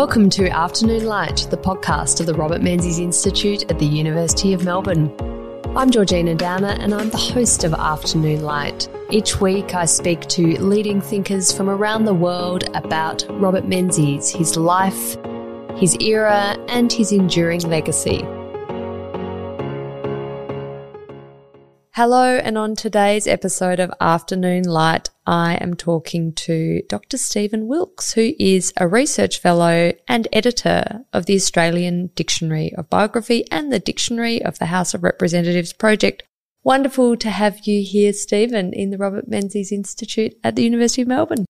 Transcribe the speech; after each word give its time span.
Welcome 0.00 0.30
to 0.30 0.48
Afternoon 0.48 1.04
Light, 1.04 1.46
the 1.50 1.58
podcast 1.58 2.20
of 2.20 2.26
the 2.26 2.32
Robert 2.32 2.62
Menzies 2.62 2.98
Institute 2.98 3.70
at 3.70 3.78
the 3.78 3.84
University 3.84 4.54
of 4.54 4.64
Melbourne. 4.64 5.14
I'm 5.76 5.90
Georgina 5.90 6.34
Downer 6.34 6.74
and 6.80 6.94
I'm 6.94 7.10
the 7.10 7.18
host 7.18 7.64
of 7.64 7.74
Afternoon 7.74 8.42
Light. 8.42 8.88
Each 9.10 9.42
week 9.42 9.74
I 9.74 9.84
speak 9.84 10.22
to 10.28 10.58
leading 10.58 11.02
thinkers 11.02 11.52
from 11.52 11.68
around 11.68 12.06
the 12.06 12.14
world 12.14 12.64
about 12.74 13.26
Robert 13.28 13.68
Menzies, 13.68 14.30
his 14.30 14.56
life, 14.56 15.18
his 15.76 15.94
era, 16.00 16.56
and 16.68 16.90
his 16.90 17.12
enduring 17.12 17.60
legacy. 17.60 18.24
Hello, 21.90 22.38
and 22.38 22.56
on 22.56 22.74
today's 22.74 23.26
episode 23.26 23.78
of 23.78 23.92
Afternoon 24.00 24.64
Light, 24.64 25.10
I 25.30 25.54
am 25.60 25.74
talking 25.74 26.32
to 26.32 26.82
Dr. 26.88 27.16
Stephen 27.16 27.68
Wilks, 27.68 28.14
who 28.14 28.32
is 28.40 28.72
a 28.78 28.88
research 28.88 29.38
fellow 29.38 29.92
and 30.08 30.26
editor 30.32 31.04
of 31.12 31.26
the 31.26 31.36
Australian 31.36 32.08
Dictionary 32.16 32.74
of 32.74 32.90
Biography 32.90 33.44
and 33.48 33.72
the 33.72 33.78
Dictionary 33.78 34.42
of 34.42 34.58
the 34.58 34.66
House 34.66 34.92
of 34.92 35.04
Representatives 35.04 35.72
project. 35.72 36.24
Wonderful 36.64 37.16
to 37.18 37.30
have 37.30 37.60
you 37.64 37.84
here, 37.84 38.12
Stephen, 38.12 38.72
in 38.72 38.90
the 38.90 38.98
Robert 38.98 39.28
Menzies 39.28 39.70
Institute 39.70 40.34
at 40.42 40.56
the 40.56 40.64
University 40.64 41.02
of 41.02 41.08
Melbourne. 41.08 41.46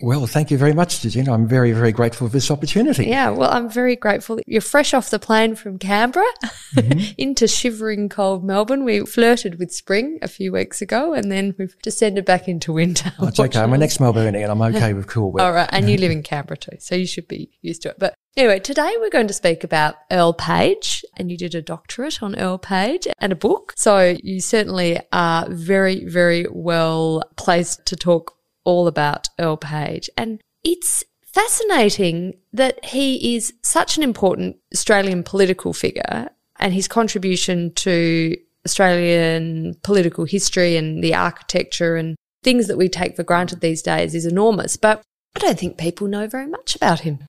Well, 0.00 0.26
thank 0.26 0.50
you 0.50 0.58
very 0.58 0.72
much, 0.72 1.02
Georgina. 1.02 1.32
I'm 1.32 1.46
very, 1.46 1.70
very 1.70 1.92
grateful 1.92 2.26
for 2.26 2.32
this 2.32 2.50
opportunity. 2.50 3.06
Yeah, 3.06 3.30
well, 3.30 3.50
I'm 3.50 3.70
very 3.70 3.94
grateful. 3.94 4.40
You're 4.44 4.60
fresh 4.60 4.92
off 4.92 5.10
the 5.10 5.20
plane 5.20 5.54
from 5.54 5.78
Canberra 5.78 6.26
mm-hmm. 6.74 7.12
into 7.18 7.46
shivering 7.46 8.08
cold 8.08 8.44
Melbourne. 8.44 8.84
We 8.84 9.06
flirted 9.06 9.58
with 9.60 9.72
spring 9.72 10.18
a 10.20 10.26
few 10.26 10.52
weeks 10.52 10.82
ago 10.82 11.14
and 11.14 11.30
then 11.30 11.54
we've 11.58 11.78
descended 11.80 12.24
back 12.24 12.48
into 12.48 12.72
winter. 12.72 13.12
Oh, 13.20 13.28
it's 13.28 13.38
okay. 13.38 13.60
I'm 13.60 13.72
an 13.72 13.82
ex-Melbourneian 13.82 14.42
and 14.42 14.50
I'm 14.50 14.62
okay 14.62 14.94
with 14.94 15.06
cool 15.06 15.30
weather. 15.30 15.46
All 15.46 15.52
right. 15.52 15.68
And 15.70 15.88
you 15.88 15.96
live 15.98 16.10
in 16.10 16.24
Canberra 16.24 16.56
too, 16.56 16.76
so 16.80 16.96
you 16.96 17.06
should 17.06 17.28
be 17.28 17.50
used 17.62 17.82
to 17.82 17.90
it. 17.90 17.98
But 17.98 18.14
Anyway, 18.36 18.58
today 18.58 18.92
we're 18.98 19.10
going 19.10 19.28
to 19.28 19.32
speak 19.32 19.62
about 19.62 19.94
Earl 20.10 20.32
Page, 20.32 21.04
and 21.16 21.30
you 21.30 21.36
did 21.36 21.54
a 21.54 21.62
doctorate 21.62 22.20
on 22.20 22.34
Earl 22.34 22.58
Page 22.58 23.06
and 23.20 23.30
a 23.30 23.36
book. 23.36 23.74
So 23.76 24.16
you 24.24 24.40
certainly 24.40 25.00
are 25.12 25.48
very, 25.48 26.04
very 26.04 26.44
well 26.50 27.22
placed 27.36 27.86
to 27.86 27.94
talk 27.94 28.34
all 28.64 28.86
about 28.86 29.28
Earl 29.38 29.56
Page. 29.56 30.10
And 30.16 30.40
it's 30.62 31.04
fascinating 31.26 32.34
that 32.52 32.84
he 32.84 33.34
is 33.34 33.52
such 33.62 33.96
an 33.96 34.02
important 34.02 34.56
Australian 34.72 35.22
political 35.22 35.72
figure 35.72 36.30
and 36.58 36.72
his 36.72 36.88
contribution 36.88 37.72
to 37.74 38.36
Australian 38.64 39.74
political 39.82 40.24
history 40.24 40.76
and 40.76 41.02
the 41.02 41.14
architecture 41.14 41.96
and 41.96 42.16
things 42.42 42.66
that 42.68 42.78
we 42.78 42.88
take 42.88 43.16
for 43.16 43.22
granted 43.22 43.60
these 43.60 43.82
days 43.82 44.14
is 44.14 44.26
enormous. 44.26 44.76
But 44.76 45.02
I 45.36 45.40
don't 45.40 45.58
think 45.58 45.76
people 45.76 46.06
know 46.06 46.26
very 46.26 46.46
much 46.46 46.76
about 46.76 47.00
him. 47.00 47.26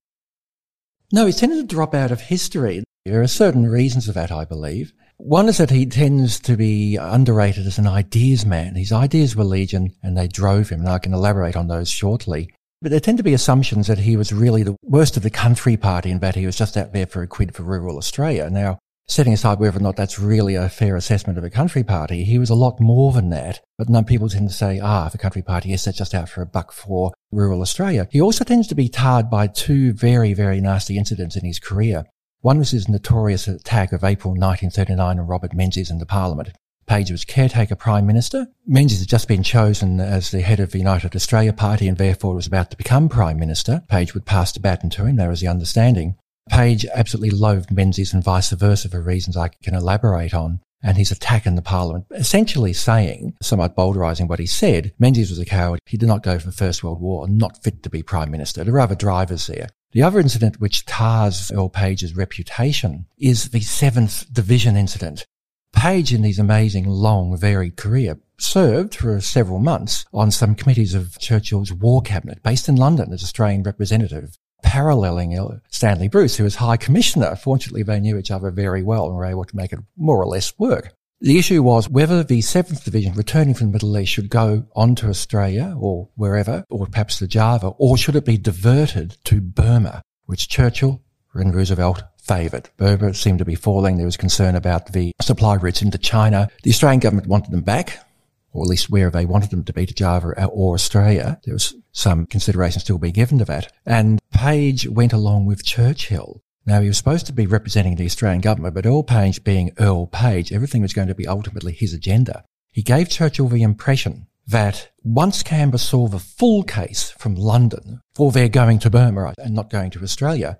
No, 1.11 1.25
he's 1.25 1.37
tended 1.37 1.67
to 1.67 1.75
drop 1.75 1.93
out 1.93 2.11
of 2.11 2.21
history. 2.21 2.83
There 3.05 3.21
are 3.21 3.27
certain 3.27 3.67
reasons 3.67 4.05
for 4.05 4.11
that, 4.13 4.31
I 4.31 4.45
believe. 4.45 4.93
One 5.17 5.47
is 5.47 5.57
that 5.57 5.69
he 5.69 5.85
tends 5.85 6.39
to 6.41 6.57
be 6.57 6.97
underrated 6.97 7.65
as 7.65 7.77
an 7.77 7.87
ideas 7.87 8.45
man. 8.45 8.75
His 8.75 8.91
ideas 8.91 9.35
were 9.35 9.45
legion 9.45 9.93
and 10.03 10.17
they 10.17 10.27
drove 10.27 10.69
him, 10.69 10.81
and 10.81 10.89
I 10.89 10.99
can 10.99 11.13
elaborate 11.13 11.55
on 11.55 11.67
those 11.67 11.89
shortly. 11.89 12.49
But 12.81 12.91
there 12.91 12.99
tend 12.99 13.17
to 13.19 13.23
be 13.23 13.33
assumptions 13.33 13.87
that 13.87 13.99
he 13.99 14.17
was 14.17 14.33
really 14.33 14.63
the 14.63 14.75
worst 14.83 15.15
of 15.15 15.23
the 15.23 15.29
country 15.29 15.77
party 15.77 16.11
and 16.11 16.21
that 16.21 16.35
he 16.35 16.45
was 16.45 16.57
just 16.57 16.75
out 16.75 16.91
there 16.91 17.07
for 17.07 17.23
a 17.23 17.27
quid 17.27 17.55
for 17.55 17.63
rural 17.63 17.97
Australia. 17.97 18.49
Now, 18.49 18.77
setting 19.07 19.33
aside 19.33 19.59
whether 19.59 19.77
or 19.77 19.81
not 19.81 19.95
that's 19.95 20.19
really 20.19 20.55
a 20.55 20.67
fair 20.67 20.95
assessment 20.95 21.37
of 21.37 21.43
a 21.43 21.49
country 21.49 21.83
party, 21.83 22.23
he 22.25 22.37
was 22.37 22.49
a 22.49 22.55
lot 22.55 22.79
more 22.79 23.13
than 23.13 23.29
that. 23.29 23.61
But 23.77 23.89
no 23.89 24.03
people 24.03 24.27
tend 24.27 24.49
to 24.49 24.53
say, 24.53 24.79
ah, 24.79 25.09
the 25.09 25.17
country 25.17 25.41
party, 25.41 25.69
yes, 25.69 25.85
that's 25.85 25.97
just 25.97 26.13
out 26.13 26.27
for 26.27 26.41
a 26.41 26.45
buck 26.45 26.71
for 26.71 27.13
rural 27.31 27.61
Australia. 27.61 28.07
He 28.11 28.21
also 28.21 28.43
tends 28.43 28.67
to 28.67 28.75
be 28.75 28.89
tarred 28.89 29.29
by 29.29 29.47
two 29.47 29.93
very, 29.93 30.33
very 30.33 30.59
nasty 30.59 30.97
incidents 30.97 31.35
in 31.37 31.45
his 31.45 31.59
career. 31.59 32.03
One 32.45 32.59
was 32.59 32.69
his 32.69 32.87
notorious 32.87 33.47
attack 33.47 33.91
of 33.91 34.03
April 34.03 34.33
1939 34.33 35.17
on 35.17 35.25
Robert 35.25 35.55
Menzies 35.55 35.89
in 35.89 35.97
the 35.97 36.05
Parliament. 36.05 36.49
Page 36.85 37.09
was 37.09 37.25
caretaker 37.25 37.75
Prime 37.75 38.05
Minister. 38.05 38.45
Menzies 38.67 38.99
had 38.99 39.09
just 39.09 39.27
been 39.27 39.41
chosen 39.41 39.99
as 39.99 40.29
the 40.29 40.41
head 40.41 40.59
of 40.59 40.71
the 40.71 40.77
United 40.77 41.15
Australia 41.15 41.53
Party 41.53 41.87
and 41.87 41.97
therefore 41.97 42.35
was 42.35 42.45
about 42.45 42.69
to 42.69 42.77
become 42.77 43.09
Prime 43.09 43.39
Minister. 43.39 43.81
Page 43.89 44.13
would 44.13 44.27
pass 44.27 44.51
the 44.51 44.59
baton 44.59 44.91
to 44.91 45.05
him, 45.05 45.15
there 45.15 45.29
was 45.29 45.41
the 45.41 45.47
understanding. 45.47 46.17
Page 46.47 46.85
absolutely 46.93 47.31
loathed 47.31 47.71
Menzies 47.71 48.13
and 48.13 48.23
vice 48.23 48.51
versa 48.51 48.89
for 48.89 49.01
reasons 49.01 49.35
I 49.35 49.47
can 49.63 49.73
elaborate 49.73 50.35
on. 50.35 50.59
And 50.83 50.97
his 50.97 51.09
attack 51.09 51.47
in 51.47 51.55
the 51.55 51.63
Parliament, 51.63 52.05
essentially 52.11 52.73
saying, 52.73 53.33
somewhat 53.41 53.75
bowdlerising 53.75 54.27
what 54.27 54.37
he 54.37 54.45
said, 54.45 54.93
Menzies 54.99 55.31
was 55.31 55.39
a 55.39 55.45
coward. 55.45 55.79
He 55.87 55.97
did 55.97 56.05
not 56.05 56.21
go 56.21 56.37
for 56.37 56.45
the 56.45 56.51
First 56.51 56.83
World 56.83 57.01
War, 57.01 57.27
not 57.27 57.63
fit 57.63 57.81
to 57.81 57.89
be 57.89 58.03
Prime 58.03 58.29
Minister. 58.29 58.63
There 58.63 58.75
are 58.75 58.81
other 58.81 58.93
drivers 58.93 59.47
there. 59.47 59.69
The 59.95 60.03
other 60.03 60.19
incident 60.19 60.59
which 60.59 60.83
tars 60.83 61.53
Earl 61.53 61.69
Page's 61.69 62.17
reputation 62.17 63.05
is 63.17 63.51
the 63.51 63.61
7th 63.61 64.29
Division 64.33 64.75
incident. 64.75 65.25
Page, 65.71 66.13
in 66.13 66.23
his 66.23 66.37
amazing, 66.37 66.85
long, 66.85 67.37
varied 67.37 67.77
career, 67.77 68.19
served 68.37 68.95
for 68.95 69.21
several 69.21 69.59
months 69.59 70.03
on 70.13 70.31
some 70.31 70.53
committees 70.53 70.95
of 70.95 71.17
Churchill's 71.17 71.71
War 71.71 72.01
Cabinet, 72.01 72.43
based 72.43 72.67
in 72.67 72.75
London 72.75 73.13
as 73.13 73.23
Australian 73.23 73.63
representative, 73.63 74.37
paralleling 74.61 75.61
Stanley 75.69 76.09
Bruce, 76.09 76.35
who 76.35 76.43
was 76.43 76.55
High 76.55 76.75
Commissioner. 76.75 77.37
Fortunately, 77.37 77.81
they 77.81 78.01
knew 78.01 78.17
each 78.17 78.31
other 78.31 78.51
very 78.51 78.83
well 78.83 79.07
and 79.07 79.15
were 79.15 79.23
able 79.23 79.45
to 79.45 79.55
make 79.55 79.71
it 79.71 79.79
more 79.95 80.21
or 80.21 80.25
less 80.25 80.59
work. 80.59 80.93
The 81.25 81.39
issue 81.39 81.63
was 81.63 81.89
whether 81.89 82.23
the 82.23 82.41
7th 82.41 82.83
Division 82.83 83.13
returning 83.13 83.55
from 83.55 83.65
the 83.65 83.73
Middle 83.73 83.97
East 83.97 84.11
should 84.11 84.29
go 84.29 84.67
on 84.75 84.93
to 84.93 85.09
Australia 85.09 85.75
or 85.75 86.07
wherever, 86.13 86.63
or 86.69 86.85
perhaps 86.85 87.17
to 87.17 87.25
Java, 87.25 87.69
or 87.79 87.97
should 87.97 88.15
it 88.15 88.25
be 88.25 88.37
diverted 88.37 89.17
to 89.23 89.41
Burma, 89.41 90.03
which 90.27 90.47
Churchill 90.47 91.01
and 91.33 91.55
Roosevelt 91.55 92.03
favoured. 92.21 92.69
Burma 92.77 93.15
seemed 93.15 93.39
to 93.39 93.45
be 93.45 93.55
falling. 93.55 93.97
There 93.97 94.05
was 94.05 94.17
concern 94.17 94.53
about 94.53 94.93
the 94.93 95.13
supply 95.19 95.55
routes 95.55 95.81
into 95.81 95.97
China. 95.97 96.47
The 96.61 96.69
Australian 96.69 96.99
government 96.99 97.27
wanted 97.27 97.49
them 97.49 97.63
back, 97.63 98.05
or 98.53 98.63
at 98.63 98.69
least 98.69 98.91
where 98.91 99.09
they 99.09 99.25
wanted 99.25 99.49
them 99.49 99.63
to 99.63 99.73
be, 99.73 99.87
to 99.87 99.95
Java 99.95 100.45
or 100.45 100.75
Australia. 100.75 101.41
There 101.43 101.55
was 101.55 101.73
some 101.91 102.27
consideration 102.27 102.81
still 102.81 102.99
being 102.99 103.13
given 103.13 103.39
to 103.39 103.45
that. 103.45 103.73
And 103.83 104.21
Page 104.31 104.87
went 104.87 105.11
along 105.11 105.47
with 105.47 105.65
Churchill 105.65 106.43
now, 106.65 106.81
he 106.81 106.87
was 106.87 106.97
supposed 106.97 107.27
to 107.27 107.33
be 107.33 107.45
representing 107.45 107.95
the 107.95 108.05
Australian 108.05 108.41
government, 108.41 108.73
but 108.73 108.87
Earl 108.87 109.03
Page 109.03 109.43
being 109.43 109.71
Earl 109.79 110.07
Page, 110.07 110.51
everything 110.51 110.81
was 110.81 110.93
going 110.93 111.07
to 111.07 111.15
be 111.15 111.27
ultimately 111.27 111.73
his 111.73 111.93
agenda. 111.93 112.43
He 112.71 112.81
gave 112.81 113.09
Churchill 113.09 113.47
the 113.47 113.61
impression 113.61 114.27
that 114.47 114.89
once 115.03 115.43
Canberra 115.43 115.79
saw 115.79 116.07
the 116.07 116.19
full 116.19 116.63
case 116.63 117.11
from 117.11 117.35
London 117.35 118.01
for 118.15 118.31
their 118.31 118.49
going 118.49 118.79
to 118.79 118.89
Burma 118.89 119.33
and 119.37 119.53
not 119.53 119.69
going 119.69 119.91
to 119.91 120.03
Australia, 120.03 120.59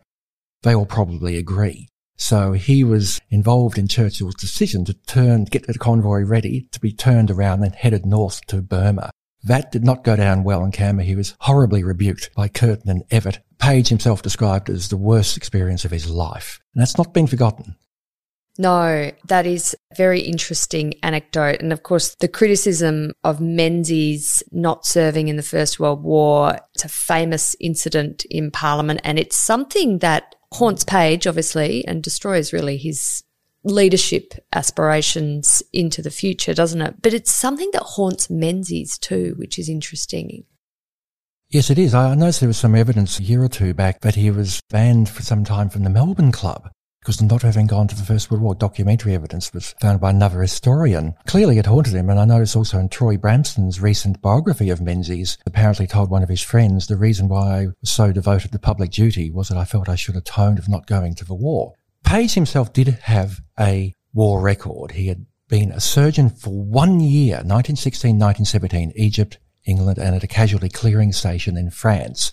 they 0.61 0.75
will 0.75 0.85
probably 0.85 1.38
agree. 1.38 1.88
So 2.17 2.53
he 2.53 2.83
was 2.83 3.19
involved 3.29 3.77
in 3.77 3.87
Churchill's 3.87 4.35
decision 4.35 4.85
to 4.85 4.93
turn, 4.93 5.45
get 5.45 5.67
the 5.67 5.73
convoy 5.73 6.22
ready 6.22 6.67
to 6.72 6.79
be 6.79 6.93
turned 6.93 7.29
around 7.29 7.63
and 7.63 7.75
headed 7.75 8.05
north 8.05 8.41
to 8.47 8.61
Burma. 8.61 9.11
That 9.45 9.72
did 9.72 9.85
not 9.85 10.03
go 10.03 10.16
down 10.16 10.44
well 10.44 10.63
in 10.63 10.72
Canberra. 10.72 11.06
He 11.06 11.16
was 11.16 11.35
horribly 11.39 11.83
rebuked 11.83 12.31
by 12.35 12.47
Curtin 12.47 12.89
and 12.89 13.07
Evatt. 13.09 13.39
Page 13.59 13.88
himself 13.89 14.23
described 14.23 14.69
as 14.69 14.89
the 14.89 14.97
worst 14.97 15.38
experience 15.38 15.85
of 15.85 15.91
his 15.91 16.09
life. 16.09 16.59
And 16.73 16.81
that's 16.81 16.97
not 16.97 17.13
been 17.13 17.28
forgotten. 17.28 17.75
No, 18.57 19.11
that 19.28 19.45
is 19.45 19.75
a 19.91 19.95
very 19.95 20.22
interesting 20.22 20.95
anecdote. 21.03 21.61
And 21.61 21.72
of 21.72 21.84
course, 21.84 22.16
the 22.16 22.28
criticism 22.28 23.11
of 23.23 23.39
Menzies 23.39 24.41
not 24.51 24.85
serving 24.85 25.28
in 25.28 25.35
the 25.35 25.44
First 25.44 25.79
World 25.79 26.01
War, 26.01 26.57
it's 26.73 26.85
a 26.85 26.89
famous 26.89 27.55
incident 27.59 28.25
in 28.25 28.50
Parliament. 28.50 29.01
And 29.03 29.19
it's 29.19 29.38
something 29.38 30.00
that 30.00 30.35
haunts 30.53 30.84
Page, 30.84 31.28
obviously, 31.28 31.85
and 31.85 32.01
destroys 32.01 32.53
really 32.53 32.78
his 32.78 33.23
leadership 33.66 34.34
aspirations 34.53 35.62
into 35.73 36.02
the 36.02 36.12
future, 36.12 36.53
doesn't 36.53 36.82
it? 36.82 37.02
But 37.02 37.14
it's 37.14 37.32
something 37.32 37.70
that 37.73 37.82
haunts 37.82 38.29
Menzies 38.29 38.97
too, 38.97 39.35
which 39.38 39.59
is 39.59 39.67
interesting. 39.67 40.46
Yes, 41.50 41.70
it 41.70 41.78
is. 41.78 41.94
I 41.94 42.16
noticed 42.16 42.40
there 42.40 42.47
was 42.47 42.58
some 42.58 42.76
evidence 42.76 43.20
a 43.20 43.23
year 43.23 43.44
or 43.44 43.50
two 43.50 43.73
back 43.73 44.02
that 44.02 44.16
he 44.16 44.32
was 44.32 44.62
banned 44.70 45.09
for 45.09 45.22
some 45.22 45.44
time 45.44 45.70
from 45.70 45.84
the 45.84 45.90
Melbourne 45.90 46.32
Club 46.32 46.70
because 47.06 47.22
not 47.22 47.44
having 47.44 47.67
gone 47.67 47.88
to 47.88 47.96
the 47.96 48.03
First 48.03 48.32
World 48.32 48.41
War, 48.41 48.56
documentary 48.56 49.14
evidence 49.14 49.53
was 49.53 49.76
found 49.79 50.02
by 50.02 50.09
another 50.09 50.41
historian. 50.41 51.14
Clearly 51.28 51.59
it 51.59 51.68
haunted 51.68 51.94
him, 51.94 52.09
and 52.09 52.20
I 52.20 52.26
noticed 52.26 52.56
also 52.56 52.79
in 52.79 52.90
Troy 52.90 53.16
Bramston's 53.16 53.79
recent 53.79 54.23
biography 54.23 54.72
of 54.72 54.82
Menzies, 54.82 55.38
apparently 55.46 55.85
told 55.85 56.09
one 56.09 56.23
of 56.23 56.29
his 56.29 56.41
friends 56.41 56.88
the 56.88 56.97
reason 56.97 57.28
why 57.28 57.59
I 57.59 57.68
was 57.79 57.91
so 57.91 58.11
devoted 58.11 58.52
to 58.53 58.59
public 58.59 58.90
duty 58.90 59.29
was 59.29 59.50
that 59.50 59.58
I 59.58 59.66
felt 59.66 59.88
I 59.88 59.96
should 59.96 60.16
atone 60.16 60.58
of 60.58 60.68
not 60.68 60.88
going 60.88 61.14
to 61.16 61.26
the 61.26 61.35
war. 61.35 61.76
Page 62.05 62.35
himself 62.35 62.72
did 62.72 62.87
have 62.87 63.41
a 63.59 63.93
war 64.13 64.40
record. 64.40 64.91
He 64.91 65.07
had 65.07 65.25
been 65.49 65.72
a 65.72 65.81
surgeon 65.81 66.29
for 66.29 66.52
one 66.52 66.99
year, 66.99 67.37
1916, 67.37 68.11
1917, 68.11 68.93
Egypt, 68.96 69.40
England, 69.66 69.97
and 69.97 70.16
at 70.16 70.23
a 70.23 70.28
casualty 70.28 70.69
clearing 70.69 71.11
station 71.11 71.57
in 71.57 71.72
France. 71.72 72.31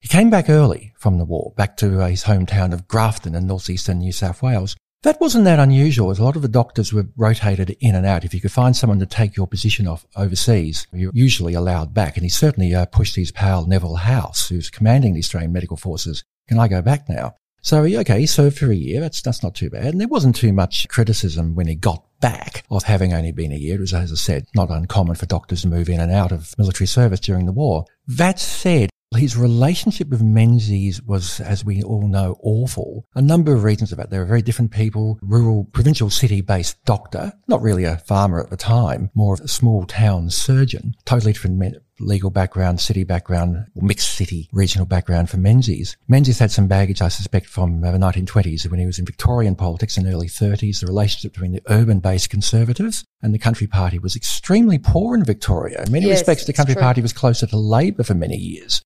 He 0.00 0.08
came 0.08 0.30
back 0.30 0.48
early 0.48 0.94
from 0.96 1.18
the 1.18 1.24
war, 1.24 1.52
back 1.56 1.76
to 1.78 1.98
his 2.06 2.24
hometown 2.24 2.72
of 2.72 2.88
Grafton 2.88 3.34
in 3.34 3.46
northeastern 3.46 3.98
New 3.98 4.12
South 4.12 4.42
Wales. 4.42 4.76
That 5.02 5.20
wasn't 5.20 5.44
that 5.44 5.58
unusual, 5.58 6.10
as 6.10 6.18
a 6.18 6.24
lot 6.24 6.36
of 6.36 6.42
the 6.42 6.48
doctors 6.48 6.92
were 6.92 7.08
rotated 7.16 7.76
in 7.80 7.94
and 7.94 8.06
out. 8.06 8.24
If 8.24 8.32
you 8.32 8.40
could 8.40 8.52
find 8.52 8.76
someone 8.76 9.00
to 9.00 9.06
take 9.06 9.36
your 9.36 9.46
position 9.46 9.86
off 9.86 10.06
overseas, 10.14 10.86
you're 10.92 11.12
usually 11.14 11.54
allowed 11.54 11.92
back. 11.92 12.16
And 12.16 12.22
he 12.22 12.30
certainly 12.30 12.74
uh, 12.74 12.86
pushed 12.86 13.16
his 13.16 13.32
pal 13.32 13.66
Neville 13.66 13.96
Howse, 13.96 14.48
who's 14.48 14.70
commanding 14.70 15.14
the 15.14 15.20
Australian 15.20 15.52
Medical 15.52 15.76
Forces, 15.76 16.22
Can 16.48 16.58
I 16.58 16.68
go 16.68 16.80
back 16.80 17.08
now? 17.08 17.34
So, 17.62 17.84
okay, 17.84 18.20
he 18.20 18.26
served 18.26 18.58
for 18.58 18.70
a 18.70 18.76
year. 18.76 19.00
That's, 19.00 19.20
that's 19.20 19.42
not 19.42 19.54
too 19.54 19.70
bad. 19.70 19.86
And 19.86 20.00
there 20.00 20.08
wasn't 20.08 20.36
too 20.36 20.52
much 20.52 20.88
criticism 20.88 21.54
when 21.54 21.66
he 21.66 21.74
got 21.74 22.04
back 22.20 22.64
of 22.70 22.84
having 22.84 23.12
only 23.12 23.32
been 23.32 23.52
a 23.52 23.56
year. 23.56 23.76
It 23.76 23.80
was, 23.80 23.94
as 23.94 24.12
I 24.12 24.16
said, 24.16 24.46
not 24.54 24.70
uncommon 24.70 25.16
for 25.16 25.26
doctors 25.26 25.62
to 25.62 25.68
move 25.68 25.88
in 25.88 26.00
and 26.00 26.12
out 26.12 26.32
of 26.32 26.54
military 26.58 26.86
service 26.86 27.20
during 27.20 27.46
the 27.46 27.52
war. 27.52 27.84
That 28.06 28.38
said, 28.38 28.90
his 29.16 29.36
relationship 29.36 30.08
with 30.08 30.22
Menzies 30.22 31.02
was, 31.02 31.40
as 31.40 31.64
we 31.64 31.82
all 31.82 32.06
know, 32.06 32.36
awful. 32.42 33.06
A 33.16 33.22
number 33.22 33.52
of 33.52 33.64
reasons 33.64 33.90
for 33.90 33.96
that. 33.96 34.10
They 34.10 34.18
were 34.18 34.24
very 34.24 34.42
different 34.42 34.70
people. 34.70 35.18
Rural, 35.20 35.64
provincial 35.64 36.10
city-based 36.10 36.84
doctor, 36.84 37.32
not 37.48 37.60
really 37.60 37.84
a 37.84 37.98
farmer 37.98 38.40
at 38.40 38.50
the 38.50 38.56
time, 38.56 39.10
more 39.14 39.34
of 39.34 39.40
a 39.40 39.48
small 39.48 39.84
town 39.84 40.30
surgeon. 40.30 40.94
Totally 41.04 41.32
different 41.32 41.58
legal 42.00 42.30
background, 42.30 42.80
city 42.80 43.04
background, 43.04 43.66
mixed 43.74 44.14
city 44.14 44.48
regional 44.52 44.86
background 44.86 45.30
for 45.30 45.36
Menzies. 45.36 45.96
Menzies 46.08 46.38
had 46.38 46.50
some 46.50 46.66
baggage, 46.66 47.02
I 47.02 47.08
suspect, 47.08 47.46
from 47.46 47.84
uh, 47.84 47.92
the 47.92 47.98
1920s 47.98 48.68
when 48.70 48.80
he 48.80 48.86
was 48.86 48.98
in 48.98 49.04
Victorian 49.04 49.54
politics 49.54 49.96
in 49.96 50.04
the 50.04 50.12
early 50.12 50.28
30s. 50.28 50.80
The 50.80 50.86
relationship 50.86 51.32
between 51.32 51.52
the 51.52 51.62
urban-based 51.68 52.30
conservatives 52.30 53.04
and 53.22 53.34
the 53.34 53.38
Country 53.38 53.66
Party 53.66 53.98
was 53.98 54.16
extremely 54.16 54.78
poor 54.78 55.14
in 55.14 55.24
Victoria. 55.24 55.82
In 55.86 55.92
many 55.92 56.06
yes, 56.06 56.20
respects, 56.20 56.46
the 56.46 56.52
Country 56.52 56.74
Party 56.74 57.02
was 57.02 57.12
closer 57.12 57.46
to 57.46 57.56
Labor 57.56 58.02
for 58.02 58.14
many 58.14 58.36
years. 58.36 58.82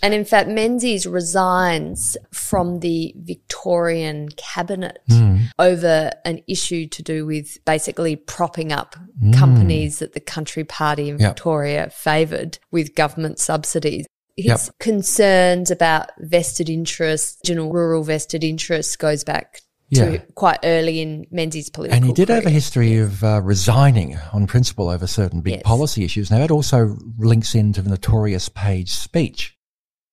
And 0.00 0.14
in 0.14 0.24
fact, 0.24 0.48
Menzies 0.48 1.06
resigns 1.06 2.16
from 2.32 2.80
the 2.80 3.12
Victorian 3.16 4.28
cabinet 4.36 5.00
mm. 5.10 5.46
over 5.58 6.12
an 6.24 6.40
issue 6.46 6.86
to 6.86 7.02
do 7.02 7.26
with 7.26 7.58
basically 7.64 8.14
propping 8.14 8.70
up 8.70 8.94
mm. 9.20 9.36
companies 9.36 9.98
that 9.98 10.12
the 10.12 10.20
Country 10.20 10.62
Party 10.62 11.08
in 11.08 11.18
yep. 11.18 11.30
Victoria 11.30 11.90
favoured 11.90 12.58
with 12.70 12.94
government 12.94 13.40
subsidies. 13.40 14.06
His 14.36 14.46
yep. 14.46 14.60
concerns 14.78 15.72
about 15.72 16.10
vested 16.18 16.70
interests, 16.70 17.40
general 17.44 17.72
rural 17.72 18.04
vested 18.04 18.44
interests, 18.44 18.94
goes 18.94 19.24
back 19.24 19.62
yeah. 19.88 20.04
to 20.04 20.18
quite 20.34 20.60
early 20.62 21.00
in 21.00 21.26
Menzies' 21.32 21.70
political 21.70 21.98
career. 21.98 22.02
And 22.02 22.04
he 22.06 22.12
did 22.12 22.28
career. 22.28 22.42
have 22.42 22.46
a 22.46 22.50
history 22.50 22.94
yes. 22.94 23.08
of 23.08 23.24
uh, 23.24 23.40
resigning 23.42 24.16
on 24.32 24.46
principle 24.46 24.90
over 24.90 25.08
certain 25.08 25.40
big 25.40 25.54
yes. 25.54 25.62
policy 25.64 26.04
issues. 26.04 26.30
Now, 26.30 26.38
that 26.38 26.52
also 26.52 26.96
links 27.18 27.56
into 27.56 27.82
the 27.82 27.90
notorious 27.90 28.48
Page 28.48 28.92
speech 28.92 29.57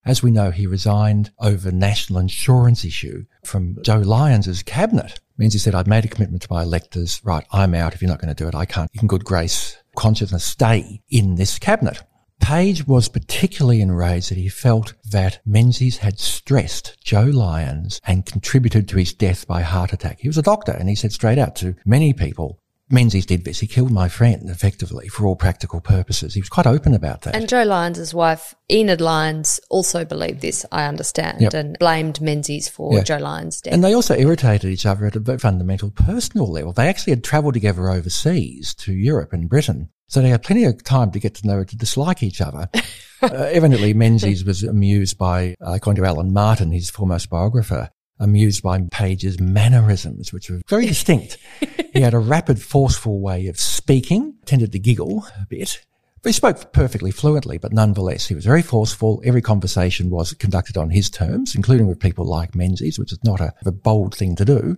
as 0.06 0.22
we 0.22 0.30
know, 0.30 0.50
he 0.50 0.66
resigned 0.66 1.32
over 1.40 1.72
national 1.72 2.20
insurance 2.20 2.84
issue 2.84 3.26
from 3.44 3.76
Joe 3.82 3.98
Lyons' 3.98 4.62
cabinet. 4.62 5.20
Means 5.36 5.52
he 5.52 5.58
said, 5.58 5.74
I've 5.74 5.86
made 5.86 6.04
a 6.04 6.08
commitment 6.08 6.42
to 6.42 6.52
my 6.52 6.62
electors. 6.62 7.20
Right, 7.24 7.44
I'm 7.52 7.74
out. 7.74 7.92
If 7.92 8.00
you're 8.00 8.08
not 8.08 8.20
going 8.20 8.34
to 8.34 8.42
do 8.42 8.48
it, 8.48 8.54
I 8.54 8.64
can't, 8.64 8.90
in 8.94 9.06
good 9.06 9.24
grace, 9.24 9.76
consciousness, 9.96 10.44
stay 10.44 11.02
in 11.10 11.34
this 11.34 11.58
cabinet. 11.58 12.02
Page 12.40 12.86
was 12.86 13.08
particularly 13.08 13.80
enraged 13.80 14.30
that 14.30 14.38
he 14.38 14.48
felt 14.48 14.94
that 15.10 15.40
Menzies 15.44 15.98
had 15.98 16.20
stressed 16.20 16.96
Joe 17.02 17.24
Lyons 17.24 18.00
and 18.06 18.24
contributed 18.24 18.88
to 18.88 18.98
his 18.98 19.12
death 19.12 19.46
by 19.46 19.62
heart 19.62 19.92
attack. 19.92 20.20
He 20.20 20.28
was 20.28 20.38
a 20.38 20.42
doctor 20.42 20.72
and 20.72 20.88
he 20.88 20.94
said 20.94 21.12
straight 21.12 21.38
out 21.38 21.56
to 21.56 21.74
many 21.84 22.12
people, 22.12 22.60
Menzies 22.88 23.26
did 23.26 23.44
this. 23.44 23.58
He 23.58 23.66
killed 23.66 23.90
my 23.90 24.08
friend, 24.08 24.48
effectively, 24.48 25.08
for 25.08 25.26
all 25.26 25.34
practical 25.34 25.80
purposes. 25.80 26.34
He 26.34 26.40
was 26.40 26.48
quite 26.48 26.66
open 26.66 26.94
about 26.94 27.22
that. 27.22 27.34
And 27.34 27.48
Joe 27.48 27.64
Lyons' 27.64 28.14
wife, 28.14 28.54
Enid 28.70 29.00
Lyons, 29.00 29.58
also 29.70 30.04
believed 30.04 30.40
this, 30.40 30.64
I 30.70 30.84
understand, 30.84 31.40
yep. 31.40 31.54
and 31.54 31.76
blamed 31.80 32.20
Menzies 32.20 32.68
for 32.68 32.94
yeah. 32.94 33.02
Joe 33.02 33.18
Lyons' 33.18 33.60
death. 33.60 33.74
And 33.74 33.82
they 33.82 33.94
also 33.94 34.14
irritated 34.14 34.70
each 34.70 34.86
other 34.86 35.06
at 35.06 35.16
a 35.16 35.38
fundamental 35.38 35.90
personal 35.90 36.50
level. 36.50 36.72
They 36.72 36.88
actually 36.88 37.12
had 37.12 37.24
travelled 37.24 37.54
together 37.54 37.90
overseas 37.90 38.72
to 38.74 38.92
Europe 38.92 39.32
and 39.32 39.48
Britain. 39.48 39.90
So 40.08 40.22
they 40.22 40.28
had 40.28 40.44
plenty 40.44 40.64
of 40.64 40.84
time 40.84 41.10
to 41.10 41.18
get 41.18 41.34
to 41.36 41.46
know, 41.46 41.64
to 41.64 41.76
dislike 41.76 42.22
each 42.22 42.40
other. 42.40 42.68
uh, 43.22 43.26
evidently, 43.32 43.94
Menzies 43.94 44.44
was 44.44 44.62
amused 44.62 45.18
by, 45.18 45.56
uh, 45.60 45.72
according 45.72 46.00
to 46.02 46.08
Allan 46.08 46.32
Martin, 46.32 46.70
his 46.70 46.90
foremost 46.90 47.28
biographer, 47.28 47.90
amused 48.18 48.62
by 48.62 48.80
Page's 48.90 49.38
mannerisms, 49.40 50.32
which 50.32 50.50
were 50.50 50.60
very 50.68 50.86
distinct. 50.86 51.38
he 51.92 52.00
had 52.00 52.14
a 52.14 52.18
rapid, 52.18 52.60
forceful 52.62 53.20
way 53.20 53.46
of 53.46 53.58
speaking, 53.58 54.34
tended 54.44 54.72
to 54.72 54.78
giggle 54.78 55.26
a 55.40 55.46
bit. 55.46 55.84
But 56.22 56.30
he 56.30 56.32
spoke 56.32 56.72
perfectly 56.72 57.10
fluently, 57.10 57.58
but 57.58 57.72
nonetheless, 57.72 58.26
he 58.26 58.34
was 58.34 58.44
very 58.44 58.62
forceful. 58.62 59.22
Every 59.24 59.42
conversation 59.42 60.10
was 60.10 60.32
conducted 60.34 60.76
on 60.76 60.90
his 60.90 61.08
terms, 61.08 61.54
including 61.54 61.86
with 61.86 62.00
people 62.00 62.24
like 62.24 62.54
Menzies, 62.54 62.98
which 62.98 63.12
is 63.12 63.22
not 63.22 63.40
a, 63.40 63.52
a 63.64 63.72
bold 63.72 64.14
thing 64.14 64.34
to 64.36 64.44
do. 64.44 64.76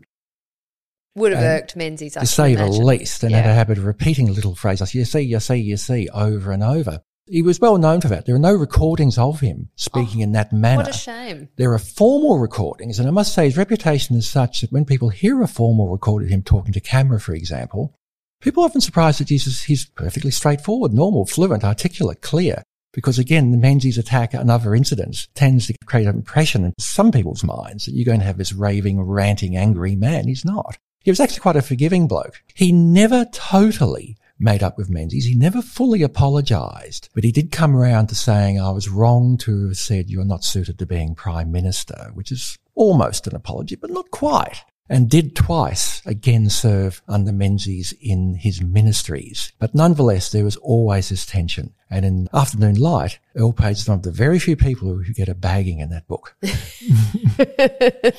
Would 1.15 1.33
have 1.33 1.43
irked 1.43 1.75
Menzies, 1.75 2.17
I 2.17 2.21
To 2.21 2.27
say 2.27 2.55
the 2.55 2.67
least, 2.67 3.23
and 3.23 3.33
yeah. 3.33 3.39
had 3.41 3.51
a 3.51 3.55
habit 3.55 3.79
of 3.79 3.85
repeating 3.85 4.29
a 4.29 4.33
little 4.33 4.55
phrase 4.55 4.81
like, 4.81 4.95
you 4.95 5.05
see, 5.05 5.21
you 5.21 5.41
see, 5.41 5.57
you 5.57 5.77
see, 5.77 6.09
over 6.11 6.53
and 6.53 6.63
over. 6.63 7.01
He 7.31 7.43
was 7.43 7.61
well 7.61 7.79
known 7.79 8.01
for 8.01 8.09
that. 8.09 8.27
There 8.27 8.35
are 8.35 8.41
no 8.41 8.55
recordings 8.55 9.19
of 9.19 9.41
him 9.41 9.69
speaking 9.77 10.21
oh, 10.21 10.25
in 10.25 10.33
that 10.33 10.53
manner. 10.53 10.83
What 10.83 10.95
a 10.95 10.99
shame. 10.99 11.49
There 11.57 11.73
are 11.73 11.79
formal 11.79 12.39
recordings, 12.39 12.99
and 12.99 13.07
I 13.07 13.11
must 13.11 13.35
say 13.35 13.45
his 13.45 13.57
reputation 13.57 14.17
is 14.17 14.29
such 14.29 14.61
that 14.61 14.73
when 14.73 14.85
people 14.85 15.11
hear 15.11 15.43
a 15.43 15.47
formal 15.49 15.89
recording 15.89 16.29
of 16.29 16.33
him 16.33 16.43
talking 16.43 16.73
to 16.73 16.81
camera, 16.81 17.21
for 17.21 17.35
example, 17.35 17.95
people 18.41 18.63
are 18.63 18.67
often 18.67 18.81
surprised 18.81 19.21
that 19.21 19.29
Jesus, 19.29 19.65
he's 19.65 19.87
perfectly 19.87 20.31
straightforward, 20.31 20.93
normal, 20.93 21.27
fluent, 21.27 21.65
articulate, 21.65 22.23
clear. 22.23 22.63
Because 22.93 23.19
again, 23.19 23.51
the 23.51 23.59
Menzies 23.59 23.99
attack 23.99 24.33
and 24.33 24.51
other 24.51 24.75
incidents 24.75 25.29
tends 25.35 25.67
to 25.67 25.75
create 25.85 26.07
an 26.07 26.17
impression 26.17 26.65
in 26.65 26.73
some 26.79 27.13
people's 27.13 27.45
minds 27.45 27.85
that 27.85 27.93
you're 27.95 28.07
going 28.07 28.21
to 28.21 28.27
have 28.27 28.39
this 28.39 28.53
raving, 28.53 29.01
ranting, 29.01 29.57
angry 29.57 29.95
man. 29.95 30.27
He's 30.27 30.45
not. 30.45 30.79
He 31.05 31.11
was 31.11 31.21
actually 31.21 31.41
quite 31.41 31.57
a 31.57 31.63
forgiving 31.63 32.09
bloke. 32.09 32.43
He 32.55 32.73
never 32.73 33.27
totally 33.27 34.17
made 34.39 34.63
up 34.63 34.77
with 34.77 34.91
Menzies. 34.91 35.27
He 35.27 35.35
never 35.35 35.63
fully 35.63 36.03
apologised, 36.03 37.09
but 37.15 37.25
he 37.25 37.33
did 37.33 37.51
come 37.51 37.77
around 37.77 38.09
to 38.09 38.15
saying, 38.15 38.61
I 38.61 38.71
was 38.71 38.89
wrong 38.89 39.37
to 39.39 39.69
have 39.69 39.77
said 39.77 40.11
you're 40.11 40.25
not 40.25 40.45
suited 40.45 40.79
to 40.79 40.87
being 40.87 41.15
Prime 41.15 41.51
Minister, 41.51 42.11
which 42.15 42.31
is 42.31 42.59
almost 42.75 43.27
an 43.27 43.35
apology, 43.35 43.77
but 43.77 43.91
not 43.91 44.11
quite. 44.11 44.65
And 44.91 45.11
did 45.11 45.37
twice 45.37 46.01
again 46.07 46.49
serve 46.49 47.03
under 47.07 47.31
Menzies 47.31 47.93
in 48.01 48.37
his 48.37 48.63
ministries. 48.63 49.53
But 49.59 49.75
nonetheless, 49.75 50.31
there 50.31 50.45
was 50.45 50.57
always 50.57 51.11
this 51.11 51.27
tension. 51.27 51.75
And 51.91 52.07
in 52.07 52.29
Afternoon 52.33 52.77
Light, 52.77 53.19
Earl 53.37 53.53
Page 53.53 53.79
is 53.79 53.89
one 53.89 53.99
of 53.99 54.03
the 54.03 54.11
very 54.11 54.39
few 54.39 54.57
people 54.57 54.89
who 54.89 55.13
get 55.13 55.29
a 55.29 55.35
bagging 55.35 55.81
in 55.81 55.91
that 55.91 56.09
book. 56.09 56.37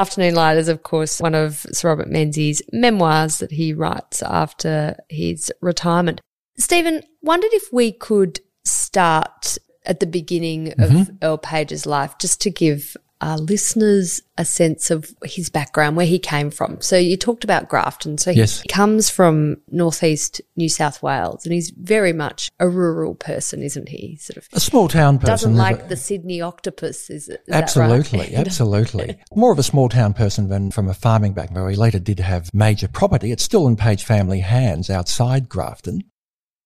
Afternoon 0.00 0.34
Light 0.34 0.56
is, 0.56 0.68
of 0.68 0.82
course, 0.82 1.20
one 1.20 1.34
of 1.34 1.66
Sir 1.72 1.88
Robert 1.88 2.08
Menzies' 2.08 2.62
memoirs 2.72 3.38
that 3.40 3.50
he 3.50 3.74
writes 3.74 4.22
after 4.22 4.96
his 5.10 5.52
retirement. 5.60 6.22
Stephen, 6.56 7.02
wondered 7.20 7.52
if 7.52 7.70
we 7.70 7.92
could 7.92 8.40
start 8.64 9.58
at 9.84 10.00
the 10.00 10.06
beginning 10.06 10.68
of 10.72 10.88
mm-hmm. 10.90 11.16
Earl 11.20 11.36
Page's 11.36 11.84
life 11.84 12.16
just 12.18 12.40
to 12.40 12.50
give 12.50 12.96
our 13.20 13.38
listeners 13.38 14.22
a 14.38 14.44
sense 14.44 14.90
of 14.90 15.14
his 15.24 15.50
background, 15.50 15.96
where 15.96 16.06
he 16.06 16.18
came 16.18 16.50
from. 16.50 16.80
So 16.80 16.96
you 16.96 17.16
talked 17.16 17.44
about 17.44 17.68
Grafton. 17.68 18.16
So 18.16 18.30
yes. 18.30 18.62
he 18.62 18.68
comes 18.68 19.10
from 19.10 19.58
northeast 19.70 20.40
New 20.56 20.70
South 20.70 21.02
Wales 21.02 21.44
and 21.44 21.52
he's 21.52 21.70
very 21.70 22.14
much 22.14 22.50
a 22.58 22.68
rural 22.68 23.14
person, 23.14 23.62
isn't 23.62 23.88
he? 23.88 24.16
Sort 24.16 24.38
of 24.38 24.48
a 24.52 24.60
small 24.60 24.88
town 24.88 25.18
person. 25.18 25.30
Doesn't 25.30 25.56
like 25.56 25.88
the 25.88 25.96
Sydney 25.96 26.40
octopus, 26.40 27.10
is 27.10 27.28
it? 27.28 27.42
Absolutely, 27.50 28.20
right? 28.20 28.34
absolutely. 28.34 29.18
More 29.34 29.52
of 29.52 29.58
a 29.58 29.64
small 29.64 29.90
town 29.90 30.14
person 30.14 30.48
than 30.48 30.70
from 30.70 30.88
a 30.88 30.94
farming 30.94 31.34
background. 31.34 31.70
He 31.70 31.76
later 31.76 31.98
did 31.98 32.20
have 32.20 32.52
major 32.54 32.88
property. 32.88 33.32
It's 33.32 33.44
still 33.44 33.66
in 33.66 33.76
Page 33.76 34.04
family 34.04 34.40
hands 34.40 34.88
outside 34.88 35.48
Grafton 35.48 36.02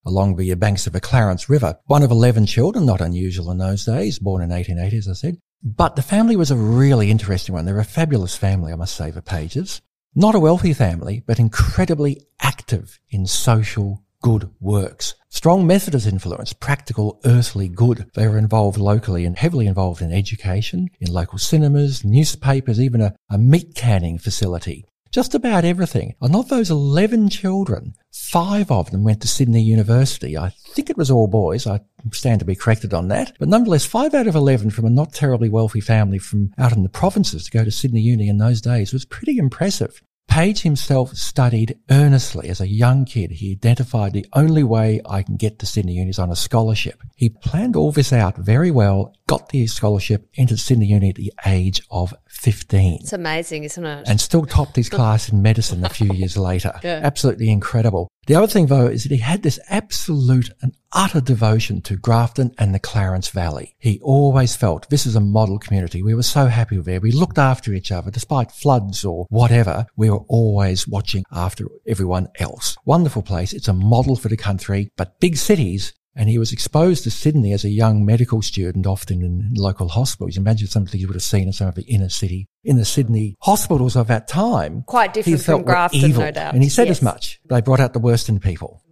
along 0.06 0.36
the 0.36 0.54
banks 0.54 0.86
of 0.86 0.92
the 0.92 1.00
Clarence 1.00 1.48
River. 1.48 1.78
One 1.86 2.02
of 2.02 2.10
11 2.10 2.46
children, 2.46 2.86
not 2.86 3.00
unusual 3.00 3.50
in 3.50 3.58
those 3.58 3.84
days, 3.84 4.18
born 4.18 4.42
in 4.42 4.50
1880, 4.50 4.96
as 4.98 5.08
I 5.08 5.12
said. 5.14 5.38
But 5.64 5.96
the 5.96 6.02
family 6.02 6.36
was 6.36 6.50
a 6.50 6.56
really 6.56 7.10
interesting 7.10 7.54
one. 7.54 7.64
They're 7.64 7.78
a 7.78 7.84
fabulous 7.84 8.36
family, 8.36 8.70
I 8.70 8.76
must 8.76 8.94
say, 8.94 9.10
the 9.10 9.22
Pages. 9.22 9.80
Not 10.14 10.34
a 10.34 10.40
wealthy 10.40 10.74
family, 10.74 11.22
but 11.26 11.38
incredibly 11.38 12.20
active 12.38 13.00
in 13.08 13.26
social 13.26 14.04
good 14.20 14.50
works. 14.60 15.14
Strong 15.30 15.66
Methodist 15.66 16.06
influence, 16.06 16.52
practical 16.52 17.18
earthly 17.24 17.68
good. 17.68 18.10
They 18.12 18.28
were 18.28 18.36
involved 18.36 18.76
locally 18.76 19.24
and 19.24 19.38
heavily 19.38 19.66
involved 19.66 20.02
in 20.02 20.12
education, 20.12 20.90
in 21.00 21.10
local 21.10 21.38
cinemas, 21.38 22.04
newspapers, 22.04 22.78
even 22.78 23.00
a, 23.00 23.16
a 23.30 23.38
meat 23.38 23.74
canning 23.74 24.18
facility 24.18 24.84
just 25.14 25.32
about 25.32 25.64
everything. 25.64 26.16
And 26.20 26.34
of 26.34 26.48
those 26.48 26.72
11 26.72 27.28
children, 27.28 27.94
five 28.14 28.70
of 28.70 28.92
them 28.92 29.02
went 29.02 29.20
to 29.20 29.28
Sydney 29.28 29.62
University. 29.62 30.38
I 30.38 30.50
think 30.68 30.88
it 30.88 30.96
was 30.96 31.10
all 31.10 31.26
boys. 31.26 31.66
I 31.66 31.80
stand 32.12 32.38
to 32.38 32.44
be 32.44 32.54
corrected 32.54 32.94
on 32.94 33.08
that. 33.08 33.32
But 33.40 33.48
nonetheless, 33.48 33.84
five 33.84 34.14
out 34.14 34.28
of 34.28 34.36
11 34.36 34.70
from 34.70 34.84
a 34.84 34.90
not 34.90 35.12
terribly 35.12 35.48
wealthy 35.48 35.80
family 35.80 36.18
from 36.18 36.52
out 36.56 36.72
in 36.72 36.84
the 36.84 36.88
provinces 36.88 37.44
to 37.44 37.50
go 37.50 37.64
to 37.64 37.72
Sydney 37.72 38.00
Uni 38.00 38.28
in 38.28 38.38
those 38.38 38.60
days 38.60 38.92
was 38.92 39.04
pretty 39.04 39.36
impressive. 39.36 40.00
Page 40.28 40.62
himself 40.62 41.14
studied 41.14 41.78
earnestly 41.90 42.48
as 42.48 42.60
a 42.60 42.68
young 42.68 43.04
kid. 43.04 43.32
He 43.32 43.52
identified 43.52 44.12
the 44.12 44.26
only 44.32 44.62
way 44.62 45.00
I 45.06 45.22
can 45.22 45.36
get 45.36 45.58
to 45.58 45.66
Sydney 45.66 45.94
Uni 45.94 46.10
is 46.10 46.18
on 46.18 46.30
a 46.30 46.36
scholarship. 46.36 47.02
He 47.16 47.28
planned 47.28 47.76
all 47.76 47.92
this 47.92 48.12
out 48.12 48.36
very 48.38 48.70
well 48.70 49.12
got 49.26 49.48
the 49.48 49.66
scholarship, 49.66 50.28
entered 50.36 50.58
Sydney 50.58 50.86
Uni 50.86 51.10
at 51.10 51.16
the 51.16 51.32
age 51.46 51.82
of 51.90 52.14
15. 52.44 52.98
It's 53.00 53.14
amazing, 53.14 53.64
isn't 53.64 53.86
it? 53.86 54.06
And 54.06 54.20
still 54.20 54.44
topped 54.44 54.76
his 54.76 54.88
class 54.96 55.30
in 55.30 55.40
medicine 55.40 55.82
a 55.82 55.88
few 55.88 56.12
years 56.12 56.36
later. 56.36 56.72
Yeah. 56.84 57.00
Absolutely 57.02 57.48
incredible. 57.48 58.08
The 58.26 58.34
other 58.34 58.46
thing 58.46 58.66
though 58.66 58.86
is 58.86 59.04
that 59.04 59.12
he 59.12 59.18
had 59.18 59.42
this 59.42 59.58
absolute 59.70 60.50
and 60.60 60.74
utter 60.92 61.20
devotion 61.20 61.80
to 61.82 61.96
Grafton 61.96 62.52
and 62.58 62.74
the 62.74 62.78
Clarence 62.78 63.30
Valley. 63.30 63.74
He 63.78 63.98
always 64.02 64.54
felt 64.54 64.90
this 64.90 65.06
is 65.06 65.16
a 65.16 65.20
model 65.20 65.58
community. 65.58 66.02
We 66.02 66.14
were 66.14 66.22
so 66.22 66.46
happy 66.46 66.76
there. 66.76 67.00
We 67.00 67.10
looked 67.10 67.38
after 67.38 67.72
each 67.72 67.90
other 67.90 68.10
despite 68.10 68.52
floods 68.52 69.02
or 69.02 69.26
whatever. 69.30 69.86
We 69.96 70.10
were 70.10 70.24
always 70.28 70.86
watching 70.86 71.24
after 71.32 71.64
everyone 71.86 72.28
else. 72.38 72.76
Wonderful 72.84 73.22
place. 73.22 73.54
It's 73.54 73.68
a 73.68 73.72
model 73.72 74.16
for 74.16 74.28
the 74.28 74.36
country, 74.36 74.90
but 74.98 75.20
big 75.20 75.38
cities 75.38 75.94
and 76.16 76.28
he 76.28 76.38
was 76.38 76.52
exposed 76.52 77.04
to 77.04 77.10
Sydney 77.10 77.52
as 77.52 77.64
a 77.64 77.68
young 77.70 78.04
medical 78.04 78.42
student, 78.42 78.86
often 78.86 79.22
in 79.22 79.52
local 79.56 79.88
hospitals. 79.88 80.36
Imagine 80.36 80.68
something 80.68 81.00
you 81.00 81.06
would 81.06 81.16
have 81.16 81.22
seen 81.22 81.46
in 81.48 81.52
some 81.52 81.68
of 81.68 81.74
the 81.74 81.82
inner 81.82 82.08
city, 82.08 82.48
in 82.62 82.76
the 82.76 82.84
Sydney 82.84 83.36
hospitals 83.42 83.96
of 83.96 84.06
that 84.08 84.28
time. 84.28 84.82
Quite 84.86 85.14
different 85.14 85.42
from 85.42 85.62
Grafton, 85.62 86.10
evil. 86.10 86.22
no 86.22 86.30
doubt. 86.30 86.54
And 86.54 86.62
he 86.62 86.68
said 86.68 86.86
Yes. 86.88 86.98
as 86.98 87.02
much. 87.02 87.40
They 87.48 87.60
brought 87.60 87.80
out 87.80 87.92
the 87.92 87.98
worst 87.98 88.28
in 88.28 88.38
people. 88.40 88.82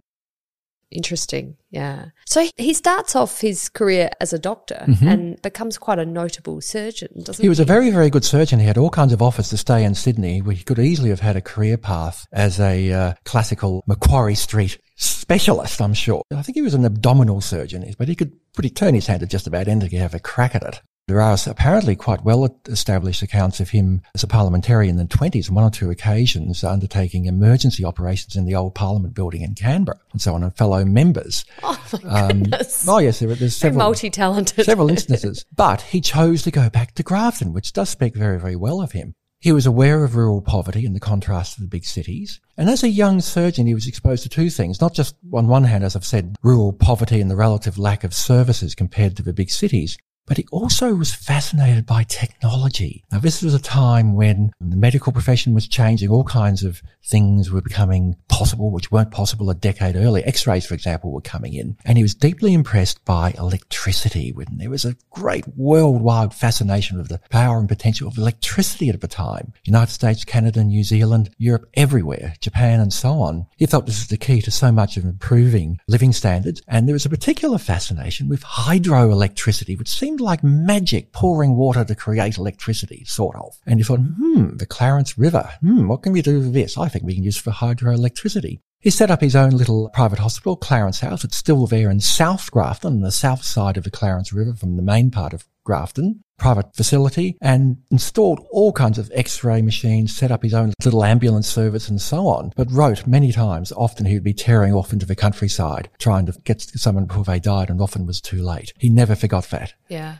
Interesting. 0.93 1.57
Yeah. 1.71 2.05
So 2.25 2.47
he 2.57 2.73
starts 2.73 3.15
off 3.15 3.41
his 3.41 3.67
career 3.69 4.09
as 4.21 4.31
a 4.31 4.39
doctor 4.39 4.85
and 5.01 5.41
becomes 5.41 5.77
quite 5.77 5.99
a 5.99 6.05
notable 6.05 6.61
surgeon, 6.61 7.09
doesn't 7.23 7.41
he? 7.41 7.43
He 7.43 7.49
was 7.49 7.59
a 7.59 7.65
very, 7.65 7.89
very 7.89 8.09
good 8.09 8.23
surgeon. 8.23 8.59
He 8.59 8.65
had 8.65 8.77
all 8.77 8.89
kinds 8.89 9.11
of 9.11 9.21
offers 9.21 9.49
to 9.49 9.57
stay 9.57 9.83
in 9.83 9.95
Sydney. 9.95 10.41
where 10.41 10.55
He 10.55 10.63
could 10.63 10.79
easily 10.79 11.09
have 11.09 11.19
had 11.19 11.35
a 11.35 11.41
career 11.41 11.77
path 11.77 12.25
as 12.31 12.59
a 12.59 12.91
uh, 12.91 13.13
classical 13.25 13.83
Macquarie 13.87 14.35
Street 14.35 14.77
specialist, 14.95 15.81
I'm 15.81 15.93
sure. 15.93 16.23
I 16.31 16.41
think 16.41 16.55
he 16.55 16.61
was 16.61 16.75
an 16.75 16.85
abdominal 16.85 17.41
surgeon, 17.41 17.91
but 17.97 18.07
he 18.07 18.15
could 18.15 18.33
pretty 18.53 18.69
turn 18.69 18.93
his 18.93 19.07
hand 19.07 19.21
to 19.21 19.27
just 19.27 19.47
about 19.47 19.67
anything 19.67 19.89
to 19.91 19.97
have 19.97 20.13
a 20.13 20.19
crack 20.19 20.55
at 20.55 20.63
it. 20.63 20.81
There 21.05 21.19
are 21.19 21.37
apparently 21.47 21.97
quite 21.97 22.23
well 22.23 22.47
established 22.65 23.21
accounts 23.21 23.59
of 23.59 23.71
him 23.71 24.01
as 24.15 24.23
a 24.23 24.27
parliamentarian 24.27 24.97
in 24.97 25.05
the 25.05 25.13
20s 25.13 25.49
on 25.49 25.55
one 25.55 25.65
or 25.65 25.69
two 25.69 25.91
occasions 25.91 26.63
undertaking 26.63 27.25
emergency 27.25 27.83
operations 27.83 28.37
in 28.37 28.45
the 28.45 28.55
old 28.55 28.73
Parliament 28.73 29.13
building 29.13 29.41
in 29.41 29.53
Canberra 29.53 29.99
and 30.13 30.21
so 30.21 30.33
on, 30.33 30.43
and 30.43 30.55
fellow 30.55 30.85
members. 30.85 31.43
Oh 31.61 31.77
my 32.03 32.21
um, 32.21 32.43
goodness. 32.43 32.87
Oh, 32.87 32.99
yes, 32.99 33.19
there, 33.19 33.35
there's 33.35 33.53
several 33.53 33.83
multi-talented. 33.83 34.63
several 34.63 34.89
instances. 34.89 35.45
But 35.55 35.81
he 35.81 35.99
chose 35.99 36.43
to 36.43 36.51
go 36.51 36.69
back 36.69 36.95
to 36.95 37.03
Grafton, 37.03 37.51
which 37.51 37.73
does 37.73 37.89
speak 37.89 38.15
very, 38.15 38.39
very 38.39 38.55
well 38.55 38.81
of 38.81 38.93
him. 38.93 39.13
He 39.41 39.51
was 39.51 39.65
aware 39.65 40.05
of 40.05 40.15
rural 40.15 40.41
poverty 40.41 40.85
and 40.85 40.95
the 40.95 41.01
contrast 41.01 41.55
to 41.55 41.61
the 41.61 41.67
big 41.67 41.83
cities. 41.83 42.39
And 42.57 42.69
as 42.69 42.81
a 42.81 42.87
young 42.87 43.19
surgeon, 43.19 43.67
he 43.67 43.73
was 43.73 43.87
exposed 43.87 44.23
to 44.23 44.29
two 44.29 44.49
things. 44.49 44.79
Not 44.79 44.93
just 44.93 45.17
on 45.33 45.47
one 45.47 45.65
hand, 45.65 45.83
as 45.83 45.97
I've 45.97 46.05
said, 46.05 46.37
rural 46.43 46.71
poverty 46.71 47.19
and 47.19 47.29
the 47.29 47.35
relative 47.35 47.77
lack 47.77 48.05
of 48.05 48.13
services 48.13 48.73
compared 48.73 49.17
to 49.17 49.23
the 49.23 49.33
big 49.33 49.49
cities, 49.49 49.97
but 50.25 50.37
he 50.37 50.45
also 50.51 50.93
was 50.95 51.13
fascinated 51.13 51.85
by 51.85 52.03
technology. 52.03 53.03
Now, 53.11 53.19
this 53.19 53.41
was 53.41 53.53
a 53.53 53.59
time 53.59 54.15
when 54.15 54.51
the 54.59 54.75
medical 54.75 55.11
profession 55.11 55.53
was 55.53 55.67
changing. 55.67 56.09
All 56.09 56.23
kinds 56.23 56.63
of 56.63 56.81
things 57.05 57.51
were 57.51 57.61
becoming 57.61 58.15
possible, 58.29 58.71
which 58.71 58.91
weren't 58.91 59.11
possible 59.11 59.49
a 59.49 59.55
decade 59.55 59.95
earlier. 59.95 60.23
X-rays, 60.25 60.65
for 60.65 60.73
example, 60.73 61.11
were 61.11 61.21
coming 61.21 61.53
in. 61.53 61.77
And 61.85 61.97
he 61.97 62.03
was 62.03 62.15
deeply 62.15 62.53
impressed 62.53 63.03
by 63.05 63.33
electricity. 63.37 64.33
There 64.51 64.69
was 64.69 64.85
a 64.85 64.95
great 65.11 65.45
worldwide 65.57 66.33
fascination 66.33 66.99
of 66.99 67.09
the 67.09 67.19
power 67.29 67.59
and 67.59 67.67
potential 67.67 68.07
of 68.07 68.17
electricity 68.17 68.89
at 68.89 69.01
the 69.01 69.07
time. 69.07 69.53
United 69.65 69.91
States, 69.91 70.23
Canada, 70.23 70.63
New 70.63 70.83
Zealand, 70.83 71.29
Europe, 71.37 71.69
everywhere, 71.73 72.35
Japan 72.39 72.79
and 72.79 72.93
so 72.93 73.19
on. 73.21 73.45
He 73.57 73.65
thought 73.65 73.85
this 73.85 73.99
was 73.99 74.07
the 74.07 74.17
key 74.17 74.41
to 74.41 74.51
so 74.51 74.71
much 74.71 74.95
of 74.97 75.03
improving 75.03 75.79
living 75.87 76.13
standards. 76.13 76.61
And 76.67 76.87
there 76.87 76.93
was 76.93 77.05
a 77.05 77.09
particular 77.09 77.57
fascination 77.57 78.29
with 78.29 78.43
hydroelectricity, 78.43 79.77
which 79.77 79.89
seemed 79.89 80.12
like 80.19 80.43
magic, 80.43 81.11
pouring 81.11 81.55
water 81.55 81.83
to 81.83 81.95
create 81.95 82.37
electricity, 82.37 83.03
sort 83.05 83.35
of. 83.35 83.57
And 83.65 83.79
you 83.79 83.85
thought, 83.85 83.99
hmm, 83.99 84.57
the 84.57 84.65
Clarence 84.65 85.17
River, 85.17 85.49
hmm, 85.61 85.87
what 85.87 86.03
can 86.03 86.13
we 86.13 86.21
do 86.21 86.39
with 86.39 86.53
this? 86.53 86.77
I 86.77 86.89
think 86.89 87.05
we 87.05 87.15
can 87.15 87.23
use 87.23 87.37
it 87.37 87.41
for 87.41 87.51
hydroelectricity. 87.51 88.59
He 88.83 88.89
set 88.89 89.09
up 89.09 89.21
his 89.21 89.33
own 89.33 89.51
little 89.51 89.89
private 89.93 90.19
hospital, 90.19 90.57
Clarence 90.57 90.99
House. 90.99 91.23
It's 91.23 91.37
still 91.37 91.65
there 91.67 91.89
in 91.89 92.01
South 92.01 92.51
Grafton, 92.51 92.95
on 92.95 92.99
the 92.99 93.13
south 93.13 93.41
side 93.41 93.77
of 93.77 93.85
the 93.85 93.89
Clarence 93.89 94.33
River 94.33 94.53
from 94.53 94.75
the 94.75 94.81
main 94.81 95.09
part 95.09 95.31
of 95.31 95.45
Grafton. 95.63 96.21
Private 96.37 96.75
facility 96.75 97.37
and 97.39 97.77
installed 97.91 98.45
all 98.51 98.73
kinds 98.73 98.97
of 98.97 99.09
x-ray 99.15 99.61
machines, 99.61 100.13
set 100.13 100.31
up 100.31 100.43
his 100.43 100.53
own 100.53 100.73
little 100.83 101.05
ambulance 101.05 101.47
service 101.47 101.87
and 101.87 102.01
so 102.01 102.27
on. 102.27 102.51
But 102.57 102.69
wrote 102.69 103.07
many 103.07 103.31
times, 103.31 103.71
often 103.71 104.05
he 104.05 104.15
would 104.15 104.23
be 104.25 104.33
tearing 104.33 104.73
off 104.73 104.91
into 104.91 105.05
the 105.05 105.15
countryside, 105.15 105.89
trying 105.97 106.25
to 106.25 106.33
get 106.43 106.59
someone 106.61 107.05
before 107.05 107.23
they 107.23 107.39
died 107.39 107.69
and 107.69 107.79
often 107.79 108.05
was 108.05 108.19
too 108.19 108.43
late. 108.43 108.73
He 108.77 108.89
never 108.89 109.15
forgot 109.15 109.45
that. 109.51 109.75
Yeah. 109.87 110.17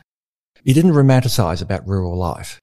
He 0.64 0.72
didn't 0.72 0.92
romanticize 0.92 1.60
about 1.60 1.86
rural 1.86 2.16
life. 2.16 2.62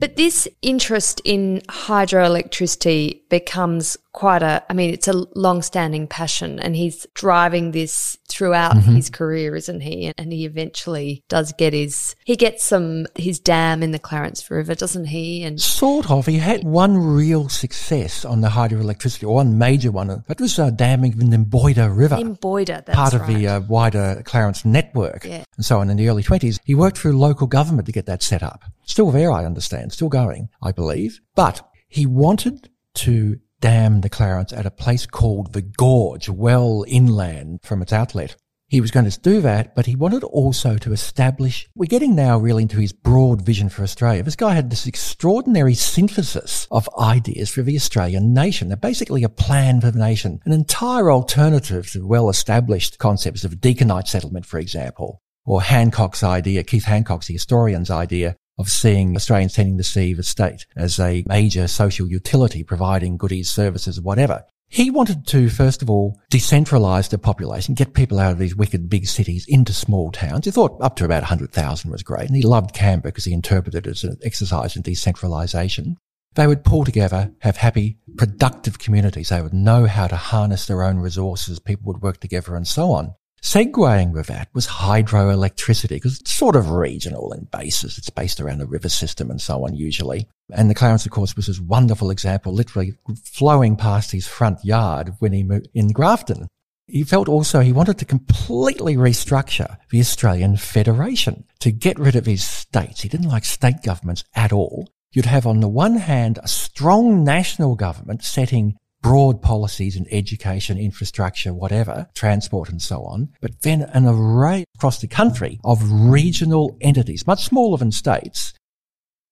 But 0.00 0.16
this 0.16 0.48
interest 0.62 1.20
in 1.26 1.60
hydroelectricity 1.68 3.28
becomes 3.28 3.98
quite 4.12 4.42
a, 4.42 4.62
I 4.68 4.72
mean, 4.72 4.92
it's 4.92 5.06
a 5.08 5.24
long 5.36 5.62
standing 5.62 6.06
passion 6.08 6.58
and 6.58 6.74
he's 6.74 7.06
driving 7.14 7.70
this 7.70 8.16
throughout 8.28 8.74
Mm-hmm. 8.76 8.94
his 8.96 9.10
career, 9.10 9.54
isn't 9.56 9.80
he? 9.80 10.12
And 10.16 10.32
he 10.32 10.44
eventually 10.46 11.22
does 11.28 11.52
get 11.52 11.72
his, 11.72 12.14
he 12.24 12.36
gets 12.36 12.64
some, 12.64 13.06
his 13.16 13.38
dam 13.38 13.82
in 13.82 13.90
the 13.90 13.98
Clarence 13.98 14.50
River, 14.50 14.74
doesn't 14.74 15.06
he? 15.06 15.42
And 15.44 15.60
Sort 15.60 16.10
of. 16.10 16.26
He 16.26 16.38
had 16.38 16.64
one 16.64 16.96
real 16.96 17.48
success 17.48 18.24
on 18.24 18.40
the 18.40 18.48
hydroelectricity, 18.48 19.24
or 19.24 19.34
one 19.34 19.58
major 19.58 19.90
one. 19.90 20.24
That 20.26 20.40
was 20.40 20.58
uh, 20.58 20.70
damming 20.70 21.12
the 21.12 21.24
Nymboida 21.24 21.94
River. 21.94 22.16
in 22.16 22.34
Boyder, 22.34 22.82
part 22.92 23.12
of 23.14 23.22
right. 23.22 23.34
the 23.36 23.48
uh, 23.48 23.60
wider 23.60 24.22
Clarence 24.24 24.64
network 24.64 25.24
Yeah. 25.24 25.44
and 25.56 25.64
so 25.64 25.80
on 25.80 25.90
in 25.90 25.96
the 25.96 26.08
early 26.08 26.22
20s. 26.22 26.58
He 26.64 26.74
worked 26.74 26.98
through 26.98 27.18
local 27.18 27.46
government 27.46 27.86
to 27.86 27.92
get 27.92 28.06
that 28.06 28.22
set 28.22 28.42
up. 28.42 28.64
Still 28.84 29.10
there, 29.10 29.30
I 29.32 29.44
understand, 29.44 29.92
still 29.92 30.08
going, 30.08 30.48
I 30.62 30.72
believe. 30.72 31.20
But 31.34 31.60
he 31.88 32.06
wanted 32.06 32.70
to 32.94 33.38
dam 33.60 34.00
the 34.00 34.08
Clarence 34.08 34.52
at 34.52 34.66
a 34.66 34.70
place 34.70 35.06
called 35.06 35.52
the 35.52 35.62
Gorge, 35.62 36.28
well 36.28 36.84
inland 36.88 37.60
from 37.62 37.82
its 37.82 37.92
outlet. 37.92 38.36
He 38.68 38.80
was 38.80 38.92
going 38.92 39.10
to 39.10 39.20
do 39.20 39.40
that, 39.40 39.74
but 39.74 39.86
he 39.86 39.96
wanted 39.96 40.22
also 40.22 40.76
to 40.78 40.92
establish, 40.92 41.68
we're 41.74 41.86
getting 41.86 42.14
now 42.14 42.38
really 42.38 42.62
into 42.62 42.78
his 42.78 42.92
broad 42.92 43.42
vision 43.42 43.68
for 43.68 43.82
Australia. 43.82 44.22
This 44.22 44.36
guy 44.36 44.54
had 44.54 44.70
this 44.70 44.86
extraordinary 44.86 45.74
synthesis 45.74 46.68
of 46.70 46.88
ideas 46.96 47.50
for 47.50 47.62
the 47.62 47.74
Australian 47.74 48.32
nation. 48.32 48.68
They're 48.68 48.76
basically 48.76 49.24
a 49.24 49.28
plan 49.28 49.80
for 49.80 49.90
the 49.90 49.98
nation, 49.98 50.38
an 50.44 50.52
entire 50.52 51.10
alternative 51.10 51.90
to 51.90 52.06
well-established 52.06 52.98
concepts 52.98 53.42
of 53.42 53.56
Deakinite 53.56 54.06
settlement, 54.06 54.46
for 54.46 54.60
example, 54.60 55.20
or 55.44 55.62
Hancock's 55.62 56.22
idea, 56.22 56.62
Keith 56.62 56.84
Hancock's, 56.84 57.26
the 57.26 57.34
historian's 57.34 57.90
idea 57.90 58.36
of 58.60 58.68
seeing 58.68 59.16
Australians 59.16 59.54
tending 59.54 59.78
to 59.78 59.84
see 59.84 60.12
the 60.12 60.22
state 60.22 60.66
as 60.76 61.00
a 61.00 61.24
major 61.26 61.66
social 61.66 62.06
utility, 62.06 62.62
providing 62.62 63.16
goodies, 63.16 63.50
services, 63.50 64.00
whatever. 64.00 64.44
He 64.68 64.88
wanted 64.88 65.26
to, 65.28 65.48
first 65.48 65.82
of 65.82 65.90
all, 65.90 66.20
decentralise 66.30 67.08
the 67.08 67.18
population, 67.18 67.74
get 67.74 67.92
people 67.92 68.20
out 68.20 68.30
of 68.30 68.38
these 68.38 68.54
wicked 68.54 68.88
big 68.88 69.08
cities 69.08 69.44
into 69.48 69.72
small 69.72 70.12
towns. 70.12 70.44
He 70.44 70.52
thought 70.52 70.80
up 70.80 70.94
to 70.96 71.04
about 71.04 71.22
100,000 71.22 71.90
was 71.90 72.04
great. 72.04 72.28
And 72.28 72.36
he 72.36 72.42
loved 72.42 72.72
Canberra 72.72 73.10
because 73.10 73.24
he 73.24 73.32
interpreted 73.32 73.84
it 73.84 73.90
as 73.90 74.04
an 74.04 74.16
exercise 74.22 74.76
in 74.76 74.84
decentralisation. 74.84 75.96
They 76.36 76.46
would 76.46 76.62
pull 76.62 76.84
together, 76.84 77.32
have 77.40 77.56
happy, 77.56 77.98
productive 78.16 78.78
communities. 78.78 79.30
They 79.30 79.42
would 79.42 79.52
know 79.52 79.86
how 79.86 80.06
to 80.06 80.14
harness 80.14 80.66
their 80.66 80.84
own 80.84 80.98
resources. 80.98 81.58
People 81.58 81.92
would 81.92 82.02
work 82.02 82.20
together 82.20 82.54
and 82.54 82.68
so 82.68 82.92
on. 82.92 83.14
Segueing 83.42 84.12
with 84.12 84.26
that 84.26 84.48
was 84.52 84.66
hydroelectricity 84.66 85.88
because 85.88 86.20
it's 86.20 86.32
sort 86.32 86.56
of 86.56 86.70
regional 86.70 87.32
in 87.32 87.44
basis. 87.44 87.96
It's 87.96 88.10
based 88.10 88.40
around 88.40 88.60
a 88.60 88.66
river 88.66 88.90
system 88.90 89.30
and 89.30 89.40
so 89.40 89.64
on 89.64 89.74
usually. 89.74 90.28
And 90.52 90.68
the 90.68 90.74
Clarence, 90.74 91.06
of 91.06 91.12
course, 91.12 91.36
was 91.36 91.46
this 91.46 91.60
wonderful 91.60 92.10
example, 92.10 92.52
literally 92.52 92.94
flowing 93.24 93.76
past 93.76 94.12
his 94.12 94.26
front 94.26 94.64
yard 94.64 95.14
when 95.20 95.32
he 95.32 95.42
moved 95.42 95.68
in 95.72 95.88
Grafton. 95.88 96.48
He 96.86 97.04
felt 97.04 97.28
also 97.28 97.60
he 97.60 97.72
wanted 97.72 97.98
to 97.98 98.04
completely 98.04 98.96
restructure 98.96 99.76
the 99.90 100.00
Australian 100.00 100.56
Federation 100.56 101.44
to 101.60 101.70
get 101.70 101.98
rid 101.98 102.16
of 102.16 102.26
his 102.26 102.44
states. 102.44 103.00
He 103.00 103.08
didn't 103.08 103.28
like 103.28 103.44
state 103.44 103.82
governments 103.82 104.24
at 104.34 104.52
all. 104.52 104.88
You'd 105.12 105.26
have 105.26 105.46
on 105.46 105.60
the 105.60 105.68
one 105.68 105.96
hand 105.96 106.38
a 106.42 106.48
strong 106.48 107.24
national 107.24 107.74
government 107.74 108.22
setting 108.22 108.76
broad 109.02 109.40
policies 109.42 109.96
in 109.96 110.06
education, 110.10 110.78
infrastructure, 110.78 111.52
whatever, 111.54 112.08
transport 112.14 112.68
and 112.68 112.82
so 112.82 113.02
on, 113.04 113.30
but 113.40 113.62
then 113.62 113.82
an 113.94 114.06
array 114.06 114.64
across 114.76 115.00
the 115.00 115.08
country 115.08 115.58
of 115.64 115.78
regional 115.90 116.76
entities, 116.80 117.26
much 117.26 117.44
smaller 117.44 117.78
than 117.78 117.92
states, 117.92 118.52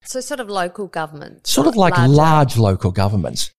so 0.03 0.21
sort 0.21 0.41
of 0.41 0.49
local 0.49 0.87
government. 0.87 1.47
sort 1.47 1.67
of 1.67 1.77
like 1.77 1.97
larger. 1.97 2.13
large 2.13 2.57
local 2.57 2.91
governments. 2.93 3.51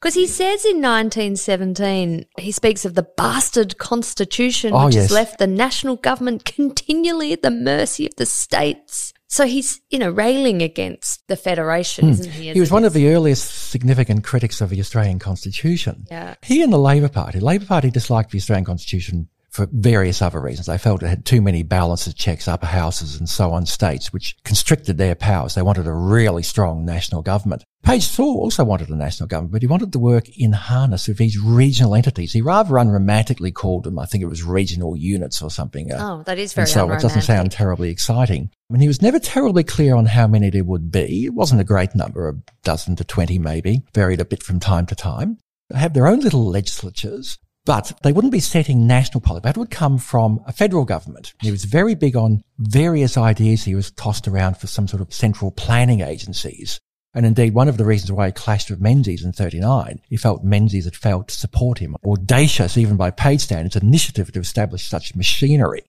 Because 0.00 0.14
he 0.14 0.26
says 0.26 0.66
in 0.66 0.82
1917, 0.82 2.26
he 2.38 2.52
speaks 2.52 2.84
of 2.84 2.92
the 2.94 3.06
bastard 3.16 3.78
constitution, 3.78 4.74
Oh, 4.74 4.84
which 4.86 4.94
yes. 4.96 5.04
has 5.04 5.10
left 5.12 5.38
the 5.38 5.46
national 5.46 5.96
government 5.96 6.44
continually 6.44 7.32
at 7.32 7.40
the 7.40 7.50
mercy 7.50 8.04
of 8.06 8.14
the 8.16 8.26
states. 8.26 9.13
So 9.34 9.46
he's, 9.46 9.80
you 9.90 9.98
know, 9.98 10.10
railing 10.10 10.62
against 10.62 11.26
the 11.26 11.34
federation, 11.34 12.04
hmm. 12.04 12.10
isn't 12.12 12.30
he? 12.30 12.52
He 12.52 12.60
was 12.60 12.70
one 12.70 12.84
of 12.84 12.92
the 12.92 13.08
earliest 13.08 13.68
significant 13.68 14.22
critics 14.22 14.60
of 14.60 14.70
the 14.70 14.78
Australian 14.78 15.18
Constitution. 15.18 16.06
Yeah. 16.08 16.36
He 16.40 16.62
and 16.62 16.72
the 16.72 16.78
Labor 16.78 17.08
Party, 17.08 17.40
Labor 17.40 17.66
Party 17.66 17.90
disliked 17.90 18.30
the 18.30 18.38
Australian 18.38 18.64
Constitution 18.64 19.28
for 19.54 19.68
various 19.70 20.20
other 20.20 20.40
reasons. 20.40 20.66
They 20.66 20.78
felt 20.78 21.04
it 21.04 21.06
had 21.06 21.24
too 21.24 21.40
many 21.40 21.62
balances, 21.62 22.12
checks, 22.12 22.48
upper 22.48 22.66
houses 22.66 23.16
and 23.16 23.28
so 23.28 23.52
on 23.52 23.66
states, 23.66 24.12
which 24.12 24.36
constricted 24.42 24.98
their 24.98 25.14
powers. 25.14 25.54
They 25.54 25.62
wanted 25.62 25.86
a 25.86 25.92
really 25.92 26.42
strong 26.42 26.84
national 26.84 27.22
government. 27.22 27.62
Page 27.84 28.02
Saw 28.02 28.24
also 28.24 28.64
wanted 28.64 28.88
a 28.88 28.96
national 28.96 29.28
government, 29.28 29.52
but 29.52 29.62
he 29.62 29.68
wanted 29.68 29.92
to 29.92 30.00
work 30.00 30.28
in 30.36 30.52
harness 30.52 31.06
with 31.06 31.18
these 31.18 31.38
regional 31.38 31.94
entities. 31.94 32.32
He 32.32 32.40
rather 32.40 32.74
unromantically 32.74 33.54
called 33.54 33.84
them, 33.84 33.96
I 33.96 34.06
think 34.06 34.24
it 34.24 34.28
was 34.28 34.42
regional 34.42 34.96
units 34.96 35.40
or 35.40 35.52
something. 35.52 35.92
Uh, 35.92 35.98
oh, 36.00 36.22
that 36.24 36.38
is 36.38 36.52
very 36.52 36.66
so 36.66 36.90
it 36.90 37.00
doesn't 37.00 37.22
sound 37.22 37.52
terribly 37.52 37.90
exciting. 37.90 38.50
I 38.68 38.72
mean, 38.72 38.80
he 38.80 38.88
was 38.88 39.02
never 39.02 39.20
terribly 39.20 39.62
clear 39.62 39.94
on 39.94 40.06
how 40.06 40.26
many 40.26 40.50
there 40.50 40.64
would 40.64 40.90
be. 40.90 41.26
It 41.26 41.34
wasn't 41.34 41.60
a 41.60 41.64
great 41.64 41.94
number, 41.94 42.28
a 42.28 42.34
dozen 42.64 42.96
to 42.96 43.04
20 43.04 43.38
maybe, 43.38 43.82
varied 43.94 44.20
a 44.20 44.24
bit 44.24 44.42
from 44.42 44.58
time 44.58 44.86
to 44.86 44.96
time. 44.96 45.38
They 45.70 45.78
have 45.78 45.94
their 45.94 46.08
own 46.08 46.20
little 46.20 46.44
legislatures, 46.44 47.38
but 47.66 47.98
they 48.02 48.12
wouldn't 48.12 48.32
be 48.32 48.40
setting 48.40 48.86
national 48.86 49.20
policy. 49.20 49.42
That 49.44 49.56
would 49.56 49.70
come 49.70 49.98
from 49.98 50.40
a 50.46 50.52
federal 50.52 50.84
government. 50.84 51.32
He 51.40 51.50
was 51.50 51.64
very 51.64 51.94
big 51.94 52.16
on 52.16 52.42
various 52.58 53.16
ideas 53.16 53.64
he 53.64 53.74
was 53.74 53.90
tossed 53.90 54.28
around 54.28 54.58
for 54.58 54.66
some 54.66 54.86
sort 54.86 55.00
of 55.00 55.12
central 55.12 55.50
planning 55.50 56.00
agencies. 56.00 56.80
And 57.14 57.24
indeed, 57.24 57.54
one 57.54 57.68
of 57.68 57.76
the 57.76 57.84
reasons 57.84 58.10
why 58.10 58.26
he 58.26 58.32
clashed 58.32 58.70
with 58.70 58.80
Menzies 58.80 59.24
in 59.24 59.32
39, 59.32 60.00
he 60.08 60.16
felt 60.16 60.42
Menzies 60.42 60.84
had 60.84 60.96
failed 60.96 61.28
to 61.28 61.34
support 61.34 61.78
him. 61.78 61.96
Audacious, 62.04 62.76
even 62.76 62.96
by 62.96 63.10
Page 63.12 63.42
standards, 63.42 63.76
initiative 63.76 64.32
to 64.32 64.40
establish 64.40 64.88
such 64.88 65.14
machinery. 65.14 65.84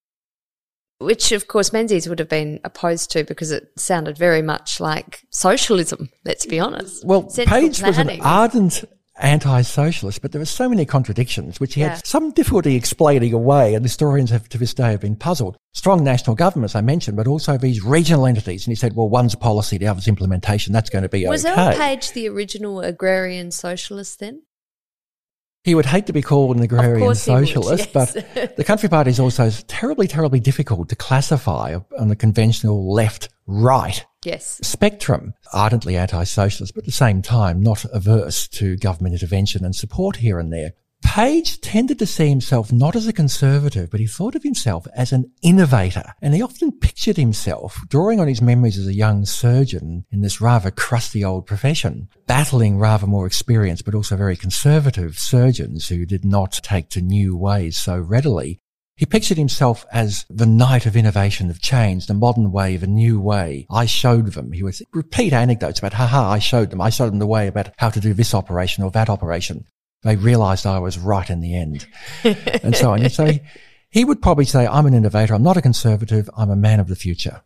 Which, 1.00 1.32
of 1.32 1.48
course, 1.48 1.74
Menzies 1.74 2.08
would 2.08 2.20
have 2.20 2.29
been 2.29 2.60
opposed 2.63 3.12
to 3.12 3.24
because 3.24 3.51
it 3.51 3.72
sounded 3.75 4.17
very 4.17 4.44
much 4.44 4.79
like 4.79 5.24
socialism, 5.32 6.10
let's 6.24 6.46
be 6.46 6.60
honest. 6.60 7.03
Well, 7.03 7.27
Central 7.29 7.60
Page 7.60 7.79
planning. 7.79 8.05
was 8.05 8.15
an 8.15 8.22
ardent 8.22 8.84
anti-socialist, 9.18 10.22
but 10.22 10.32
there 10.32 10.42
are 10.42 10.46
so 10.46 10.68
many 10.68 10.86
contradictions 10.86 11.60
which 11.60 11.76
he 11.76 11.82
yeah. 11.82 11.96
had 11.96 12.06
some 12.06 12.32
difficulty 12.32 12.76
explaining 12.76 13.34
away, 13.34 13.74
and 13.74 13.84
historians 13.84 14.30
have 14.30 14.50
to 14.50 14.58
this 14.58 14.74
day 14.74 14.92
have 14.92 15.02
been 15.02 15.16
puzzled. 15.16 15.58
Strong 15.74 16.04
national 16.04 16.36
governments, 16.36 16.76
I 16.76 16.82
mentioned, 16.82 17.18
but 17.18 17.28
also 17.28 17.58
these 17.58 17.84
regional 17.84 18.26
entities. 18.26 18.66
And 18.66 18.72
he 18.72 18.76
said, 18.76 18.96
well, 18.96 19.10
one's 19.10 19.36
policy, 19.36 19.78
the 19.78 19.88
other's 19.88 20.08
implementation. 20.08 20.74
That's 20.74 20.90
going 20.90 21.04
to 21.04 21.10
be 21.10 21.26
Was 21.28 21.46
okay. 21.46 21.70
Earl 21.70 21.78
Page 21.78 22.12
the 22.12 22.28
original 22.30 22.82
agrarian 22.82 23.52
socialist 23.52 24.20
then? 24.20 24.42
He 25.64 25.74
would 25.74 25.88
hate 25.88 26.06
to 26.06 26.14
be 26.14 26.22
called 26.22 26.58
an 26.58 26.62
agrarian 26.62 27.16
socialist, 27.16 27.94
would, 27.96 28.14
yes. 28.14 28.24
but 28.36 28.56
the 28.56 28.64
Country 28.64 28.88
Party 28.88 29.10
is 29.10 29.20
also 29.20 29.50
terribly, 29.68 30.08
terribly 30.08 30.40
difficult 30.40 30.90
to 30.90 30.96
classify 30.96 31.80
on 31.98 32.08
the 32.10 32.16
conventional 32.16 32.94
left 32.94 33.30
right 33.48 34.06
yes. 34.25 34.60
spectrum. 34.63 35.34
Ardently 35.53 35.98
anti-socialist, 35.98 36.74
but 36.74 36.82
at 36.82 36.86
the 36.86 36.91
same 36.91 37.22
time 37.22 37.62
not 37.62 37.86
averse 37.94 38.48
to 38.50 38.77
government 38.77 39.13
intervention 39.13 39.63
and 39.63 39.75
support 39.75 40.17
here 40.17 40.39
and 40.39 40.51
there. 40.51 40.74
Page 41.05 41.62
tended 41.62 42.00
to 42.00 42.05
see 42.05 42.27
himself 42.29 42.74
not 42.74 42.96
as 42.96 43.08
a 43.08 43.13
conservative, 43.13 43.91
but 43.91 44.00
he 44.00 44.08
thought 44.08 44.36
of 44.36 44.44
himself 44.44 44.88
as 44.96 45.12
an 45.12 45.32
innovator. 45.44 46.03
And 46.22 46.34
he 46.34 46.41
often 46.41 46.72
pictured 46.72 47.15
himself, 47.15 47.79
drawing 47.88 48.20
on 48.20 48.27
his 48.27 48.41
memories 48.41 48.77
as 48.77 48.88
a 48.88 48.94
young 48.94 49.24
surgeon 49.25 50.05
in 50.12 50.22
this 50.22 50.41
rather 50.41 50.72
crusty 50.72 51.24
old 51.24 51.46
profession, 51.46 52.10
battling 52.27 52.79
rather 52.79 53.05
more 53.05 53.27
experienced, 53.27 53.86
but 53.86 53.94
also 53.94 54.17
very 54.17 54.36
conservative 54.36 55.20
surgeons 55.20 55.88
who 55.88 56.05
did 56.05 56.25
not 56.25 56.53
take 56.63 56.89
to 56.89 57.01
new 57.01 57.38
ways 57.38 57.77
so 57.77 57.98
readily. 57.98 58.60
He 58.98 59.06
pictured 59.06 59.38
himself 59.38 59.86
as 59.92 60.25
the 60.30 60.46
knight 60.46 60.86
of 60.86 60.96
innovation, 60.96 61.50
of 61.50 61.62
change, 61.62 62.08
the 62.08 62.14
modern 62.14 62.52
wave, 62.52 62.82
a 62.82 62.88
new 62.88 63.20
way. 63.20 63.68
I 63.70 63.86
showed 63.86 64.28
them. 64.34 64.54
He 64.54 64.64
would 64.64 64.75
repeat 64.94 65.34
anecdotes 65.34 65.80
about, 65.80 65.94
haha, 65.94 66.30
I 66.30 66.40
showed 66.40 66.70
them. 66.70 66.80
I 66.80 66.90
showed 66.90 67.12
them 67.12 67.20
the 67.20 67.28
way 67.28 67.48
about 67.48 67.72
how 67.78 67.90
to 67.90 68.00
do 68.00 68.14
this 68.14 68.34
operation 68.34 68.84
or 68.84 68.92
that 68.92 69.10
operation 69.10 69.66
they 70.06 70.16
realized 70.16 70.68
I 70.68 70.80
was 70.80 71.00
right 71.00 71.28
in 71.30 71.42
the 71.42 71.56
end 71.56 71.88
and 72.24 72.75
so 72.75 72.92
on. 72.92 73.02
And 73.02 73.12
so 73.12 73.25
he, 73.25 73.42
he 73.90 74.06
would 74.06 74.22
probably 74.22 74.46
say, 74.46 74.68
I'm 74.68 74.86
an 74.86 74.94
innovator. 74.94 75.34
I'm 75.34 75.44
not 75.44 75.58
a 75.58 75.64
conservative. 75.64 76.30
I'm 76.38 76.52
a 76.52 76.56
man 76.56 76.80
of 76.80 76.88
the 76.88 76.96
future. 76.96 77.42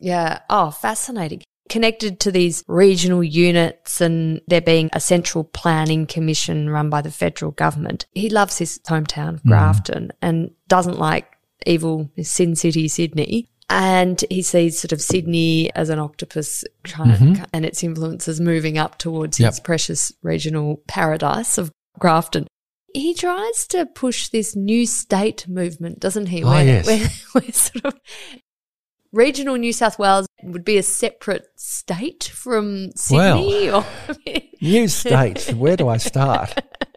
Yeah. 0.00 0.40
Oh, 0.48 0.70
fascinating. 0.70 1.42
Connected 1.70 2.20
to 2.20 2.30
these 2.30 2.62
regional 2.68 3.24
units 3.24 4.00
and 4.00 4.40
there 4.46 4.60
being 4.60 4.90
a 4.92 5.00
central 5.00 5.44
planning 5.44 6.06
commission 6.06 6.68
run 6.68 6.90
by 6.90 7.00
the 7.00 7.10
federal 7.10 7.52
government. 7.52 8.06
He 8.12 8.28
loves 8.28 8.58
his 8.58 8.78
hometown, 8.86 9.40
mm. 9.40 9.48
Grafton, 9.48 10.08
mm. 10.08 10.16
and 10.20 10.50
doesn't 10.68 10.98
like 10.98 11.26
evil 11.66 12.10
Sin 12.22 12.54
City, 12.54 12.88
Sydney. 12.88 13.48
And 13.70 14.22
he 14.30 14.42
sees 14.42 14.78
sort 14.78 14.92
of 14.92 15.00
Sydney 15.00 15.74
as 15.74 15.88
an 15.88 15.98
octopus 15.98 16.64
mm-hmm. 16.84 17.42
and 17.52 17.64
its 17.64 17.82
influences 17.82 18.40
moving 18.40 18.76
up 18.76 18.98
towards 18.98 19.40
yep. 19.40 19.50
its 19.50 19.60
precious 19.60 20.12
regional 20.22 20.82
paradise 20.86 21.56
of 21.56 21.72
Grafton. 21.98 22.46
He 22.92 23.14
tries 23.14 23.66
to 23.68 23.86
push 23.86 24.28
this 24.28 24.54
new 24.54 24.86
state 24.86 25.48
movement, 25.48 25.98
doesn't 25.98 26.26
he? 26.26 26.44
Oh, 26.44 26.50
where, 26.50 26.64
yes. 26.64 26.86
where, 26.86 27.08
where 27.32 27.52
sort 27.52 27.86
of 27.86 27.94
regional 29.14 29.56
New 29.56 29.72
South 29.72 29.98
Wales 29.98 30.26
would 30.42 30.64
be 30.64 30.76
a 30.76 30.82
separate 30.82 31.48
state 31.56 32.24
from 32.24 32.90
Sydney? 32.96 33.70
Well, 33.70 33.86
or, 34.08 34.14
new 34.60 34.88
states. 34.88 35.52
Where 35.52 35.76
do 35.76 35.88
I 35.88 35.96
start? 35.96 36.54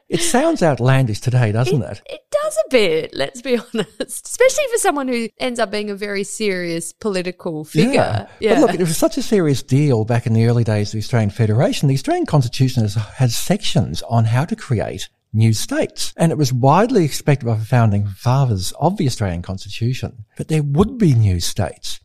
It 0.09 0.21
sounds 0.21 0.63
outlandish 0.63 1.19
today, 1.19 1.51
doesn't 1.51 1.81
it? 1.81 2.01
It, 2.05 2.13
it 2.13 2.21
does 2.31 2.57
a 2.57 2.69
bit, 2.69 3.13
let's 3.13 3.41
be 3.41 3.57
honest. 3.73 4.25
Especially 4.25 4.63
for 4.71 4.77
someone 4.77 5.07
who 5.07 5.27
ends 5.37 5.59
up 5.59 5.69
being 5.69 5.89
a 5.89 5.95
very 5.95 6.23
serious 6.23 6.93
political 6.93 7.65
figure. 7.65 7.93
Yeah. 7.93 8.27
yeah. 8.39 8.53
But 8.53 8.61
look, 8.61 8.79
it 8.79 8.79
was 8.79 8.97
such 8.97 9.17
a 9.17 9.21
serious 9.21 9.61
deal 9.61 10.05
back 10.05 10.25
in 10.25 10.33
the 10.33 10.45
early 10.45 10.63
days 10.63 10.89
of 10.89 10.93
the 10.93 10.99
Australian 10.99 11.29
Federation. 11.29 11.89
The 11.89 11.95
Australian 11.95 12.25
Constitution 12.25 12.83
has, 12.83 12.95
has 12.95 13.35
sections 13.35 14.01
on 14.03 14.25
how 14.25 14.45
to 14.45 14.55
create 14.55 15.09
new 15.33 15.53
states. 15.53 16.13
And 16.15 16.31
it 16.31 16.37
was 16.37 16.53
widely 16.53 17.03
expected 17.03 17.45
by 17.45 17.55
the 17.55 17.65
founding 17.65 18.07
fathers 18.07 18.71
of 18.79 18.95
the 18.95 19.07
Australian 19.07 19.41
Constitution 19.41 20.25
that 20.37 20.47
there 20.47 20.63
would 20.63 20.97
be 20.97 21.13
new 21.15 21.41
states. 21.41 21.99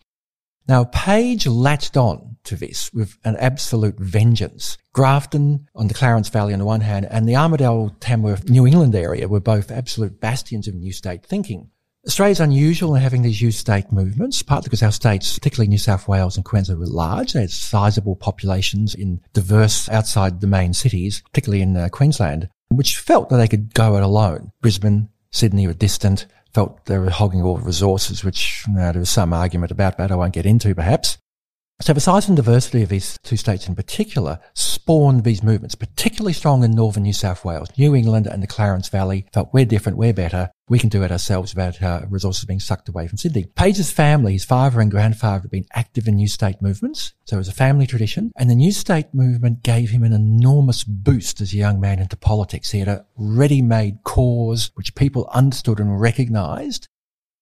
Now, 0.69 0.85
Page 0.85 1.47
latched 1.47 1.97
on 1.97 2.37
to 2.45 2.57
this 2.57 2.93
with 2.93 3.19
an 3.25 3.37
absolute 3.37 3.99
vengeance. 3.99 4.79
Grafton 4.93 5.69
on 5.75 5.89
the 5.89 5.95
Clarence 5.95 6.29
Valley 6.29 6.53
on 6.53 6.59
the 6.59 6.65
one 6.65 6.81
hand 6.81 7.07
and 7.11 7.29
the 7.29 7.35
Armidale, 7.35 7.95
Tamworth, 8.01 8.49
New 8.49 8.67
England 8.67 8.95
area 8.95 9.29
were 9.29 9.41
both 9.41 9.71
absolute 9.71 10.21
bastions 10.21 10.69
of 10.69 10.75
new 10.75 10.93
state 10.93 11.25
thinking. 11.25 11.71
Australia's 12.05 12.41
unusual 12.41 12.97
in 12.97 13.03
having 13.03 13.23
these 13.23 13.41
new 13.41 13.53
state 13.53 13.93
movements, 13.93 14.43
partly 14.43 14.67
because 14.67 14.83
our 14.83 14.91
states, 14.91 15.39
particularly 15.39 15.69
New 15.69 15.79
South 15.79 16.09
Wales 16.09 16.37
and 16.37 16.45
Queensland, 16.45 16.81
were 16.81 16.87
large. 16.87 17.33
They 17.33 17.43
had 17.43 17.51
sizable 17.51 18.17
populations 18.17 18.93
in 18.95 19.21
diverse 19.33 19.89
outside 19.89 20.41
the 20.41 20.49
main 20.49 20.75
cities, 20.75 21.23
particularly 21.33 21.63
in 21.63 21.77
uh, 21.77 21.89
Queensland, 21.91 22.49
which 22.71 22.99
felt 22.99 23.29
that 23.29 23.37
they 23.37 23.47
could 23.47 23.73
go 23.73 23.97
it 23.97 24.03
alone. 24.03 24.51
Brisbane, 24.61 25.11
Sydney 25.31 25.69
were 25.69 25.75
distant 25.75 26.27
felt 26.53 26.85
they 26.87 26.99
were 26.99 27.11
hogging 27.11 27.43
all 27.43 27.57
the 27.57 27.65
resources, 27.65 28.25
which 28.25 28.65
you 28.67 28.75
know, 28.75 28.93
there 28.93 29.01
was 29.01 29.11
some 29.11 29.33
argument 29.33 29.73
about 29.73 29.99
that 29.99 30.13
I 30.13 30.17
won't 30.17 30.35
get 30.35 30.47
into 30.47 30.75
perhaps. 30.75 31.19
So 31.81 31.93
the 31.93 32.01
size 32.01 32.29
and 32.29 32.37
diversity 32.37 32.83
of 32.83 32.91
these 32.91 33.19
two 33.25 33.37
states 33.37 33.67
in 33.67 33.75
particular 33.75 34.39
spawned 34.55 35.25
these 35.25 35.43
movements, 35.43 35.75
particularly 35.75 36.33
strong 36.33 36.63
in 36.63 36.71
northern 36.71 37.03
New 37.03 37.13
South 37.13 37.45
Wales. 37.45 37.71
New 37.77 37.95
England 37.97 38.29
and 38.29 38.41
the 38.41 38.47
Clarence 38.47 38.89
Valley 38.89 39.27
felt 39.33 39.53
we're 39.53 39.65
different, 39.65 39.99
we're 39.99 40.13
better, 40.13 40.51
we 40.73 40.79
can 40.79 40.89
do 40.89 41.03
it 41.03 41.13
ourselves 41.13 41.55
without 41.55 42.11
resources 42.11 42.47
being 42.47 42.59
sucked 42.59 42.89
away 42.89 43.07
from 43.07 43.19
Sydney. 43.19 43.45
Page's 43.45 43.93
family, 43.93 44.33
his 44.33 44.47
father 44.47 44.81
and 44.81 44.91
grandfather, 44.91 45.43
had 45.43 45.51
been 45.51 45.67
active 45.75 46.09
in 46.09 46.17
New 46.17 46.27
State 46.27 46.63
movements, 46.63 47.13
so 47.27 47.37
it 47.37 47.41
was 47.41 47.49
a 47.49 47.53
family 47.53 47.87
tradition, 47.87 48.33
and 48.37 48.49
the 48.49 48.55
New 48.55 48.73
State 48.73 49.13
movement 49.13 49.63
gave 49.63 49.91
him 49.91 50.03
an 50.03 50.15
enormous 50.15 50.83
boost 50.83 51.43
as 51.43 51.53
a 51.53 51.59
young 51.59 51.79
man 51.79 51.99
into 51.99 52.17
politics. 52.17 52.71
He 52.71 52.79
had 52.79 52.89
a 52.89 53.05
ready-made 53.19 54.03
cause 54.03 54.71
which 54.73 54.95
people 54.95 55.29
understood 55.35 55.79
and 55.79 56.01
recognised, 56.01 56.89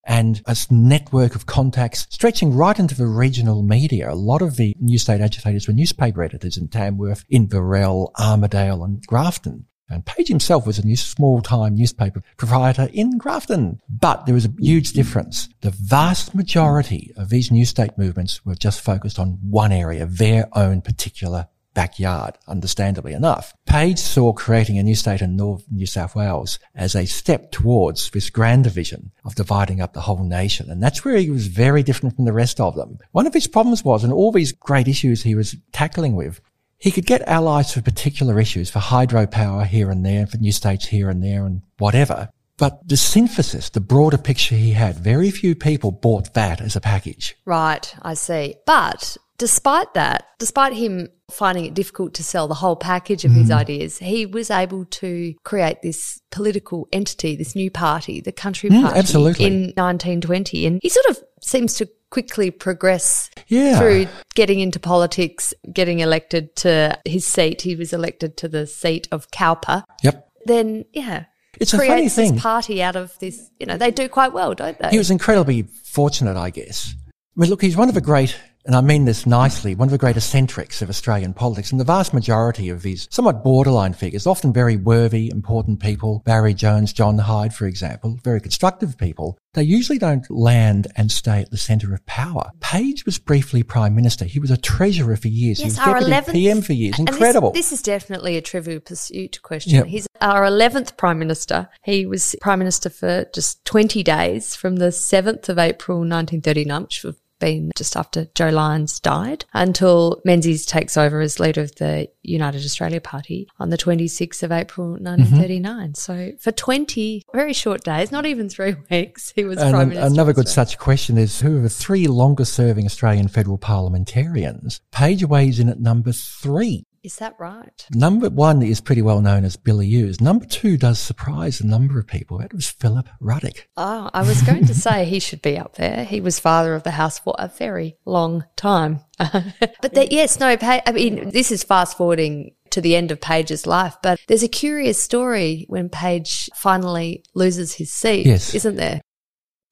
and 0.05 0.43
a 0.47 0.57
network 0.69 1.37
of 1.37 1.47
contacts 1.47 2.09
stretching 2.11 2.53
right 2.53 2.81
into 2.81 2.97
the 2.97 3.07
regional 3.07 3.63
media. 3.63 4.11
A 4.11 4.15
lot 4.15 4.43
of 4.43 4.57
the 4.57 4.75
New 4.81 4.99
State 4.99 5.21
agitators 5.21 5.69
were 5.69 5.73
newspaper 5.73 6.25
editors 6.25 6.57
in 6.57 6.67
Tamworth, 6.67 7.25
in 7.29 7.47
Inverell, 7.47 8.11
Armidale 8.19 8.85
and 8.85 9.07
Grafton. 9.07 9.67
And 9.91 10.07
Page 10.07 10.29
himself 10.29 10.67
was 10.67 10.79
a 10.79 10.87
new 10.87 10.97
small-time 10.97 11.75
newspaper 11.75 12.23
proprietor 12.37 12.89
in 12.93 13.19
Grafton. 13.19 13.81
But 13.89 14.25
there 14.25 14.35
was 14.35 14.47
a 14.47 14.55
huge 14.59 14.93
difference. 14.93 15.49
The 15.61 15.71
vast 15.71 16.35
majority 16.35 17.13
of 17.17 17.29
these 17.29 17.51
new 17.51 17.67
state 17.67 17.99
movements 17.99 18.47
were 18.47 18.55
just 18.55 18.81
focused 18.81 19.19
on 19.19 19.39
one 19.43 19.73
area, 19.73 20.07
their 20.07 20.49
own 20.53 20.81
particular 20.81 21.49
backyard, 21.73 22.37
understandably 22.49 23.13
enough. 23.13 23.55
Page 23.67 23.99
saw 23.99 24.33
creating 24.33 24.79
a 24.79 24.83
new 24.83 24.97
state 24.97 25.23
in 25.23 25.37
North 25.37 25.65
New 25.71 25.87
South 25.87 26.17
Wales 26.17 26.59
as 26.75 26.97
a 26.97 27.07
step 27.07 27.53
towards 27.53 28.11
this 28.11 28.29
grander 28.29 28.71
vision 28.71 29.13
of 29.25 29.37
dividing 29.37 29.81
up 29.81 29.93
the 29.93 30.01
whole 30.01 30.25
nation. 30.25 30.69
And 30.71 30.83
that's 30.83 31.05
where 31.05 31.17
he 31.17 31.31
was 31.31 31.47
very 31.47 31.83
different 31.83 32.17
from 32.17 32.25
the 32.25 32.33
rest 32.33 32.61
of 32.61 32.75
them. 32.75 32.99
One 33.13 33.27
of 33.27 33.35
his 33.35 33.47
problems 33.47 33.85
was, 33.85 34.03
and 34.03 34.13
all 34.13 34.33
these 34.33 34.53
great 34.53 34.89
issues 34.89 35.23
he 35.23 35.37
was 35.37 35.57
tackling 35.73 36.17
with, 36.17 36.41
he 36.81 36.91
could 36.91 37.07
get 37.07 37.23
allies 37.29 37.73
for 37.73 37.83
particular 37.83 38.41
issues, 38.41 38.71
for 38.71 38.79
hydropower 38.81 39.67
here 39.67 39.91
and 39.91 40.05
there, 40.05 40.27
for 40.27 40.39
new 40.39 40.53
states 40.53 40.87
here 40.87 41.09
and 41.11 41.23
there 41.23 41.45
and 41.47 41.63
whatever. 41.79 42.31
But 42.57 42.87
the 42.87 42.97
synthesis, 42.97 43.71
the 43.71 43.81
broader 43.81 44.19
picture 44.19 44.55
he 44.55 44.73
had, 44.73 44.99
very 44.99 45.31
few 45.31 45.55
people 45.55 45.93
bought 45.93 46.35
that 46.35 46.61
as 46.61 46.77
a 46.77 46.81
package. 46.81 47.37
Right, 47.47 47.95
I 48.03 48.15
see. 48.15 48.57
But 48.67 49.17
despite 49.39 49.95
that, 49.95 50.25
despite 50.39 50.75
him 50.75 51.09
finding 51.31 51.65
it 51.65 51.73
difficult 51.73 52.13
to 52.15 52.23
sell 52.23 52.49
the 52.49 52.55
whole 52.55 52.77
package 52.77 53.25
of 53.25 53.33
his 53.33 53.49
Mm. 53.49 53.57
ideas, 53.57 53.99
he 53.99 54.27
was 54.27 54.51
able 54.51 54.85
to 54.87 55.35
create 55.45 55.81
this 55.83 56.21
political 56.31 56.87
entity, 56.93 57.37
this 57.37 57.55
new 57.55 57.71
party, 57.71 58.21
the 58.21 58.33
Country 58.33 58.69
Mm, 58.69 58.83
Party, 58.83 58.99
absolutely. 58.99 59.45
in 59.47 59.73
1920. 59.77 60.67
And 60.67 60.81
he 60.83 60.89
sort 60.91 61.07
of 61.07 61.19
seems 61.41 61.75
to 61.75 61.89
quickly 62.11 62.51
progress 62.51 63.31
Yeah. 63.49 63.79
through 63.79 64.07
getting 64.35 64.61
into 64.61 64.79
politics, 64.81 65.55
getting 65.73 66.01
elected 66.01 66.57
to 66.57 66.99
his 67.05 67.27
seat. 67.27 67.63
He 67.63 67.77
was 67.77 67.93
elected 67.93 68.37
to 68.39 68.49
the 68.49 68.67
seat 68.67 69.09
of 69.13 69.31
Cowper. 69.31 69.85
Yep. 70.03 70.29
Then, 70.47 70.85
yeah, 70.93 71.25
It's 71.61 71.73
a 71.75 71.79
funny 71.79 72.09
thing. 72.09 72.35
this 72.35 72.43
party 72.43 72.83
out 72.83 72.97
of 72.97 73.17
this. 73.21 73.51
You 73.61 73.67
know, 73.67 73.77
they 73.77 73.91
do 73.91 74.09
quite 74.09 74.33
well, 74.33 74.55
don't 74.55 74.79
they? 74.79 74.89
He 74.91 74.99
was 74.99 75.11
incredibly 75.11 75.63
fortunate, 75.85 76.37
I 76.37 76.51
guess. 76.51 76.95
I 77.37 77.41
mean, 77.41 77.51
look, 77.51 77.63
he's 77.63 77.77
one 77.77 77.89
of 77.89 77.95
the 77.95 78.01
great, 78.01 78.35
and 78.67 78.77
I 78.77 78.81
mean 78.81 79.05
this 79.05 79.27
nicely, 79.27 79.75
one 79.75 79.89
of 79.89 79.93
the 79.93 79.99
great 79.99 80.17
eccentrics 80.17 80.83
of 80.83 80.91
Australian 80.91 81.33
politics. 81.33 81.71
And 81.71 81.81
the 81.81 81.85
vast 81.85 82.13
majority 82.13 82.69
of 82.69 82.83
these 82.83 83.09
somewhat 83.11 83.43
borderline 83.43 83.95
figures, 83.95 84.27
often 84.27 84.53
very 84.53 84.77
worthy, 84.77 85.31
important 85.31 85.81
people, 85.81 86.23
Barry 86.27 86.55
Jones, 86.55 86.93
John 86.93 87.19
Hyde, 87.19 87.55
for 87.55 87.67
example, 87.67 88.19
very 88.23 88.41
constructive 88.41 88.99
people, 88.99 89.39
they 89.55 89.63
usually 89.63 89.99
don't 89.99 90.31
land 90.31 90.89
and 90.97 91.11
stay 91.11 91.41
at 91.41 91.51
the 91.51 91.57
centre 91.57 91.95
of 91.95 92.05
power. 92.07 92.51
Page 92.61 93.05
was 93.05 93.19
briefly 93.19 93.63
Prime 93.63 93.95
Minister. 93.95 94.25
He 94.25 94.39
was 94.39 94.51
a 94.51 94.57
treasurer 94.57 95.17
for 95.17 95.29
years. 95.29 95.59
he 95.59 95.65
was 95.65 95.77
deputy 95.77 96.33
PM 96.33 96.63
for 96.63 96.73
years. 96.73 96.99
and 96.99 97.09
this- 97.09 97.17
Incredible. 97.17 97.51
This, 97.53 97.73
is 97.73 97.83
definitely 97.83 98.37
a 98.37 98.43
trivial 98.43 98.81
pursuit 98.81 99.41
question. 99.43 99.75
Yep. 99.75 99.87
He's 99.87 100.07
our 100.21 100.45
11th 100.45 100.97
Prime 100.97 101.19
Minister. 101.19 101.69
He 101.83 102.05
was 102.05 102.37
Prime 102.41 102.59
Minister 102.59 102.91
for 102.91 103.27
just 103.35 103.65
20 103.65 104.03
days 104.03 104.55
from 104.55 104.77
the 104.77 104.89
7th 104.89 105.49
of 105.49 105.59
April 105.59 105.99
1939, 105.99 106.83
which 106.83 107.03
have 107.03 107.17
been 107.41 107.73
just 107.77 107.97
after 107.97 108.27
Joe 108.35 108.51
Lyons 108.51 109.01
died, 109.01 109.45
until 109.53 110.21
Menzies 110.25 110.65
takes 110.65 110.97
over 110.97 111.21
as 111.21 111.41
leader 111.41 111.63
of 111.63 111.75
the 111.77 112.09
United 112.23 112.65
Australia 112.65 113.01
Party 113.01 113.49
on 113.59 113.71
the 113.71 113.79
26th 113.79 114.43
of 114.43 114.53
April 114.53 114.95
mm-hmm. 114.95 115.05
1939. 115.05 115.95
So 115.95 116.33
for 116.39 116.53
20 116.53 117.25
very 117.35 117.53
short 117.53 117.83
days, 117.83 118.13
not 118.13 118.27
even 118.27 118.49
three 118.49 118.77
weeks, 118.91 119.33
he 119.35 119.45
was 119.45 119.59
And 119.59 119.73
Prime 119.73 119.89
Minister. 119.89 120.13
another 120.13 120.33
good 120.33 120.49
such 120.49 120.79
question 120.79 121.19
is 121.19 121.41
who 121.41 121.59
are 121.59 121.63
the 121.63 121.71
three 121.71 122.07
longest 122.07 122.53
serving 122.53 122.87
Australian 122.87 123.29
federal 123.29 123.59
parliamentarians? 123.59 124.81
Page 124.93 125.25
weighs 125.25 125.59
in 125.59 125.69
at 125.69 125.81
number 125.81 126.13
three. 126.13 126.85
Is 127.03 127.17
that 127.17 127.35
right? 127.39 127.87
Number 127.93 128.29
one 128.29 128.61
is 128.61 128.83
pretty 128.83 129.01
well 129.01 129.23
known 129.23 129.45
as 129.47 129.57
Billy 129.57 129.87
Hughes. 129.87 130.21
Number 130.21 130.45
two 130.45 130.77
does 130.77 130.99
surprise 130.99 131.59
a 131.61 131.67
number 131.67 131.99
of 131.99 132.07
people. 132.07 132.39
That 132.39 132.53
was 132.53 132.69
Philip 132.69 133.09
Ruddock. 133.21 133.67
Oh, 133.79 134.11
I 134.13 134.21
was 134.23 134.43
going 134.43 134.67
to 134.67 134.75
say 134.75 135.07
he 135.07 135.19
should 135.19 135.41
be 135.41 135.57
up 135.57 135.77
there. 135.77 136.05
He 136.05 136.21
was 136.21 136.39
father 136.39 136.75
of 136.75 136.83
the 136.83 136.91
house 136.91 137.19
for 137.19 137.35
a 137.39 137.49
very 137.49 137.97
long 138.05 138.45
time. 138.55 139.01
but 139.19 139.95
that, 139.95 140.13
yes, 140.13 140.39
no, 140.39 140.55
I 140.61 140.93
mean, 140.93 141.31
this 141.31 141.51
is 141.51 141.65
fast 141.65 141.97
forwarding 141.97 142.55
to 142.71 142.83
the 142.83 142.95
end 142.97 143.11
of 143.11 143.21
Page's 143.21 143.67
life, 143.67 143.97
but 144.03 144.21
there's 144.29 144.43
a 144.43 144.49
curious 144.49 145.03
story 145.03 145.65
when 145.69 145.89
Page 145.89 146.51
finally 146.55 147.25
loses 147.35 147.75
his 147.75 147.93
seat, 147.93 148.27
Yes. 148.27 148.55
isn't 148.55 148.77
there? 148.77 149.01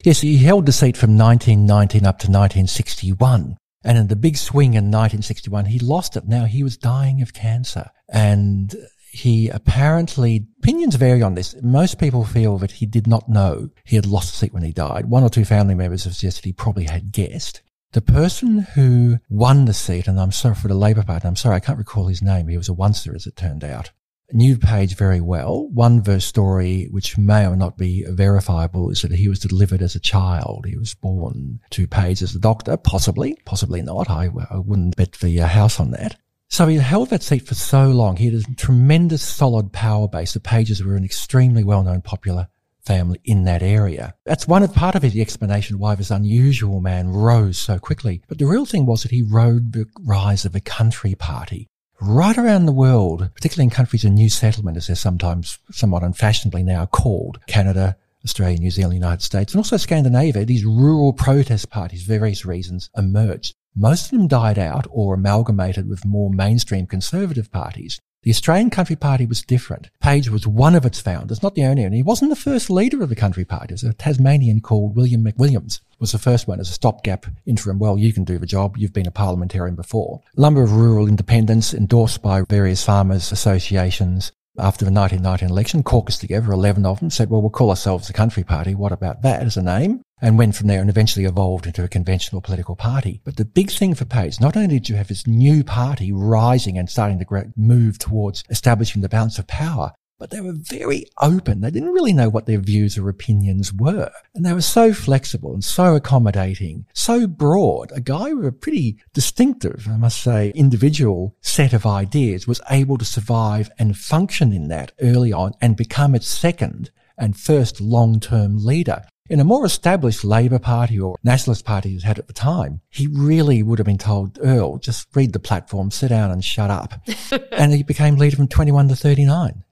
Yes, 0.02 0.20
he 0.22 0.38
held 0.38 0.64
the 0.64 0.72
seat 0.72 0.96
from 0.96 1.18
1919 1.18 2.06
up 2.06 2.18
to 2.20 2.26
1961. 2.28 3.56
And 3.84 3.96
in 3.96 4.08
the 4.08 4.16
big 4.16 4.36
swing 4.36 4.74
in 4.74 4.90
1961, 4.90 5.66
he 5.66 5.78
lost 5.78 6.16
it. 6.16 6.26
Now 6.26 6.44
he 6.44 6.62
was 6.62 6.76
dying 6.76 7.22
of 7.22 7.32
cancer 7.32 7.90
and 8.08 8.74
he 9.10 9.48
apparently, 9.48 10.46
opinions 10.62 10.96
vary 10.96 11.22
on 11.22 11.34
this. 11.34 11.54
Most 11.62 11.98
people 11.98 12.24
feel 12.24 12.58
that 12.58 12.72
he 12.72 12.86
did 12.86 13.06
not 13.06 13.28
know 13.28 13.70
he 13.84 13.96
had 13.96 14.06
lost 14.06 14.32
the 14.32 14.36
seat 14.36 14.52
when 14.52 14.62
he 14.62 14.72
died. 14.72 15.06
One 15.06 15.22
or 15.22 15.30
two 15.30 15.44
family 15.44 15.74
members 15.74 16.04
have 16.04 16.14
suggested 16.14 16.44
he 16.44 16.52
probably 16.52 16.84
had 16.84 17.12
guessed. 17.12 17.62
The 17.92 18.02
person 18.02 18.60
who 18.74 19.18
won 19.30 19.64
the 19.64 19.72
seat, 19.72 20.08
and 20.08 20.20
I'm 20.20 20.32
sorry 20.32 20.54
for 20.54 20.68
the 20.68 20.74
Labor 20.74 21.02
Party, 21.02 21.26
I'm 21.26 21.36
sorry, 21.36 21.56
I 21.56 21.60
can't 21.60 21.78
recall 21.78 22.08
his 22.08 22.20
name. 22.20 22.48
He 22.48 22.58
was 22.58 22.68
a 22.68 22.72
oncer, 22.72 23.14
as 23.14 23.26
it 23.26 23.34
turned 23.34 23.64
out. 23.64 23.92
Knew 24.30 24.58
Page 24.58 24.94
very 24.94 25.22
well. 25.22 25.68
One 25.68 26.02
verse 26.02 26.26
story, 26.26 26.88
which 26.90 27.16
may 27.16 27.46
or 27.46 27.56
not 27.56 27.78
be 27.78 28.04
verifiable, 28.06 28.90
is 28.90 29.00
that 29.00 29.12
he 29.12 29.26
was 29.26 29.38
delivered 29.38 29.80
as 29.80 29.94
a 29.94 30.00
child. 30.00 30.66
He 30.66 30.76
was 30.76 30.92
born 30.92 31.60
to 31.70 31.86
Page 31.86 32.22
as 32.22 32.34
a 32.34 32.38
doctor, 32.38 32.76
possibly, 32.76 33.38
possibly 33.46 33.80
not. 33.80 34.10
I, 34.10 34.28
I 34.50 34.58
wouldn't 34.58 34.96
bet 34.96 35.12
the 35.12 35.40
uh, 35.40 35.46
house 35.46 35.80
on 35.80 35.92
that. 35.92 36.18
So 36.48 36.66
he 36.66 36.76
held 36.76 37.08
that 37.10 37.22
seat 37.22 37.46
for 37.46 37.54
so 37.54 37.88
long. 37.88 38.16
He 38.16 38.26
had 38.26 38.34
a 38.34 38.54
tremendous 38.54 39.22
solid 39.22 39.72
power 39.72 40.08
base. 40.08 40.34
The 40.34 40.40
Pages 40.40 40.84
were 40.84 40.96
an 40.96 41.04
extremely 41.04 41.64
well-known 41.64 42.02
popular 42.02 42.48
family 42.84 43.20
in 43.24 43.44
that 43.44 43.62
area. 43.62 44.14
That's 44.24 44.48
one 44.48 44.62
of 44.62 44.74
part 44.74 44.94
of 44.94 45.02
the 45.02 45.20
explanation 45.22 45.78
why 45.78 45.94
this 45.94 46.10
unusual 46.10 46.80
man 46.80 47.08
rose 47.08 47.58
so 47.58 47.78
quickly. 47.78 48.22
But 48.28 48.38
the 48.38 48.46
real 48.46 48.66
thing 48.66 48.84
was 48.84 49.02
that 49.02 49.10
he 49.10 49.22
rode 49.22 49.72
the 49.72 49.86
rise 50.00 50.44
of 50.44 50.54
a 50.54 50.60
country 50.60 51.14
party. 51.14 51.68
Right 52.00 52.38
around 52.38 52.66
the 52.66 52.72
world, 52.72 53.28
particularly 53.34 53.64
in 53.64 53.70
countries 53.70 54.04
of 54.04 54.12
new 54.12 54.28
settlement, 54.28 54.76
as 54.76 54.86
they're 54.86 54.94
sometimes 54.94 55.58
somewhat 55.72 56.04
unfashionably 56.04 56.62
now 56.62 56.86
called, 56.86 57.40
Canada, 57.48 57.96
Australia, 58.24 58.56
New 58.56 58.70
Zealand, 58.70 58.94
United 58.94 59.22
States, 59.22 59.52
and 59.52 59.58
also 59.58 59.76
Scandinavia, 59.76 60.44
these 60.44 60.64
rural 60.64 61.12
protest 61.12 61.70
parties, 61.70 62.04
various 62.04 62.44
reasons, 62.44 62.88
emerged. 62.96 63.56
Most 63.74 64.12
of 64.12 64.18
them 64.18 64.28
died 64.28 64.60
out 64.60 64.86
or 64.90 65.14
amalgamated 65.14 65.88
with 65.88 66.04
more 66.04 66.30
mainstream 66.30 66.86
conservative 66.86 67.50
parties. 67.50 68.00
The 68.22 68.30
Australian 68.30 68.70
Country 68.70 68.96
Party 68.96 69.26
was 69.26 69.42
different. 69.42 69.90
Page 70.00 70.28
was 70.28 70.46
one 70.46 70.74
of 70.74 70.84
its 70.84 71.00
founders, 71.00 71.42
not 71.42 71.54
the 71.54 71.64
only 71.64 71.84
one. 71.84 71.92
He 71.92 72.02
wasn't 72.02 72.30
the 72.30 72.36
first 72.36 72.68
leader 72.68 73.02
of 73.02 73.08
the 73.08 73.16
Country 73.16 73.44
Party. 73.44 73.74
Was 73.74 73.84
a 73.84 73.92
Tasmanian 73.92 74.60
called 74.60 74.96
William 74.96 75.24
McWilliams 75.24 75.80
was 75.98 76.12
the 76.12 76.18
first 76.18 76.46
one 76.46 76.60
as 76.60 76.68
a 76.68 76.72
stopgap 76.72 77.26
interim. 77.46 77.78
Well, 77.78 77.98
you 77.98 78.12
can 78.12 78.24
do 78.24 78.38
the 78.38 78.46
job. 78.46 78.76
You've 78.76 78.92
been 78.92 79.06
a 79.06 79.12
parliamentarian 79.12 79.74
before. 79.74 80.20
A 80.36 80.40
number 80.40 80.62
of 80.62 80.72
rural 80.72 81.08
independents 81.08 81.74
endorsed 81.74 82.22
by 82.22 82.42
various 82.42 82.84
farmers 82.84 83.32
associations. 83.32 84.32
After 84.58 84.84
the 84.84 84.90
1919 84.90 85.50
election, 85.50 85.82
caucused 85.84 86.20
together, 86.20 86.50
11 86.50 86.84
of 86.84 86.98
them 86.98 87.10
said, 87.10 87.30
well, 87.30 87.40
we'll 87.40 87.50
call 87.50 87.70
ourselves 87.70 88.08
the 88.08 88.12
Country 88.12 88.42
Party. 88.42 88.74
What 88.74 88.92
about 88.92 89.22
that 89.22 89.42
as 89.42 89.56
a 89.56 89.62
name? 89.62 90.02
And 90.20 90.36
went 90.36 90.56
from 90.56 90.66
there 90.66 90.80
and 90.80 90.90
eventually 90.90 91.24
evolved 91.24 91.66
into 91.66 91.84
a 91.84 91.88
conventional 91.88 92.40
political 92.40 92.74
party. 92.74 93.20
But 93.24 93.36
the 93.36 93.44
big 93.44 93.70
thing 93.70 93.94
for 93.94 94.04
Page, 94.04 94.40
not 94.40 94.56
only 94.56 94.68
did 94.68 94.88
you 94.88 94.96
have 94.96 95.08
this 95.08 95.26
new 95.26 95.62
party 95.62 96.12
rising 96.12 96.76
and 96.76 96.90
starting 96.90 97.18
to 97.18 97.52
move 97.56 97.98
towards 97.98 98.42
establishing 98.50 99.02
the 99.02 99.08
balance 99.08 99.38
of 99.38 99.46
power, 99.46 99.92
but 100.18 100.30
they 100.30 100.40
were 100.40 100.54
very 100.54 101.06
open. 101.20 101.60
They 101.60 101.70
didn't 101.70 101.92
really 101.92 102.12
know 102.12 102.28
what 102.28 102.46
their 102.46 102.58
views 102.58 102.98
or 102.98 103.08
opinions 103.08 103.72
were. 103.72 104.10
And 104.34 104.44
they 104.44 104.52
were 104.52 104.60
so 104.60 104.92
flexible 104.92 105.54
and 105.54 105.62
so 105.62 105.94
accommodating, 105.94 106.86
so 106.92 107.28
broad. 107.28 107.92
A 107.94 108.00
guy 108.00 108.32
with 108.32 108.46
a 108.46 108.52
pretty 108.52 108.98
distinctive, 109.12 109.86
I 109.88 109.96
must 109.96 110.20
say, 110.20 110.50
individual 110.56 111.36
set 111.40 111.72
of 111.72 111.86
ideas 111.86 112.48
was 112.48 112.60
able 112.68 112.98
to 112.98 113.04
survive 113.04 113.70
and 113.78 113.96
function 113.96 114.52
in 114.52 114.66
that 114.68 114.92
early 115.00 115.32
on 115.32 115.52
and 115.60 115.76
become 115.76 116.16
its 116.16 116.26
second 116.26 116.90
and 117.16 117.36
first 117.36 117.80
long-term 117.80 118.64
leader. 118.64 119.04
In 119.28 119.40
a 119.40 119.44
more 119.44 119.66
established 119.66 120.24
Labor 120.24 120.58
Party 120.58 120.98
or 120.98 121.16
Nationalist 121.22 121.64
Party 121.64 121.94
it 121.94 122.02
had 122.02 122.18
at 122.18 122.28
the 122.28 122.32
time, 122.32 122.80
he 122.88 123.06
really 123.06 123.62
would 123.62 123.78
have 123.78 123.86
been 123.86 123.98
told, 123.98 124.38
Earl, 124.42 124.78
just 124.78 125.06
read 125.14 125.34
the 125.34 125.38
platform, 125.38 125.90
sit 125.90 126.08
down 126.08 126.30
and 126.30 126.42
shut 126.42 126.70
up. 126.70 126.94
and 127.52 127.72
he 127.72 127.82
became 127.82 128.16
leader 128.16 128.36
from 128.36 128.48
21 128.48 128.88
to 128.88 128.96
39. 128.96 129.64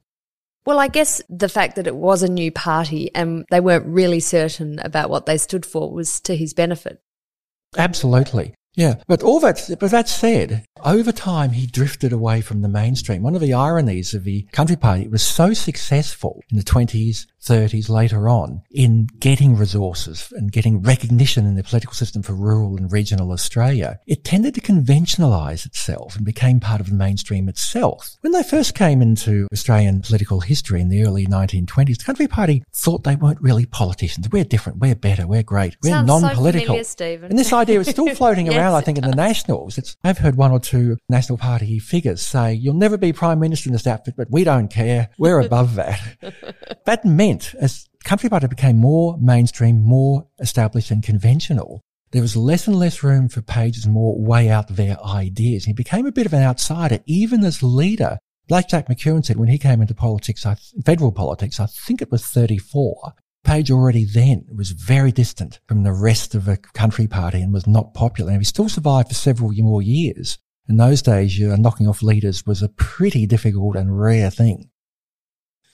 Well, 0.66 0.78
I 0.78 0.88
guess 0.88 1.22
the 1.28 1.48
fact 1.48 1.76
that 1.76 1.86
it 1.86 1.96
was 1.96 2.22
a 2.22 2.28
new 2.28 2.50
party 2.50 3.10
and 3.14 3.46
they 3.50 3.60
weren't 3.60 3.86
really 3.86 4.20
certain 4.20 4.78
about 4.80 5.08
what 5.08 5.24
they 5.24 5.38
stood 5.38 5.64
for 5.64 5.90
was 5.90 6.20
to 6.22 6.36
his 6.36 6.52
benefit. 6.52 7.00
Absolutely. 7.78 8.54
Yeah. 8.74 8.96
But 9.06 9.22
all 9.22 9.40
that, 9.40 9.64
but 9.80 9.90
that 9.90 10.08
said, 10.08 10.64
over 10.84 11.12
time 11.12 11.50
he 11.50 11.66
drifted 11.66 12.12
away 12.12 12.40
from 12.40 12.62
the 12.62 12.68
mainstream. 12.68 13.22
One 13.22 13.34
of 13.34 13.40
the 13.40 13.54
ironies 13.54 14.14
of 14.14 14.24
the 14.24 14.42
Country 14.52 14.76
Party 14.76 15.08
was 15.08 15.22
so 15.22 15.52
successful 15.52 16.42
in 16.50 16.56
the 16.56 16.64
20s, 16.64 17.26
30s, 17.42 17.88
later 17.88 18.28
on 18.28 18.62
in 18.70 19.06
getting 19.20 19.56
resources 19.56 20.32
and 20.36 20.50
getting 20.52 20.82
recognition 20.82 21.46
in 21.46 21.54
the 21.54 21.62
political 21.62 21.94
system 21.94 22.22
for 22.22 22.34
rural 22.34 22.76
and 22.76 22.90
regional 22.92 23.30
Australia. 23.32 23.98
It 24.06 24.24
tended 24.24 24.54
to 24.54 24.60
conventionalise 24.60 25.64
itself 25.66 26.16
and 26.16 26.24
became 26.24 26.60
part 26.60 26.80
of 26.80 26.88
the 26.90 26.94
mainstream 26.96 27.48
itself. 27.48 28.16
When 28.20 28.32
they 28.32 28.42
first 28.42 28.74
came 28.74 29.00
into 29.00 29.46
Australian 29.52 30.02
political 30.02 30.40
history 30.40 30.80
in 30.80 30.88
the 30.88 31.04
early 31.04 31.26
1920s, 31.26 31.98
the 31.98 32.04
Country 32.04 32.26
Party 32.26 32.64
thought 32.72 33.04
they 33.04 33.16
weren't 33.16 33.40
really 33.40 33.66
politicians. 33.66 34.28
We're 34.30 34.44
different. 34.44 34.78
We're 34.78 34.94
better. 34.96 35.26
We're 35.26 35.42
great. 35.42 35.76
We're 35.82 35.90
Sounds 35.90 36.06
non-political. 36.08 36.66
familiar, 36.66 36.84
Stephen. 36.84 37.30
And 37.30 37.38
this 37.38 37.52
idea 37.52 37.80
is 37.80 37.88
still 37.88 38.12
floating 38.14 38.46
Yes. 38.46 38.56
around, 38.56 38.74
I 38.74 38.80
think, 38.80 38.98
in 38.98 39.04
the 39.08 39.14
Nationals. 39.16 39.78
It's, 39.78 39.96
I've 40.04 40.18
heard 40.18 40.36
one 40.36 40.50
or 40.52 40.58
two 40.66 40.96
National 41.08 41.38
Party 41.38 41.78
figures 41.78 42.20
say, 42.20 42.54
you'll 42.54 42.74
never 42.74 42.98
be 42.98 43.12
Prime 43.12 43.40
Minister 43.40 43.68
in 43.68 43.72
this 43.72 43.86
outfit, 43.86 44.14
but 44.16 44.30
we 44.30 44.44
don't 44.44 44.68
care. 44.68 45.10
We're 45.18 45.40
above 45.40 45.76
that. 45.76 46.00
that 46.86 47.04
meant 47.04 47.54
as 47.60 47.88
Country 48.04 48.28
Party 48.28 48.46
became 48.46 48.76
more 48.76 49.16
mainstream, 49.20 49.82
more 49.82 50.28
established 50.38 50.90
and 50.90 51.02
conventional, 51.02 51.80
there 52.12 52.22
was 52.22 52.36
less 52.36 52.66
and 52.66 52.76
less 52.76 53.02
room 53.02 53.28
for 53.28 53.42
Page's 53.42 53.86
more 53.86 54.18
way 54.18 54.48
out 54.48 54.68
there 54.68 54.96
ideas. 55.04 55.64
He 55.64 55.72
became 55.72 56.06
a 56.06 56.12
bit 56.12 56.26
of 56.26 56.32
an 56.32 56.42
outsider, 56.42 57.00
even 57.06 57.44
as 57.44 57.62
leader. 57.62 58.18
Like 58.48 58.68
Jack 58.68 58.88
McEwen 58.88 59.24
said 59.24 59.36
when 59.36 59.48
he 59.48 59.58
came 59.58 59.80
into 59.80 59.94
politics, 59.94 60.46
I, 60.46 60.56
federal 60.84 61.10
politics, 61.10 61.58
I 61.58 61.66
think 61.66 62.00
it 62.00 62.12
was 62.12 62.24
34. 62.24 63.12
Page 63.42 63.70
already 63.70 64.04
then 64.04 64.46
was 64.54 64.70
very 64.70 65.10
distant 65.10 65.60
from 65.66 65.82
the 65.82 65.92
rest 65.92 66.34
of 66.34 66.44
the 66.44 66.56
country 66.56 67.06
party 67.06 67.42
and 67.42 67.52
was 67.52 67.66
not 67.66 67.92
popular. 67.92 68.30
And 68.30 68.40
he 68.40 68.44
still 68.44 68.68
survived 68.68 69.08
for 69.08 69.14
several 69.14 69.52
more 69.52 69.82
years. 69.82 70.38
In 70.68 70.76
those 70.76 71.02
days, 71.02 71.40
uh, 71.40 71.56
knocking 71.56 71.86
off 71.88 72.02
leaders 72.02 72.44
was 72.44 72.62
a 72.62 72.68
pretty 72.68 73.26
difficult 73.26 73.76
and 73.76 74.00
rare 74.00 74.30
thing. 74.30 74.70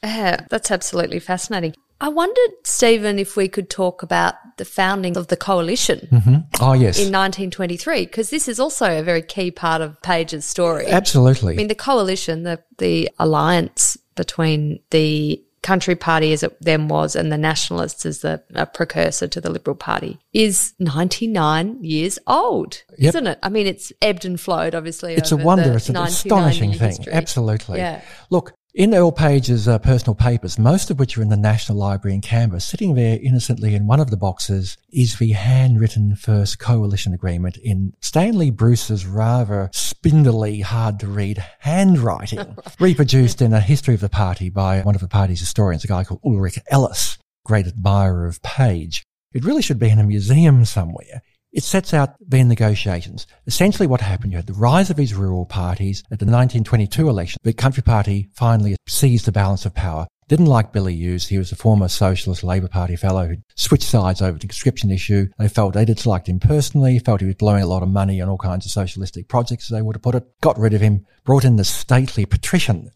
Yeah, 0.03 0.45
that's 0.51 0.71
absolutely 0.71 1.21
fascinating. 1.21 1.75
I 2.01 2.09
wondered, 2.09 2.51
Stephen, 2.65 3.21
if 3.21 3.37
we 3.37 3.47
could 3.47 3.71
talk 3.71 4.03
about 4.03 4.35
the 4.59 4.65
founding 4.65 5.17
of 5.17 5.29
the 5.29 5.37
coalition 5.37 6.09
mm-hmm. 6.11 6.35
Oh, 6.61 6.73
yes. 6.73 6.99
in 6.99 7.13
1923, 7.13 8.07
because 8.07 8.29
this 8.31 8.49
is 8.49 8.59
also 8.59 8.99
a 8.99 9.05
very 9.05 9.23
key 9.23 9.53
part 9.53 9.81
of 9.81 10.03
Page's 10.03 10.45
story. 10.45 10.87
Absolutely. 10.87 11.55
I 11.55 11.57
mean, 11.57 11.69
the 11.69 11.77
coalition, 11.77 12.43
the, 12.43 12.61
the 12.79 13.09
alliance 13.21 13.97
between 14.17 14.81
the 14.91 15.43
Country 15.63 15.95
Party 15.95 16.33
as 16.33 16.43
it 16.43 16.57
then 16.61 16.89
was 16.89 17.15
and 17.15 17.31
the 17.31 17.39
Nationalists 17.39 18.05
as 18.05 18.21
the 18.21 18.43
precursor 18.75 19.29
to 19.29 19.41
the 19.41 19.51
Liberal 19.51 19.77
Party 19.77 20.19
is 20.33 20.75
99 20.81 21.85
years 21.85 22.19
old, 22.27 22.83
yep. 22.99 23.11
isn't 23.11 23.27
it? 23.29 23.39
I 23.43 23.49
mean, 23.49 23.67
it's 23.67 23.93
ebbed 24.03 24.25
and 24.25 24.41
flowed, 24.41 24.75
obviously. 24.75 25.15
It's 25.15 25.31
a 25.31 25.37
wonder. 25.37 25.77
It's 25.77 25.89
an 25.89 25.97
astonishing 25.97 26.73
thing. 26.73 26.89
History. 26.89 27.13
Absolutely. 27.13 27.79
Yeah. 27.79 28.01
Look, 28.31 28.55
in 28.75 28.95
Earl 28.95 29.13
Page's 29.13 29.69
uh, 29.69 29.79
personal 29.79 30.15
papers, 30.15 30.59
most 30.59 30.91
of 30.91 30.99
which 30.99 31.19
are 31.19 31.23
in 31.23 31.29
the 31.29 31.37
National 31.37 31.77
Library 31.77 32.15
in 32.15 32.23
Canberra, 32.23 32.61
sitting 32.61 32.95
there 32.95 33.19
innocently 33.23 33.75
in 33.75 33.87
one 33.87 34.01
of 34.01 34.11
the 34.11 34.17
boxes 34.17 34.79
is 34.91 35.19
the 35.19 35.33
handwritten 35.33 36.17
first 36.17 36.59
coalition 36.59 37.13
agreement 37.13 37.59
in 37.59 37.93
Stanley 38.01 38.51
Bruce's 38.51 39.05
rather 39.05 39.69
spindly, 39.75 40.61
hard 40.61 40.99
to 41.01 41.07
read 41.07 41.45
handwriting, 41.59 42.57
reproduced 42.81 43.43
in 43.43 43.53
a 43.53 43.61
history 43.61 43.95
of 43.95 44.01
the 44.01 44.09
party 44.09 44.49
by 44.49 44.81
one 44.81 44.95
of 44.95 45.03
the 45.03 45.09
party's 45.09 45.41
historians, 45.41 45.85
a 45.85 45.89
guy 45.89 46.05
called 46.05 46.21
Ulrich 46.25 46.59
Ellis, 46.71 47.19
great 47.45 47.67
admirer 47.67 48.27
of 48.27 48.41
Page. 48.43 49.03
It 49.35 49.45
really 49.45 49.63
should 49.63 49.79
be 49.79 49.91
in 49.91 49.99
a 49.99 50.05
museum 50.05 50.65
somewhere. 50.65 51.23
It 51.53 51.63
sets 51.63 51.93
out 51.93 52.15
the 52.27 52.43
negotiations. 52.43 53.27
Essentially 53.47 53.87
what 53.87 54.01
happened, 54.01 54.33
you 54.33 54.39
had 54.39 54.47
the 54.47 54.55
rise 54.55 54.89
of 54.89 54.97
these 54.97 55.15
rural 55.15 55.45
parties. 55.45 56.03
At 56.05 56.19
the 56.19 56.25
1922 56.25 57.09
election, 57.09 57.39
the 57.43 57.53
Country 57.53 57.83
Party 57.83 58.31
finally 58.35 58.77
seized 58.89 59.27
the 59.27 59.33
balance 59.33 59.67
of 59.67 59.75
power. 59.75 60.07
Didn't 60.29 60.47
like 60.47 60.73
Billy 60.73 60.95
Hughes. 60.95 61.27
He 61.27 61.37
was 61.37 61.53
a 61.53 61.57
former 61.57 61.89
Socialist 61.89 62.43
Labor 62.43 62.69
Party 62.69 62.97
fellow 62.97 63.27
who 63.27 63.37
switched 63.55 63.85
sides 63.85 64.23
over 64.23 64.39
the 64.39 64.47
conscription 64.47 64.91
issue. 64.91 65.29
They 65.39 65.49
felt 65.49 65.75
they 65.75 65.85
disliked 65.85 66.27
him 66.27 66.41
personally, 66.41 66.99
felt 66.99 67.21
he 67.21 67.27
was 67.27 67.35
blowing 67.35 67.63
a 67.63 67.67
lot 67.67 67.83
of 67.83 67.91
money 67.91 68.19
on 68.23 68.31
all 68.31 68.39
kinds 68.39 68.65
of 68.65 68.73
socialistic 68.73 69.29
projects, 69.29 69.71
as 69.71 69.77
they 69.77 69.83
would 69.83 69.97
have 69.97 70.03
put 70.03 70.15
it. 70.15 70.25
Got 70.41 70.59
rid 70.59 70.73
of 70.73 70.81
him, 70.81 71.05
brought 71.25 71.45
in 71.45 71.57
the 71.57 71.65
stately 71.65 72.25
patrician, 72.25 72.91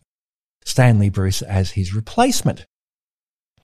Stanley 0.65 1.11
Bruce, 1.11 1.43
as 1.43 1.73
his 1.73 1.95
replacement. 1.95 2.65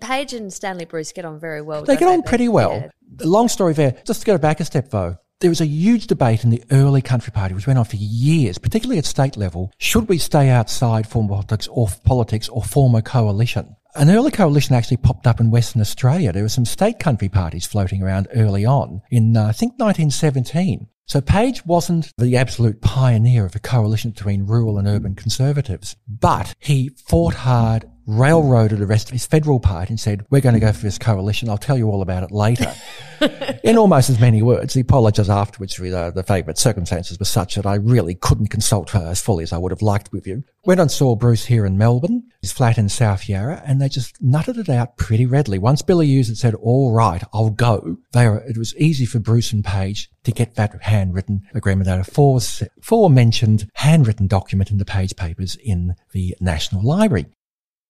Page 0.00 0.34
and 0.34 0.52
Stanley 0.52 0.84
Bruce 0.84 1.12
get 1.12 1.24
on 1.24 1.38
very 1.38 1.62
well. 1.62 1.84
They 1.84 1.96
get 1.96 2.08
on 2.08 2.20
they? 2.20 2.28
pretty 2.28 2.48
well. 2.48 2.72
Yeah. 2.72 2.88
Long 3.20 3.48
story 3.48 3.74
there. 3.74 3.96
Just 4.06 4.20
to 4.20 4.26
go 4.26 4.38
back 4.38 4.60
a 4.60 4.64
step 4.64 4.90
though. 4.90 5.18
There 5.40 5.50
was 5.50 5.60
a 5.60 5.66
huge 5.66 6.06
debate 6.06 6.44
in 6.44 6.50
the 6.50 6.62
early 6.70 7.02
country 7.02 7.32
party, 7.32 7.52
which 7.52 7.66
went 7.66 7.76
on 7.76 7.84
for 7.84 7.96
years, 7.96 8.58
particularly 8.58 8.98
at 8.98 9.04
state 9.04 9.36
level. 9.36 9.72
Should 9.76 10.08
we 10.08 10.18
stay 10.18 10.48
outside 10.48 11.08
former 11.08 11.30
politics 11.30 11.66
or 11.66 11.88
politics 12.04 12.48
or 12.48 12.62
form 12.62 12.94
a 12.94 13.02
coalition? 13.02 13.74
An 13.96 14.08
early 14.08 14.30
coalition 14.30 14.76
actually 14.76 14.98
popped 14.98 15.26
up 15.26 15.40
in 15.40 15.50
Western 15.50 15.80
Australia. 15.82 16.32
There 16.32 16.44
were 16.44 16.48
some 16.48 16.64
state 16.64 17.00
country 17.00 17.28
parties 17.28 17.66
floating 17.66 18.04
around 18.04 18.28
early 18.34 18.64
on 18.64 19.02
in, 19.10 19.36
uh, 19.36 19.46
I 19.46 19.52
think, 19.52 19.72
1917. 19.72 20.86
So 21.06 21.20
Page 21.20 21.66
wasn't 21.66 22.12
the 22.16 22.36
absolute 22.36 22.80
pioneer 22.80 23.44
of 23.44 23.54
a 23.54 23.58
coalition 23.58 24.12
between 24.12 24.46
rural 24.46 24.78
and 24.78 24.88
urban 24.88 25.14
conservatives, 25.14 25.96
but 26.08 26.54
he 26.58 26.90
fought 26.90 27.34
hard 27.34 27.84
railroaded 28.06 28.78
the 28.78 28.86
rest 28.86 29.08
of 29.08 29.12
his 29.12 29.26
federal 29.26 29.60
party 29.60 29.90
and 29.90 30.00
said, 30.00 30.24
we're 30.30 30.40
going 30.40 30.54
to 30.54 30.60
go 30.60 30.72
for 30.72 30.82
this 30.82 30.98
coalition. 30.98 31.48
I'll 31.48 31.58
tell 31.58 31.78
you 31.78 31.88
all 31.88 32.02
about 32.02 32.22
it 32.22 32.30
later. 32.30 32.72
in 33.64 33.76
almost 33.76 34.10
as 34.10 34.20
many 34.20 34.42
words, 34.42 34.74
he 34.74 34.80
apologised 34.80 35.30
afterwards 35.30 35.74
for 35.74 35.88
the, 35.88 36.10
the 36.14 36.22
favourite 36.22 36.58
circumstances 36.58 37.18
were 37.18 37.24
such 37.24 37.54
that 37.54 37.66
I 37.66 37.74
really 37.74 38.14
couldn't 38.14 38.48
consult 38.48 38.90
her 38.90 39.06
as 39.06 39.20
fully 39.20 39.44
as 39.44 39.52
I 39.52 39.58
would 39.58 39.72
have 39.72 39.82
liked 39.82 40.12
with 40.12 40.26
you. 40.26 40.44
Went 40.64 40.80
and 40.80 40.90
saw 40.90 41.16
Bruce 41.16 41.44
here 41.44 41.66
in 41.66 41.78
Melbourne, 41.78 42.24
his 42.40 42.52
flat 42.52 42.78
in 42.78 42.88
South 42.88 43.28
Yarra, 43.28 43.62
and 43.66 43.80
they 43.80 43.88
just 43.88 44.22
nutted 44.22 44.58
it 44.58 44.68
out 44.68 44.96
pretty 44.96 45.26
readily. 45.26 45.58
Once 45.58 45.82
Billy 45.82 46.06
Hughes 46.06 46.28
had 46.28 46.38
said, 46.38 46.54
all 46.54 46.92
right, 46.92 47.22
I'll 47.32 47.50
go, 47.50 47.96
they 48.12 48.28
were, 48.28 48.38
it 48.38 48.58
was 48.58 48.76
easy 48.76 49.06
for 49.06 49.18
Bruce 49.18 49.52
and 49.52 49.64
Page 49.64 50.10
to 50.24 50.32
get 50.32 50.54
that 50.54 50.82
handwritten 50.82 51.42
agreement 51.54 51.88
out 51.88 52.00
of 52.00 52.06
four, 52.06 52.40
four 52.80 53.10
mentioned 53.10 53.68
handwritten 53.74 54.26
document 54.26 54.70
in 54.70 54.78
the 54.78 54.84
Page 54.84 55.16
papers 55.16 55.56
in 55.56 55.94
the 56.12 56.36
National 56.40 56.84
Library. 56.84 57.26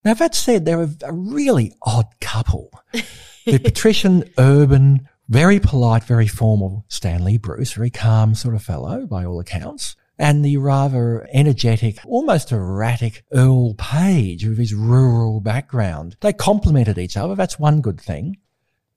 Now, 0.05 0.15
that 0.15 0.35
said, 0.35 0.65
they're 0.65 0.83
a, 0.83 0.91
a 1.05 1.13
really 1.13 1.73
odd 1.83 2.09
couple. 2.21 2.71
the 3.47 3.59
patrician, 3.59 4.25
urban, 4.39 5.09
very 5.29 5.61
polite, 5.61 6.05
very 6.05 6.27
formal 6.27 6.85
Stanley 6.89 7.39
Bruce, 7.39 7.73
very 7.73 7.91
calm 7.91 8.35
sort 8.35 8.55
of 8.55 8.63
fellow 8.63 9.07
by 9.07 9.25
all 9.25 9.41
accounts. 9.41 9.97
And 10.19 10.45
the 10.45 10.57
rather 10.59 11.27
energetic, 11.33 11.99
almost 12.05 12.53
erratic 12.53 13.25
Earl 13.33 13.75
Page 13.75 14.47
with 14.47 14.59
his 14.59 14.75
rural 14.75 15.41
background. 15.41 16.17
They 16.21 16.33
complemented 16.33 16.99
each 16.99 17.17
other. 17.17 17.35
That's 17.35 17.59
one 17.59 17.81
good 17.81 18.01
thing. 18.01 18.37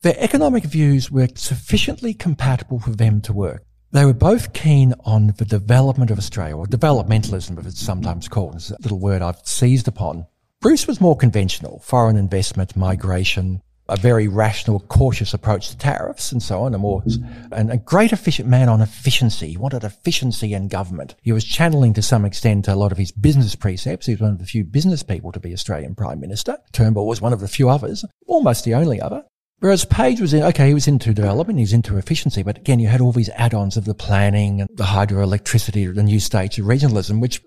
Their 0.02 0.16
economic 0.18 0.66
views 0.66 1.10
were 1.10 1.30
sufficiently 1.36 2.14
compatible 2.14 2.80
for 2.80 2.92
them 2.92 3.22
to 3.22 3.34
work. 3.34 3.64
They 3.92 4.06
were 4.06 4.14
both 4.14 4.54
keen 4.54 4.94
on 5.06 5.28
the 5.38 5.46
development 5.46 6.12
of 6.12 6.18
Australia, 6.18 6.58
or 6.58 6.66
developmentalism, 6.66 7.58
as 7.58 7.66
it's 7.66 7.82
sometimes 7.82 8.28
called. 8.28 8.56
It's 8.56 8.72
a 8.72 8.78
little 8.82 9.00
word 9.00 9.22
I've 9.22 9.40
seized 9.46 9.88
upon. 9.88 10.26
Bruce 10.66 10.88
was 10.88 11.00
more 11.00 11.16
conventional, 11.16 11.78
foreign 11.86 12.18
investment, 12.18 12.76
migration, 12.76 13.62
a 13.88 13.96
very 13.96 14.28
rational, 14.28 14.80
cautious 14.80 15.32
approach 15.32 15.70
to 15.70 15.78
tariffs 15.78 16.32
and 16.32 16.42
so 16.42 16.64
on, 16.64 16.74
a 16.74 16.80
more, 16.80 17.04
and 17.52 17.70
a 17.70 17.78
great 17.78 18.12
efficient 18.12 18.50
man 18.50 18.68
on 18.68 18.82
efficiency. 18.82 19.50
He 19.50 19.58
wanted 19.58 19.84
efficiency 19.84 20.56
in 20.56 20.68
government. 20.68 21.14
He 21.22 21.32
was 21.32 21.46
channeling 21.46 21.94
to 21.94 22.02
some 22.02 22.26
extent 22.26 22.68
a 22.68 22.74
lot 22.74 22.92
of 22.92 22.98
his 22.98 23.12
business 23.12 23.54
precepts. 23.54 24.08
He 24.08 24.14
was 24.14 24.22
one 24.22 24.32
of 24.32 24.40
the 24.40 24.48
few 24.48 24.64
business 24.64 25.04
people 25.04 25.32
to 25.34 25.40
be 25.40 25.54
Australian 25.54 25.94
Prime 25.94 26.20
Minister. 26.20 26.58
Turnbull 26.72 27.06
was 27.06 27.22
one 27.22 27.32
of 27.32 27.42
the 27.42 27.48
few 27.48 27.70
others, 27.70 28.04
almost 28.26 28.66
the 28.66 28.74
only 28.74 29.00
other. 29.00 29.24
Whereas 29.60 29.86
Page 29.86 30.20
was 30.20 30.34
in, 30.34 30.42
okay, 30.42 30.70
he 30.70 30.74
was 30.74 30.88
into 30.88 31.14
development, 31.14 31.60
he's 31.60 31.74
into 31.74 31.98
efficiency, 31.98 32.42
but 32.42 32.58
again, 32.58 32.80
you 32.80 32.88
had 32.88 33.02
all 33.02 33.12
these 33.12 33.30
add-ons 33.36 33.78
of 33.78 33.86
the 33.86 33.94
planning 33.94 34.62
and 34.62 34.70
the 34.74 34.86
hydroelectricity, 34.86 35.94
the 35.94 36.02
new 36.02 36.20
states, 36.20 36.58
of 36.58 36.66
regionalism, 36.66 37.22
which 37.22 37.44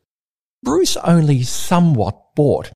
Bruce 0.62 0.96
only 0.98 1.42
somewhat 1.42 2.16
bought. 2.37 2.70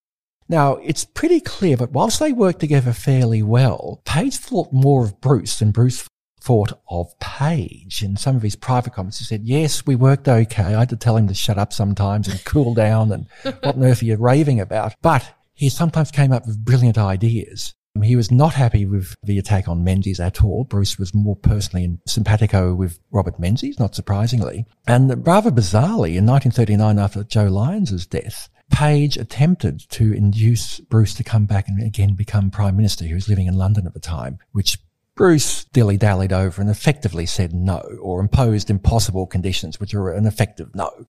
Now, 0.52 0.74
it's 0.82 1.06
pretty 1.06 1.40
clear 1.40 1.76
that 1.76 1.92
whilst 1.92 2.20
they 2.20 2.30
worked 2.30 2.60
together 2.60 2.92
fairly 2.92 3.42
well, 3.42 4.02
Page 4.04 4.36
thought 4.36 4.70
more 4.70 5.02
of 5.02 5.18
Bruce 5.18 5.58
than 5.58 5.70
Bruce 5.70 6.06
thought 6.42 6.78
of 6.90 7.18
Page. 7.20 8.02
In 8.02 8.18
some 8.18 8.36
of 8.36 8.42
his 8.42 8.54
private 8.54 8.92
comments, 8.92 9.18
he 9.18 9.24
said, 9.24 9.44
yes, 9.44 9.86
we 9.86 9.96
worked 9.96 10.28
okay. 10.28 10.74
I 10.74 10.80
had 10.80 10.90
to 10.90 10.96
tell 10.98 11.16
him 11.16 11.26
to 11.28 11.34
shut 11.34 11.56
up 11.56 11.72
sometimes 11.72 12.28
and 12.28 12.44
cool 12.44 12.74
down 12.84 13.12
and 13.12 13.26
what 13.44 13.76
on 13.76 13.82
earth 13.82 14.02
are 14.02 14.04
you 14.04 14.16
raving 14.16 14.60
about? 14.60 14.94
But 15.00 15.26
he 15.54 15.70
sometimes 15.70 16.10
came 16.10 16.32
up 16.32 16.46
with 16.46 16.62
brilliant 16.62 16.98
ideas. 16.98 17.72
He 18.02 18.14
was 18.16 18.30
not 18.30 18.52
happy 18.52 18.84
with 18.84 19.14
the 19.22 19.38
attack 19.38 19.68
on 19.68 19.84
Menzies 19.84 20.20
at 20.20 20.44
all. 20.44 20.64
Bruce 20.64 20.98
was 20.98 21.14
more 21.14 21.36
personally 21.36 21.84
and 21.84 21.98
simpatico 22.06 22.74
with 22.74 22.98
Robert 23.10 23.38
Menzies, 23.38 23.78
not 23.78 23.94
surprisingly. 23.94 24.66
And 24.86 25.26
rather 25.26 25.50
bizarrely, 25.50 26.16
in 26.16 26.26
1939, 26.26 26.98
after 26.98 27.24
Joe 27.24 27.46
Lyons' 27.46 28.06
death, 28.06 28.50
Page 28.72 29.16
attempted 29.16 29.88
to 29.90 30.12
induce 30.12 30.80
Bruce 30.80 31.14
to 31.14 31.22
come 31.22 31.44
back 31.44 31.68
and 31.68 31.80
again 31.82 32.14
become 32.14 32.50
Prime 32.50 32.76
Minister. 32.76 33.04
He 33.04 33.14
was 33.14 33.28
living 33.28 33.46
in 33.46 33.56
London 33.56 33.87
at 33.87 33.94
the 33.94 34.00
time, 34.00 34.38
which 34.52 34.78
Bruce 35.14 35.64
dilly 35.66 35.98
dallied 35.98 36.32
over 36.32 36.61
and 36.61 36.70
effectively 36.70 37.26
said 37.26 37.52
no, 37.52 37.80
or 38.00 38.20
imposed 38.20 38.70
impossible 38.70 39.26
conditions, 39.26 39.78
which 39.78 39.94
were 39.94 40.12
an 40.12 40.26
effective 40.26 40.74
no. 40.74 41.06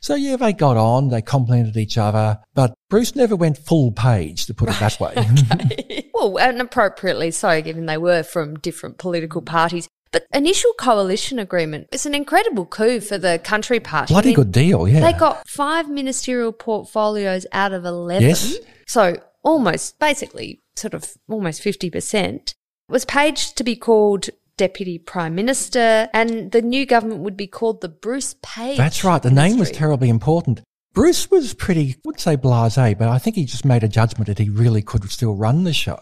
So 0.00 0.14
yeah, 0.14 0.36
they 0.36 0.52
got 0.52 0.76
on, 0.76 1.08
they 1.08 1.22
complimented 1.22 1.76
each 1.76 1.96
other, 1.96 2.38
but 2.54 2.74
Bruce 2.90 3.16
never 3.16 3.34
went 3.34 3.56
full 3.56 3.92
page, 3.92 4.46
to 4.46 4.54
put 4.54 4.68
it 4.68 4.78
that 4.78 5.00
way. 5.00 5.14
okay. 5.16 6.10
well, 6.14 6.38
and 6.38 6.60
appropriately 6.60 7.30
so, 7.30 7.62
given 7.62 7.86
they 7.86 7.96
were 7.96 8.22
from 8.22 8.56
different 8.56 8.98
political 8.98 9.42
parties. 9.42 9.88
But 10.12 10.26
initial 10.32 10.72
coalition 10.78 11.38
agreement 11.38 11.88
is 11.92 12.06
an 12.06 12.14
incredible 12.14 12.66
coup 12.66 13.00
for 13.00 13.18
the 13.18 13.40
country 13.42 13.80
party. 13.80 14.14
Bloody 14.14 14.28
I 14.28 14.30
mean, 14.30 14.36
good 14.36 14.52
deal, 14.52 14.88
yeah. 14.88 15.00
They 15.00 15.18
got 15.18 15.48
five 15.48 15.88
ministerial 15.88 16.52
portfolios 16.52 17.46
out 17.52 17.72
of 17.72 17.84
11. 17.84 18.28
Yes. 18.28 18.56
So 18.86 19.16
almost, 19.42 19.98
basically, 19.98 20.62
sort 20.76 20.94
of 20.94 21.16
almost 21.28 21.62
50%. 21.62 22.54
Was 22.88 23.04
Page 23.04 23.54
to 23.54 23.64
be 23.64 23.74
called 23.74 24.30
Deputy 24.56 24.98
Prime 24.98 25.34
Minister, 25.34 26.08
and 26.14 26.50
the 26.52 26.62
new 26.62 26.86
government 26.86 27.20
would 27.22 27.36
be 27.36 27.46
called 27.46 27.80
the 27.80 27.88
Bruce 27.88 28.36
Page. 28.42 28.78
That's 28.78 29.04
right. 29.04 29.22
The 29.22 29.30
ministry. 29.30 29.50
name 29.50 29.58
was 29.58 29.70
terribly 29.70 30.08
important. 30.08 30.62
Bruce 30.94 31.30
was 31.30 31.52
pretty, 31.52 31.90
I 31.90 31.96
would 32.04 32.20
say 32.20 32.36
blasé, 32.36 32.96
but 32.96 33.08
I 33.08 33.18
think 33.18 33.36
he 33.36 33.44
just 33.44 33.66
made 33.66 33.84
a 33.84 33.88
judgment 33.88 34.28
that 34.28 34.38
he 34.38 34.48
really 34.48 34.80
could 34.80 35.10
still 35.10 35.34
run 35.34 35.64
the 35.64 35.74
show. 35.74 35.98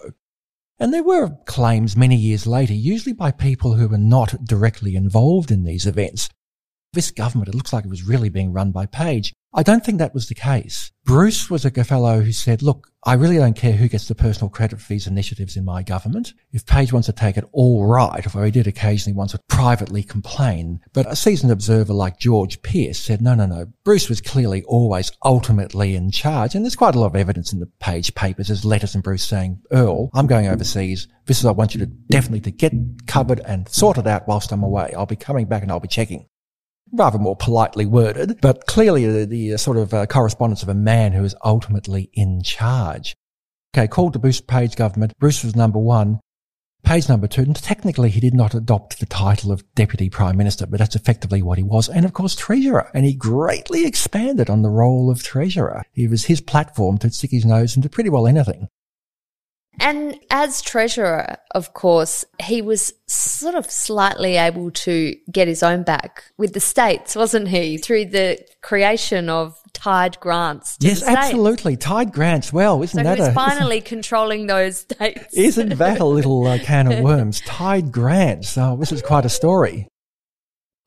And 0.79 0.93
there 0.93 1.05
were 1.05 1.37
claims 1.47 1.97
many 1.97 2.17
years 2.17 2.47
later, 2.47 2.75
usually 2.75 3.13
by 3.13 3.31
people 3.31 3.75
who 3.75 3.89
were 3.89 3.99
not 3.99 4.45
directly 4.45 4.97
involved 4.97 5.51
in 5.53 5.63
these 5.63 5.87
events. 5.87 6.29
This 6.93 7.13
government, 7.13 7.49
it 7.49 7.55
looks 7.55 7.73
like 7.73 7.85
it 7.85 7.91
was 7.91 8.03
really 8.03 8.29
being 8.29 8.53
run 8.53 8.73
by 8.73 8.87
Page. 8.87 9.33
I 9.57 9.63
don't 9.63 9.85
think 9.85 9.99
that 9.99 10.15
was 10.15 10.29
the 10.29 10.35
case. 10.35 10.91
Bruce 11.05 11.49
was 11.49 11.65
a 11.65 11.85
fellow 11.85 12.21
who 12.21 12.33
said, 12.33 12.61
look, 12.61 12.91
I 13.05 13.15
really 13.15 13.37
don't 13.37 13.55
care 13.57 13.75
who 13.75 13.89
gets 13.89 14.09
the 14.09 14.15
personal 14.15 14.49
credit 14.49 14.81
for 14.81 14.89
these 14.89 15.07
initiatives 15.07 15.57
in 15.57 15.65
my 15.65 15.85
government. 15.85 16.33
If 16.51 16.67
Page 16.67 16.93
wants 16.93 17.07
to 17.07 17.13
take 17.13 17.37
it 17.37 17.45
all 17.53 17.87
right, 17.87 18.27
although 18.27 18.47
he 18.47 18.51
did 18.51 18.67
occasionally 18.67 19.17
want 19.17 19.31
to 19.31 19.41
privately 19.49 20.03
complain, 20.03 20.81
but 20.93 21.11
a 21.11 21.15
seasoned 21.15 21.53
observer 21.53 21.93
like 21.93 22.19
George 22.19 22.63
Pearce 22.63 22.99
said, 22.99 23.23
no, 23.23 23.35
no, 23.35 23.47
no, 23.47 23.67
Bruce 23.85 24.09
was 24.09 24.21
clearly 24.21 24.65
always 24.65 25.13
ultimately 25.25 25.95
in 25.95 26.11
charge. 26.11 26.57
And 26.57 26.65
there's 26.65 26.75
quite 26.75 26.97
a 26.97 26.99
lot 26.99 27.07
of 27.07 27.17
evidence 27.17 27.53
in 27.53 27.61
the 27.61 27.71
Page 27.79 28.13
papers. 28.17 28.49
There's 28.49 28.65
letters 28.65 28.93
from 28.93 29.03
Bruce 29.03 29.23
saying, 29.23 29.63
Earl, 29.71 30.11
I'm 30.15 30.27
going 30.27 30.49
overseas. 30.49 31.07
This 31.27 31.39
is, 31.39 31.47
I 31.47 31.53
want 31.53 31.75
you 31.75 31.81
to 31.81 31.87
definitely 31.87 32.41
to 32.41 32.51
get 32.51 32.73
covered 33.07 33.41
and 33.41 33.69
sorted 33.69 34.09
out 34.09 34.27
whilst 34.27 34.51
I'm 34.51 34.65
away. 34.65 34.93
I'll 34.97 35.07
be 35.07 35.17
coming 35.17 35.47
back 35.47 35.63
and 35.63 35.71
I'll 35.71 35.79
be 35.79 35.87
checking 35.87 36.27
rather 36.97 37.19
more 37.19 37.37
politely 37.37 37.87
worded, 37.87 38.41
but 38.41 38.67
clearly 38.67 39.07
the, 39.07 39.27
the 39.27 39.55
uh, 39.55 39.57
sort 39.57 39.77
of 39.77 39.93
uh, 39.93 40.07
correspondence 40.07 40.63
of 40.63 40.69
a 40.69 40.75
man 40.75 41.13
who 41.13 41.25
is 41.25 41.35
ultimately 41.45 42.11
in 42.13 42.43
charge. 42.43 43.15
Okay, 43.75 43.89
called 43.89 44.13
the 44.13 44.19
Bruce 44.19 44.41
Page 44.41 44.77
government. 44.77 45.13
Bruce 45.19 45.43
was 45.43 45.57
number 45.57 45.79
one. 45.79 46.21
Page 46.85 47.09
number 47.09 47.27
two, 47.27 47.41
and 47.43 47.57
technically 47.57 48.11
he 48.11 48.21
did 48.21 48.35
not 48.35 48.55
adopt 48.55 49.01
the 49.01 49.07
title 49.07 49.51
of 49.51 49.65
Deputy 49.75 50.11
Prime 50.11 50.37
Minister, 50.37 50.67
but 50.67 50.79
that's 50.79 50.95
effectively 50.95 51.43
what 51.43 51.57
he 51.57 51.65
was. 51.65 51.89
And 51.89 52.05
of 52.05 52.13
course, 52.13 52.37
Treasurer. 52.37 52.91
And 52.93 53.07
he 53.07 53.15
greatly 53.15 53.87
expanded 53.87 54.51
on 54.51 54.61
the 54.61 54.69
role 54.69 55.11
of 55.11 55.23
Treasurer. 55.23 55.85
It 55.95 56.11
was 56.11 56.27
his 56.27 56.43
platform 56.43 56.99
to 56.99 57.11
stick 57.11 57.31
his 57.31 57.47
nose 57.47 57.75
into 57.75 57.89
pretty 57.89 58.11
well 58.11 58.27
anything. 58.27 58.69
And 59.81 60.19
as 60.31 60.63
treasurer, 60.63 61.37
of 61.55 61.75
course, 61.75 62.25
he 62.43 62.63
was 62.63 62.93
sort 63.07 63.55
of 63.55 63.71
slightly 63.71 64.37
able 64.37 64.71
to 64.71 65.15
get 65.31 65.49
his 65.49 65.63
own 65.63 65.83
back 65.83 66.25
with 66.37 66.53
the 66.53 66.61
states, 66.61 67.17
wasn't 67.17 67.49
he? 67.49 67.79
Through 67.79 68.07
the 68.07 68.39
creation 68.63 69.29
of 69.29 69.59
tied 69.73 70.19
grants. 70.21 70.77
yes, 70.81 71.03
absolutely. 71.03 71.77
Tied 71.77 72.13
grants. 72.13 72.53
Well, 72.53 72.83
isn't 72.83 72.99
so 72.99 73.03
that 73.03 73.31
a, 73.31 73.33
finally 73.33 73.81
controlling 73.81 74.47
those 74.47 74.79
states? 74.79 75.35
Isn't 75.37 75.77
that 75.77 76.01
a 76.01 76.05
little 76.05 76.47
uh, 76.47 76.59
can 76.59 76.91
of 76.91 77.01
worms? 77.05 77.41
Tied 77.43 77.93
grants. 77.93 78.57
Oh, 78.57 78.77
this 78.77 78.93
is 78.93 79.03
quite 79.03 79.25
a 79.25 79.31
story 79.31 79.89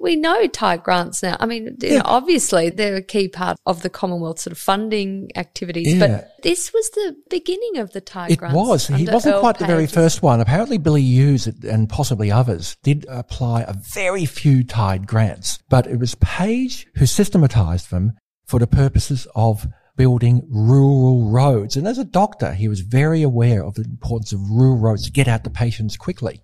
we 0.08 0.16
know 0.16 0.48
tied 0.48 0.84
grants 0.84 1.22
now. 1.22 1.36
I 1.40 1.46
mean, 1.46 1.76
yeah. 1.82 2.02
obviously 2.06 2.70
they're 2.70 2.96
a 2.96 3.02
key 3.02 3.28
part 3.28 3.58
of 3.66 3.84
the 3.84 3.90
Commonwealth 3.90 4.40
sort 4.40 4.54
of 4.54 4.58
funding 4.58 5.30
activities, 5.36 5.94
yeah. 5.94 6.08
but 6.08 6.32
this 6.44 6.74
was 6.74 6.90
the 6.92 7.16
beginning 7.30 7.78
of 7.78 7.92
the 7.92 8.00
tied 8.00 8.32
it 8.32 8.38
grants. 8.38 8.56
It 8.56 8.58
was. 8.58 8.88
He 8.88 9.06
wasn't 9.06 9.36
Earl 9.36 9.42
quite 9.42 9.56
Pages. 9.56 9.68
the 9.68 9.74
very 9.74 9.88
first 9.88 10.24
one. 10.24 10.40
Apparently 10.40 10.78
Billy 10.78 11.02
Hughes 11.02 11.46
and 11.48 11.90
possibly 11.90 12.32
others 12.32 12.78
did 12.84 13.06
apply 13.10 13.64
a 13.64 13.74
very 13.74 14.26
few 14.26 14.64
tied 14.64 15.08
grants, 15.08 15.60
but 15.70 15.86
it 15.86 16.00
was 16.00 16.16
Page 16.16 16.88
who 16.96 17.06
systematized 17.06 17.92
them 17.92 18.14
for 18.46 18.60
the 18.60 18.68
purposes 18.68 19.28
of 19.36 19.68
building 19.98 20.48
rural 20.50 21.30
roads. 21.30 21.76
And 21.76 21.86
as 21.86 21.98
a 21.98 22.06
doctor, 22.06 22.54
he 22.54 22.70
was 22.70 22.80
very 22.80 23.24
aware 23.24 23.64
of 23.64 23.74
the 23.74 23.82
importance 23.82 24.32
of 24.32 24.50
rural 24.50 24.78
roads 24.78 25.04
to 25.04 25.12
get 25.12 25.28
out 25.28 25.44
the 25.44 25.50
patients 25.50 25.98
quickly. 25.98 26.42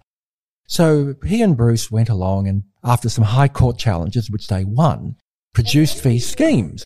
So 0.73 1.13
he 1.23 1.43
and 1.43 1.55
Bruce 1.55 1.91
went 1.91 2.09
along 2.09 2.47
and 2.47 2.63
after 2.83 3.07
some 3.07 3.23
high 3.23 3.47
court 3.47 3.77
challenges, 3.77 4.31
which 4.31 4.47
they 4.47 4.65
won, 4.65 5.17
produced 5.53 6.03
these 6.03 6.27
schemes. 6.27 6.83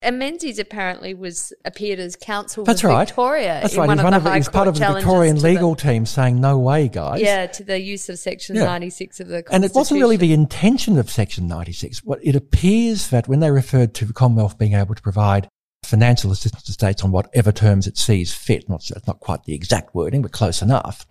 And 0.00 0.18
Menzies 0.18 0.58
apparently 0.58 1.12
was 1.12 1.52
appeared 1.66 1.98
as 1.98 2.16
counsel 2.16 2.64
That's 2.64 2.80
for 2.80 2.88
right. 2.88 3.06
Victoria. 3.06 3.60
That's 3.60 3.76
right. 3.76 3.90
He's, 3.90 4.02
one 4.02 4.14
of, 4.14 4.34
he's 4.34 4.48
part 4.48 4.68
of 4.68 4.78
the 4.78 4.90
Victorian 4.90 5.42
legal 5.42 5.74
the, 5.74 5.82
team 5.82 6.06
saying, 6.06 6.40
no 6.40 6.58
way, 6.58 6.88
guys. 6.88 7.20
Yeah, 7.20 7.44
to 7.46 7.62
the 7.62 7.78
use 7.78 8.08
of 8.08 8.18
Section 8.18 8.56
yeah. 8.56 8.64
96 8.64 9.20
of 9.20 9.28
the 9.28 9.42
Constitution. 9.42 9.54
And 9.54 9.64
it 9.66 9.74
wasn't 9.74 10.00
really 10.00 10.16
the 10.16 10.32
intention 10.32 10.96
of 10.96 11.10
Section 11.10 11.46
96. 11.46 12.02
What 12.04 12.20
it 12.22 12.34
appears 12.34 13.10
that 13.10 13.28
when 13.28 13.40
they 13.40 13.50
referred 13.50 13.92
to 13.96 14.06
the 14.06 14.14
Commonwealth 14.14 14.56
being 14.56 14.72
able 14.72 14.94
to 14.94 15.02
provide 15.02 15.46
financial 15.84 16.32
assistance 16.32 16.62
to 16.62 16.72
states 16.72 17.04
on 17.04 17.10
whatever 17.10 17.52
terms 17.52 17.86
it 17.86 17.98
sees 17.98 18.32
fit, 18.32 18.66
not, 18.70 18.90
not 19.06 19.20
quite 19.20 19.44
the 19.44 19.52
exact 19.52 19.94
wording, 19.94 20.22
but 20.22 20.32
close 20.32 20.62
enough, 20.62 21.06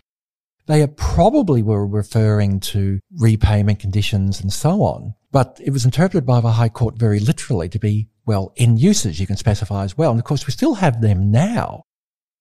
they 0.67 0.85
probably 0.87 1.61
were 1.61 1.85
referring 1.85 2.59
to 2.59 2.99
repayment 3.17 3.79
conditions 3.79 4.41
and 4.41 4.51
so 4.51 4.81
on. 4.81 5.13
But 5.31 5.59
it 5.63 5.71
was 5.71 5.85
interpreted 5.85 6.25
by 6.25 6.41
the 6.41 6.51
High 6.51 6.69
Court 6.69 6.95
very 6.95 7.19
literally 7.19 7.69
to 7.69 7.79
be, 7.79 8.09
well, 8.25 8.53
in 8.55 8.77
usage 8.77 9.19
you 9.19 9.27
can 9.27 9.37
specify 9.37 9.83
as 9.83 9.97
well. 9.97 10.11
And 10.11 10.19
of 10.19 10.25
course 10.25 10.45
we 10.45 10.51
still 10.51 10.75
have 10.75 11.01
them 11.01 11.31
now. 11.31 11.83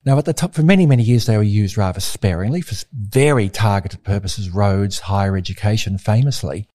Now 0.05 0.19
at 0.19 0.25
the 0.25 0.33
top, 0.33 0.55
for 0.55 0.63
many, 0.63 0.87
many 0.87 1.03
years 1.03 1.27
they 1.27 1.37
were 1.37 1.43
used 1.43 1.77
rather 1.77 2.01
sparingly 2.01 2.63
for 2.63 2.75
very 2.93 3.49
targeted 3.49 4.03
purposes, 4.03 4.51
roads, 4.51 4.99
higher 5.01 5.37
education 5.37 5.99
famously. 5.99 6.67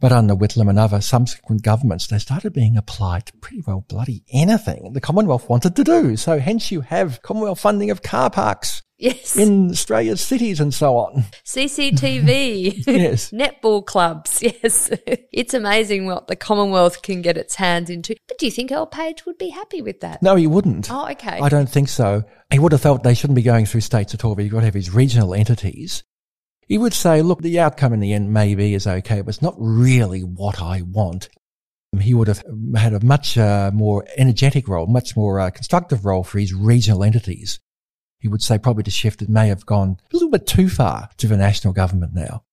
But 0.00 0.12
under 0.12 0.34
Whitlam 0.34 0.70
and 0.70 0.78
other 0.78 1.00
subsequent 1.00 1.62
governments, 1.62 2.06
they 2.06 2.18
started 2.18 2.54
being 2.54 2.76
applied 2.76 3.26
to 3.26 3.36
pretty 3.36 3.62
well 3.66 3.84
bloody 3.88 4.24
anything 4.32 4.92
the 4.92 5.00
Commonwealth 5.00 5.48
wanted 5.48 5.76
to 5.76 5.84
do. 5.84 6.16
So 6.16 6.38
hence 6.38 6.70
you 6.72 6.80
have 6.80 7.22
Commonwealth 7.22 7.60
funding 7.60 7.90
of 7.90 8.02
car 8.02 8.30
parks. 8.30 8.82
Yes. 9.00 9.34
In 9.38 9.70
Australia's 9.70 10.20
cities 10.20 10.60
and 10.60 10.74
so 10.74 10.96
on. 10.98 11.24
CCTV. 11.46 12.84
yes. 12.86 13.30
Netball 13.30 13.84
clubs. 13.84 14.42
Yes. 14.50 14.90
it's 15.32 15.54
amazing 15.54 16.06
what 16.06 16.26
the 16.26 16.36
Commonwealth 16.36 17.02
can 17.02 17.22
get 17.22 17.38
its 17.38 17.54
hands 17.54 17.88
into. 17.88 18.14
But 18.28 18.38
do 18.38 18.46
you 18.46 18.52
think 18.52 18.72
Earl 18.72 18.86
Page 18.86 19.24
would 19.24 19.38
be 19.38 19.48
happy 19.48 19.80
with 19.80 20.00
that? 20.00 20.22
No, 20.22 20.34
he 20.36 20.46
wouldn't. 20.46 20.90
Oh, 20.90 21.08
okay. 21.10 21.38
I 21.40 21.48
don't 21.48 21.68
think 21.68 21.88
so. 21.88 22.24
He 22.50 22.58
would 22.58 22.72
have 22.72 22.80
felt 22.80 23.02
they 23.02 23.14
shouldn't 23.14 23.36
be 23.36 23.42
going 23.42 23.64
through 23.64 23.82
states 23.82 24.12
at 24.12 24.24
all, 24.24 24.34
but 24.34 24.44
you've 24.44 24.52
got 24.52 24.60
to 24.60 24.66
have 24.66 24.74
his 24.74 24.92
regional 24.92 25.34
entities. 25.34 26.02
He 26.70 26.78
would 26.78 26.94
say, 26.94 27.20
look, 27.20 27.42
the 27.42 27.58
outcome 27.58 27.92
in 27.92 27.98
the 27.98 28.12
end 28.12 28.32
maybe 28.32 28.74
is 28.74 28.86
okay, 28.86 29.22
but 29.22 29.30
it's 29.30 29.42
not 29.42 29.56
really 29.58 30.20
what 30.20 30.62
I 30.62 30.82
want. 30.82 31.28
He 32.00 32.14
would 32.14 32.28
have 32.28 32.44
had 32.76 32.94
a 32.94 33.04
much 33.04 33.36
uh, 33.36 33.72
more 33.74 34.06
energetic 34.16 34.68
role, 34.68 34.86
much 34.86 35.16
more 35.16 35.40
uh, 35.40 35.50
constructive 35.50 36.04
role 36.04 36.22
for 36.22 36.38
his 36.38 36.54
regional 36.54 37.02
entities. 37.02 37.58
He 38.20 38.28
would 38.28 38.40
say 38.40 38.56
probably 38.56 38.84
the 38.84 38.92
shift 38.92 39.18
that 39.18 39.28
may 39.28 39.48
have 39.48 39.66
gone 39.66 39.96
a 40.00 40.14
little 40.14 40.30
bit 40.30 40.46
too 40.46 40.68
far 40.68 41.10
to 41.16 41.26
the 41.26 41.36
national 41.36 41.74
government 41.74 42.14
now. 42.14 42.44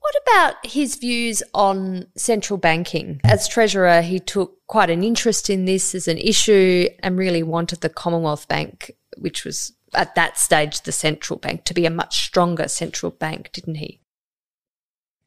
What 0.00 0.14
about 0.22 0.64
his 0.64 0.96
views 0.96 1.42
on 1.52 2.06
central 2.16 2.56
banking? 2.56 3.20
As 3.24 3.46
Treasurer, 3.46 4.00
he 4.00 4.20
took 4.20 4.56
quite 4.68 4.88
an 4.88 5.04
interest 5.04 5.50
in 5.50 5.66
this 5.66 5.94
as 5.94 6.08
an 6.08 6.16
issue 6.16 6.88
and 7.00 7.18
really 7.18 7.42
wanted 7.42 7.82
the 7.82 7.90
Commonwealth 7.90 8.48
Bank, 8.48 8.90
which 9.18 9.44
was 9.44 9.74
at 9.94 10.14
that 10.14 10.38
stage 10.38 10.82
the 10.82 10.92
central 10.92 11.38
bank 11.38 11.64
to 11.64 11.74
be 11.74 11.86
a 11.86 11.90
much 11.90 12.24
stronger 12.24 12.68
central 12.68 13.10
bank, 13.10 13.50
didn't 13.52 13.76
he? 13.76 14.00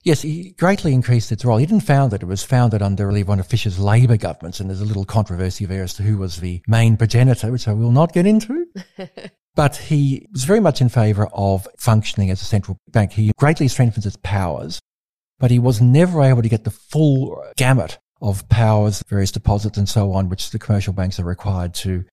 Yes, 0.03 0.21
he 0.21 0.51
greatly 0.51 0.93
increased 0.93 1.31
its 1.31 1.43
role. 1.43 1.57
He 1.57 1.65
didn't 1.65 1.83
found 1.83 2.13
it. 2.13 2.21
It 2.21 2.27
was 2.27 2.43
founded 2.43 2.83
under 2.83 3.07
really 3.07 3.23
one 3.23 3.39
of 3.39 3.47
Fisher's 3.47 3.79
Labor 3.79 4.17
governments, 4.17 4.59
and 4.59 4.69
there's 4.69 4.81
a 4.81 4.85
little 4.85 5.03
controversy 5.03 5.65
there 5.65 5.81
as 5.81 5.95
to 5.95 6.03
who 6.03 6.17
was 6.17 6.37
the 6.37 6.61
main 6.67 6.95
progenitor, 6.95 7.51
which 7.51 7.67
I 7.67 7.73
will 7.73 7.91
not 7.91 8.13
get 8.13 8.27
into. 8.27 8.67
but 9.55 9.75
he 9.77 10.27
was 10.31 10.43
very 10.43 10.59
much 10.59 10.79
in 10.79 10.89
favour 10.89 11.27
of 11.33 11.67
functioning 11.79 12.29
as 12.29 12.39
a 12.39 12.45
central 12.45 12.77
bank. 12.91 13.13
He 13.13 13.31
greatly 13.37 13.67
strengthens 13.67 14.05
its 14.05 14.17
powers, 14.21 14.79
but 15.39 15.49
he 15.49 15.57
was 15.57 15.81
never 15.81 16.21
able 16.21 16.43
to 16.43 16.49
get 16.49 16.65
the 16.65 16.71
full 16.71 17.43
gamut 17.57 17.97
of 18.21 18.47
powers, 18.47 19.03
various 19.07 19.31
deposits 19.31 19.77
and 19.77 19.89
so 19.89 20.11
on, 20.11 20.29
which 20.29 20.51
the 20.51 20.59
commercial 20.59 20.93
banks 20.93 21.19
are 21.19 21.25
required 21.25 21.73
to 21.73 22.05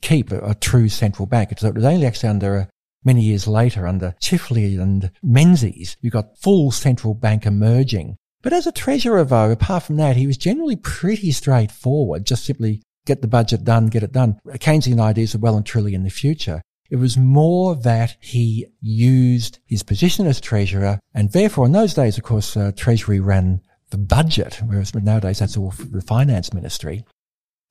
keep 0.00 0.30
a, 0.32 0.38
a 0.40 0.54
true 0.54 0.88
central 0.88 1.26
bank. 1.26 1.52
It 1.52 1.62
was 1.62 1.84
only 1.84 2.06
actually 2.06 2.28
under 2.28 2.56
a, 2.56 2.68
many 3.04 3.22
years 3.22 3.46
later 3.46 3.86
under 3.86 4.14
Chifley 4.20 4.80
and 4.80 5.10
Menzies, 5.22 5.96
you 6.00 6.10
got 6.10 6.38
full 6.38 6.70
central 6.70 7.14
bank 7.14 7.46
emerging. 7.46 8.16
But 8.42 8.52
as 8.52 8.66
a 8.66 8.72
treasurer, 8.72 9.24
though, 9.24 9.50
apart 9.50 9.82
from 9.82 9.96
that, 9.96 10.16
he 10.16 10.26
was 10.26 10.36
generally 10.36 10.76
pretty 10.76 11.32
straightforward, 11.32 12.24
just 12.24 12.44
simply 12.44 12.82
get 13.04 13.20
the 13.22 13.28
budget 13.28 13.64
done, 13.64 13.86
get 13.86 14.02
it 14.02 14.12
done. 14.12 14.38
Keynesian 14.46 15.00
ideas 15.00 15.34
are 15.34 15.38
well 15.38 15.56
and 15.56 15.66
truly 15.66 15.94
in 15.94 16.04
the 16.04 16.10
future. 16.10 16.62
It 16.90 16.96
was 16.96 17.18
more 17.18 17.74
that 17.76 18.16
he 18.20 18.66
used 18.80 19.58
his 19.66 19.82
position 19.82 20.26
as 20.26 20.40
treasurer, 20.40 21.00
and 21.14 21.32
therefore 21.32 21.66
in 21.66 21.72
those 21.72 21.94
days, 21.94 22.16
of 22.16 22.24
course, 22.24 22.56
uh, 22.56 22.72
Treasury 22.74 23.20
ran 23.20 23.60
the 23.90 23.98
budget, 23.98 24.60
whereas 24.64 24.94
nowadays 24.94 25.40
that's 25.40 25.56
all 25.56 25.70
the 25.70 26.00
finance 26.00 26.54
ministry 26.54 27.04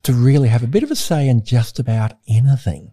to 0.02 0.12
really 0.12 0.48
have 0.48 0.62
a 0.62 0.68
bit 0.68 0.82
of 0.82 0.90
a 0.90 0.96
say 0.96 1.28
in 1.28 1.44
just 1.44 1.78
about 1.78 2.12
anything. 2.28 2.92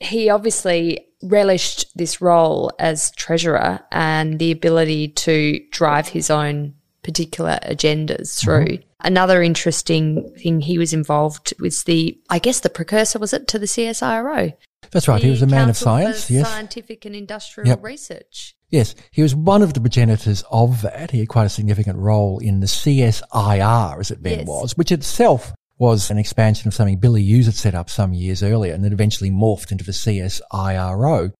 He 0.00 0.30
obviously 0.30 1.06
relished 1.22 1.86
this 1.96 2.20
role 2.20 2.70
as 2.78 3.10
treasurer 3.12 3.80
and 3.90 4.38
the 4.38 4.52
ability 4.52 5.08
to 5.08 5.60
drive 5.70 6.08
his 6.08 6.30
own 6.30 6.74
particular 7.02 7.58
agendas 7.64 8.38
through. 8.40 8.66
Mm-hmm. 8.66 8.82
Another 9.00 9.42
interesting 9.42 10.34
thing 10.36 10.60
he 10.60 10.78
was 10.78 10.92
involved 10.92 11.54
with 11.58 11.84
the, 11.84 12.20
I 12.28 12.38
guess 12.38 12.60
the 12.60 12.70
precursor 12.70 13.18
was 13.18 13.32
it 13.32 13.48
to 13.48 13.58
the 13.58 13.66
CSIRO? 13.66 14.54
That's 14.90 15.08
right. 15.08 15.20
The 15.20 15.26
he 15.26 15.30
was 15.30 15.42
a 15.42 15.46
man 15.46 15.66
Council 15.66 15.70
of 15.70 15.76
science. 15.76 16.30
Yes. 16.30 16.48
Scientific 16.48 17.04
and 17.04 17.14
industrial 17.14 17.68
yep. 17.68 17.82
research. 17.82 18.56
Yes, 18.70 18.94
he 19.10 19.22
was 19.22 19.34
one 19.34 19.62
of 19.62 19.72
the 19.72 19.80
progenitors 19.80 20.44
of 20.50 20.82
that. 20.82 21.10
He 21.10 21.20
had 21.20 21.28
quite 21.28 21.46
a 21.46 21.50
significant 21.50 21.98
role 21.98 22.38
in 22.38 22.60
the 22.60 22.66
CSIR, 22.66 23.98
as 23.98 24.10
it 24.10 24.22
then 24.22 24.40
yes. 24.40 24.46
was, 24.46 24.76
which 24.76 24.92
itself 24.92 25.54
was 25.78 26.10
an 26.10 26.18
expansion 26.18 26.68
of 26.68 26.74
something 26.74 26.98
Billy 26.98 27.22
Hughes 27.22 27.46
had 27.46 27.54
set 27.54 27.74
up 27.74 27.88
some 27.88 28.12
years 28.12 28.42
earlier 28.42 28.74
and 28.74 28.84
then 28.84 28.92
eventually 28.92 29.30
morphed 29.30 29.70
into 29.70 29.84
the 29.84 29.92
CSIRO. 29.92 31.32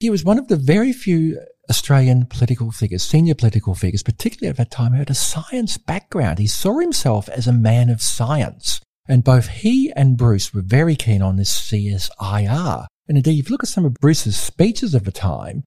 He 0.00 0.10
was 0.10 0.24
one 0.24 0.38
of 0.38 0.48
the 0.48 0.56
very 0.56 0.92
few 0.92 1.40
Australian 1.70 2.26
political 2.26 2.70
figures, 2.70 3.02
senior 3.02 3.34
political 3.34 3.74
figures, 3.74 4.02
particularly 4.02 4.50
at 4.50 4.56
that 4.56 4.70
time, 4.70 4.92
who 4.92 4.98
had 4.98 5.10
a 5.10 5.14
science 5.14 5.78
background. 5.78 6.38
He 6.38 6.46
saw 6.46 6.78
himself 6.78 7.28
as 7.28 7.46
a 7.46 7.52
man 7.52 7.88
of 7.88 8.02
science. 8.02 8.80
And 9.06 9.22
both 9.22 9.48
he 9.48 9.92
and 9.94 10.16
Bruce 10.16 10.52
were 10.52 10.62
very 10.62 10.96
keen 10.96 11.22
on 11.22 11.36
this 11.36 11.52
CSIR. 11.70 12.86
And 13.08 13.18
indeed, 13.18 13.38
if 13.38 13.48
you 13.48 13.52
look 13.52 13.62
at 13.62 13.68
some 13.68 13.84
of 13.84 13.94
Bruce's 13.94 14.36
speeches 14.36 14.94
of 14.94 15.04
the 15.04 15.12
time, 15.12 15.64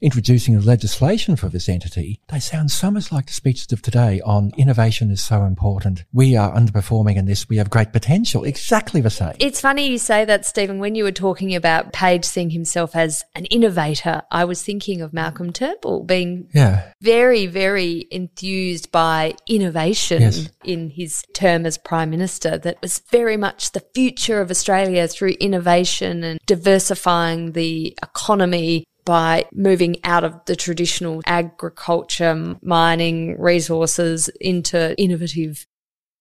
introducing 0.00 0.58
the 0.58 0.64
legislation 0.64 1.36
for 1.36 1.48
this 1.48 1.68
entity, 1.68 2.20
they 2.28 2.40
sound 2.40 2.70
so 2.70 2.90
much 2.90 3.12
like 3.12 3.26
the 3.26 3.32
speeches 3.32 3.70
of 3.72 3.82
today 3.82 4.20
on 4.24 4.52
innovation 4.56 5.10
is 5.10 5.22
so 5.22 5.42
important. 5.42 6.04
We 6.12 6.36
are 6.36 6.54
underperforming 6.54 7.16
in 7.16 7.26
this. 7.26 7.48
We 7.48 7.58
have 7.58 7.70
great 7.70 7.92
potential. 7.92 8.44
Exactly 8.44 9.00
the 9.00 9.10
same. 9.10 9.34
It's 9.38 9.60
funny 9.60 9.88
you 9.88 9.98
say 9.98 10.24
that, 10.24 10.46
Stephen. 10.46 10.78
When 10.78 10.94
you 10.94 11.04
were 11.04 11.12
talking 11.12 11.54
about 11.54 11.92
Page 11.92 12.24
seeing 12.24 12.50
himself 12.50 12.96
as 12.96 13.24
an 13.34 13.44
innovator, 13.46 14.22
I 14.30 14.44
was 14.44 14.62
thinking 14.62 15.00
of 15.02 15.12
Malcolm 15.12 15.52
Turnbull 15.52 16.04
being 16.04 16.48
yeah. 16.54 16.92
very, 17.00 17.46
very 17.46 18.06
enthused 18.10 18.90
by 18.90 19.34
innovation 19.46 20.22
yes. 20.22 20.48
in 20.64 20.90
his 20.90 21.24
term 21.34 21.66
as 21.66 21.78
Prime 21.78 22.10
Minister. 22.10 22.58
That 22.58 22.80
was 22.80 23.00
very 23.10 23.36
much 23.36 23.72
the 23.72 23.84
future 23.94 24.40
of 24.40 24.50
Australia 24.50 25.06
through 25.08 25.34
innovation 25.40 26.24
and 26.24 26.40
diversifying 26.46 27.52
the 27.52 27.96
economy 28.02 28.84
by 29.04 29.46
moving 29.52 29.96
out 30.04 30.24
of 30.24 30.44
the 30.46 30.56
traditional 30.56 31.22
agriculture, 31.26 32.56
mining 32.62 33.40
resources 33.40 34.28
into 34.40 35.00
innovative 35.00 35.66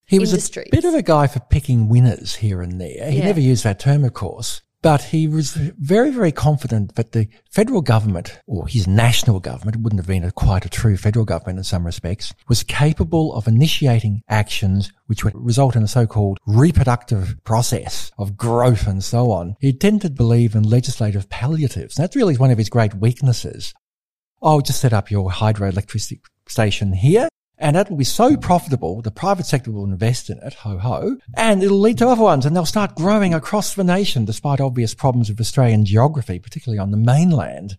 he 0.09 0.17
was 0.17 0.31
industries. 0.31 0.69
a 0.73 0.75
bit 0.75 0.85
of 0.85 0.95
a 0.95 1.03
guy 1.03 1.27
for 1.27 1.39
picking 1.39 1.87
winners 1.87 2.35
here 2.35 2.61
and 2.61 2.81
there. 2.81 3.11
He 3.11 3.19
yeah. 3.19 3.25
never 3.25 3.39
used 3.39 3.63
that 3.63 3.79
term, 3.79 4.03
of 4.03 4.13
course. 4.13 4.61
But 4.81 5.01
he 5.03 5.27
was 5.27 5.53
very, 5.55 6.09
very 6.09 6.31
confident 6.31 6.95
that 6.95 7.11
the 7.11 7.27
federal 7.51 7.81
government, 7.81 8.39
or 8.47 8.67
his 8.67 8.87
national 8.87 9.41
government, 9.41 9.75
it 9.75 9.81
wouldn't 9.81 9.99
have 9.99 10.07
been 10.07 10.23
a, 10.23 10.31
quite 10.31 10.65
a 10.65 10.69
true 10.69 10.95
federal 10.95 11.25
government 11.25 11.57
in 11.57 11.63
some 11.65 11.85
respects, 11.85 12.33
was 12.47 12.63
capable 12.63 13.33
of 13.33 13.47
initiating 13.47 14.21
actions 14.29 14.91
which 15.07 15.23
would 15.23 15.35
result 15.35 15.75
in 15.75 15.83
a 15.83 15.87
so-called 15.87 16.37
reproductive 16.45 17.35
process 17.43 18.11
of 18.17 18.37
growth 18.37 18.87
and 18.87 19.03
so 19.03 19.31
on. 19.31 19.55
He 19.59 19.73
tended 19.73 20.01
to 20.01 20.09
believe 20.17 20.55
in 20.55 20.63
legislative 20.63 21.29
palliatives. 21.29 21.95
That's 21.95 22.15
really 22.15 22.37
one 22.37 22.51
of 22.51 22.57
his 22.57 22.69
great 22.69 22.93
weaknesses. 22.95 23.73
Oh, 24.41 24.61
just 24.61 24.79
set 24.79 24.93
up 24.93 25.11
your 25.11 25.29
hydroelectricity 25.29 26.19
station 26.47 26.93
here 26.93 27.28
and 27.59 27.75
that 27.75 27.89
will 27.89 27.97
be 27.97 28.05
so 28.05 28.37
profitable, 28.37 29.01
the 29.01 29.11
private 29.11 29.45
sector 29.45 29.71
will 29.71 29.83
invest 29.83 30.29
in 30.29 30.39
it, 30.39 30.53
ho 30.53 30.77
ho, 30.77 31.17
and 31.35 31.61
it'll 31.61 31.79
lead 31.79 31.97
to 31.97 32.07
other 32.07 32.23
ones 32.23 32.45
and 32.45 32.55
they'll 32.55 32.65
start 32.65 32.95
growing 32.95 33.33
across 33.33 33.75
the 33.75 33.83
nation 33.83 34.25
despite 34.25 34.61
obvious 34.61 34.95
problems 34.95 35.29
of 35.29 35.39
Australian 35.39 35.85
geography, 35.85 36.39
particularly 36.39 36.79
on 36.79 36.91
the 36.91 36.97
mainland. 36.97 37.77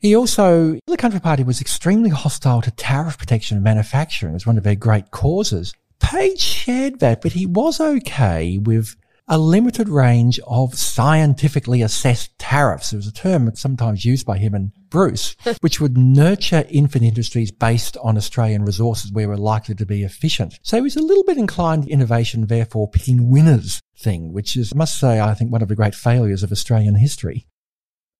He 0.00 0.14
also, 0.14 0.78
the 0.86 0.96
Country 0.96 1.20
Party 1.20 1.44
was 1.44 1.60
extremely 1.60 2.10
hostile 2.10 2.60
to 2.62 2.70
tariff 2.72 3.16
protection 3.16 3.56
and 3.56 3.64
manufacturing 3.64 4.34
as 4.34 4.46
one 4.46 4.58
of 4.58 4.64
their 4.64 4.74
great 4.74 5.10
causes. 5.10 5.72
Page 6.00 6.40
shared 6.40 6.98
that, 6.98 7.22
but 7.22 7.32
he 7.32 7.46
was 7.46 7.80
okay 7.80 8.58
with 8.58 8.96
a 9.26 9.38
limited 9.38 9.88
range 9.88 10.38
of 10.46 10.74
scientifically 10.74 11.82
assessed 11.82 12.38
tariffs. 12.38 12.92
It 12.92 12.96
was 12.96 13.06
a 13.06 13.12
term 13.12 13.46
that's 13.46 13.60
sometimes 13.60 14.04
used 14.04 14.26
by 14.26 14.38
him 14.38 14.54
and 14.54 14.72
Bruce, 14.90 15.34
which 15.60 15.80
would 15.80 15.96
nurture 15.96 16.64
infant 16.68 17.04
industries 17.04 17.50
based 17.50 17.96
on 17.98 18.16
Australian 18.16 18.64
resources 18.64 19.12
where 19.12 19.28
we're 19.28 19.36
likely 19.36 19.74
to 19.74 19.86
be 19.86 20.02
efficient. 20.02 20.58
So 20.62 20.76
he 20.76 20.82
was 20.82 20.96
a 20.96 21.02
little 21.02 21.24
bit 21.24 21.38
inclined 21.38 21.84
to 21.84 21.90
innovation, 21.90 22.46
therefore 22.46 22.90
picking 22.90 23.30
winners 23.30 23.80
thing, 23.96 24.32
which 24.32 24.56
is, 24.56 24.72
I 24.72 24.76
must 24.76 24.98
say, 24.98 25.20
I 25.20 25.34
think 25.34 25.50
one 25.50 25.62
of 25.62 25.68
the 25.68 25.76
great 25.76 25.94
failures 25.94 26.42
of 26.42 26.52
Australian 26.52 26.96
history. 26.96 27.46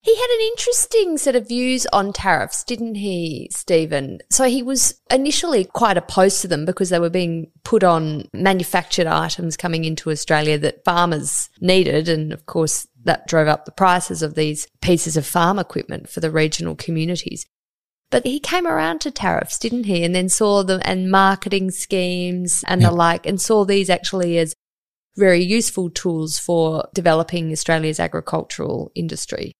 He 0.05 0.15
had 0.15 0.29
an 0.29 0.41
interesting 0.49 1.17
set 1.17 1.35
of 1.35 1.49
views 1.49 1.87
on 1.91 2.13
tariffs, 2.13 2.63
didn't 2.63 2.97
he, 2.97 3.49
Stephen? 3.51 4.21
So 4.31 4.45
he 4.45 4.63
was 4.63 5.01
initially 5.11 5.65
quite 5.65 5.97
opposed 5.97 6.43
to 6.43 6.49
them 6.49 6.67
because 6.67 6.91
they 6.91 6.99
were 6.99 7.09
being 7.09 7.51
put 7.63 7.83
on 7.83 8.29
manufactured 8.35 9.07
items 9.07 9.57
coming 9.57 9.87
into 9.87 10.11
Australia 10.11 10.59
that 10.59 10.85
farmers 10.85 11.49
needed. 11.59 12.11
And 12.11 12.35
of 12.35 12.45
course, 12.45 12.87
that 13.05 13.27
drove 13.27 13.49
up 13.49 13.65
the 13.65 13.73
prices 13.73 14.21
of 14.21 14.35
these 14.35 14.69
pieces 14.83 15.17
of 15.17 15.25
farm 15.25 15.59
equipment 15.59 16.11
for 16.11 16.21
the 16.21 16.31
regional 16.31 16.77
communities. 16.77 17.47
But 18.11 18.27
he 18.27 18.41
came 18.41 18.67
around 18.67 19.01
to 19.01 19.11
tariffs, 19.11 19.59
didn't 19.59 19.85
he? 19.85 20.05
And 20.05 20.15
then 20.15 20.29
saw 20.29 20.63
them 20.63 20.83
and 20.85 21.11
marketing 21.11 21.71
schemes 21.71 22.63
and 22.67 22.83
the 22.83 22.91
like, 22.91 23.25
and 23.25 23.41
saw 23.41 23.65
these 23.65 23.89
actually 23.89 24.37
as 24.37 24.55
very 25.17 25.43
useful 25.43 25.89
tools 25.89 26.39
for 26.39 26.89
developing 26.93 27.51
Australia's 27.53 27.99
agricultural 27.99 28.93
industry. 28.95 29.55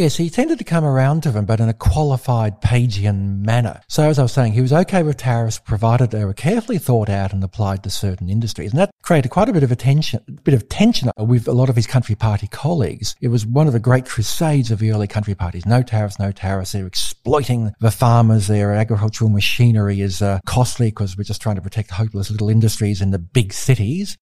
Yes, 0.00 0.16
he 0.16 0.30
tended 0.30 0.56
to 0.56 0.64
come 0.64 0.82
around 0.82 1.24
to 1.24 1.30
them, 1.30 1.44
but 1.44 1.60
in 1.60 1.68
a 1.68 1.74
qualified 1.74 2.62
Pagian 2.62 3.44
manner. 3.44 3.82
So 3.86 4.04
as 4.04 4.18
I 4.18 4.22
was 4.22 4.32
saying, 4.32 4.54
he 4.54 4.62
was 4.62 4.72
okay 4.72 5.02
with 5.02 5.18
tariffs 5.18 5.58
provided 5.58 6.10
they 6.10 6.24
were 6.24 6.32
carefully 6.32 6.78
thought 6.78 7.10
out 7.10 7.34
and 7.34 7.44
applied 7.44 7.82
to 7.82 7.90
certain 7.90 8.30
industries. 8.30 8.70
And 8.70 8.80
that 8.80 8.92
created 9.02 9.28
quite 9.28 9.50
a 9.50 9.52
bit 9.52 9.62
of 9.62 9.70
a 9.70 9.76
tension, 9.76 10.22
a 10.26 10.40
bit 10.40 10.54
of 10.54 10.70
tension 10.70 11.10
with 11.18 11.46
a 11.46 11.52
lot 11.52 11.68
of 11.68 11.76
his 11.76 11.86
country 11.86 12.14
party 12.14 12.46
colleagues. 12.46 13.14
It 13.20 13.28
was 13.28 13.44
one 13.44 13.66
of 13.66 13.74
the 13.74 13.78
great 13.78 14.06
crusades 14.06 14.70
of 14.70 14.78
the 14.78 14.90
early 14.90 15.06
country 15.06 15.34
parties. 15.34 15.66
No 15.66 15.82
tariffs, 15.82 16.18
no 16.18 16.32
tariffs. 16.32 16.72
They're 16.72 16.86
exploiting 16.86 17.74
the 17.80 17.90
farmers. 17.90 18.46
Their 18.46 18.72
agricultural 18.72 19.28
machinery 19.28 20.00
is 20.00 20.22
uh, 20.22 20.40
costly 20.46 20.86
because 20.86 21.18
we're 21.18 21.24
just 21.24 21.42
trying 21.42 21.56
to 21.56 21.62
protect 21.62 21.90
hopeless 21.90 22.30
little 22.30 22.48
industries 22.48 23.02
in 23.02 23.10
the 23.10 23.18
big 23.18 23.52
cities. 23.52 24.16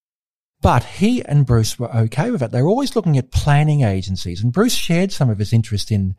But 0.61 0.83
he 0.85 1.25
and 1.25 1.47
Bruce 1.47 1.79
were 1.79 1.95
okay 1.95 2.31
with 2.31 2.43
it. 2.43 2.51
They 2.51 2.63
were 2.63 2.69
always 2.69 2.97
looking 2.97 3.17
at 3.17 3.31
planning 3.31 3.83
agencies, 3.83 4.43
and 4.43 4.53
Bruce 4.53 4.75
shared 4.75 5.13
some 5.13 5.31
of 5.31 5.39
his 5.39 5.53
interest 5.53 5.91
in 5.91 6.17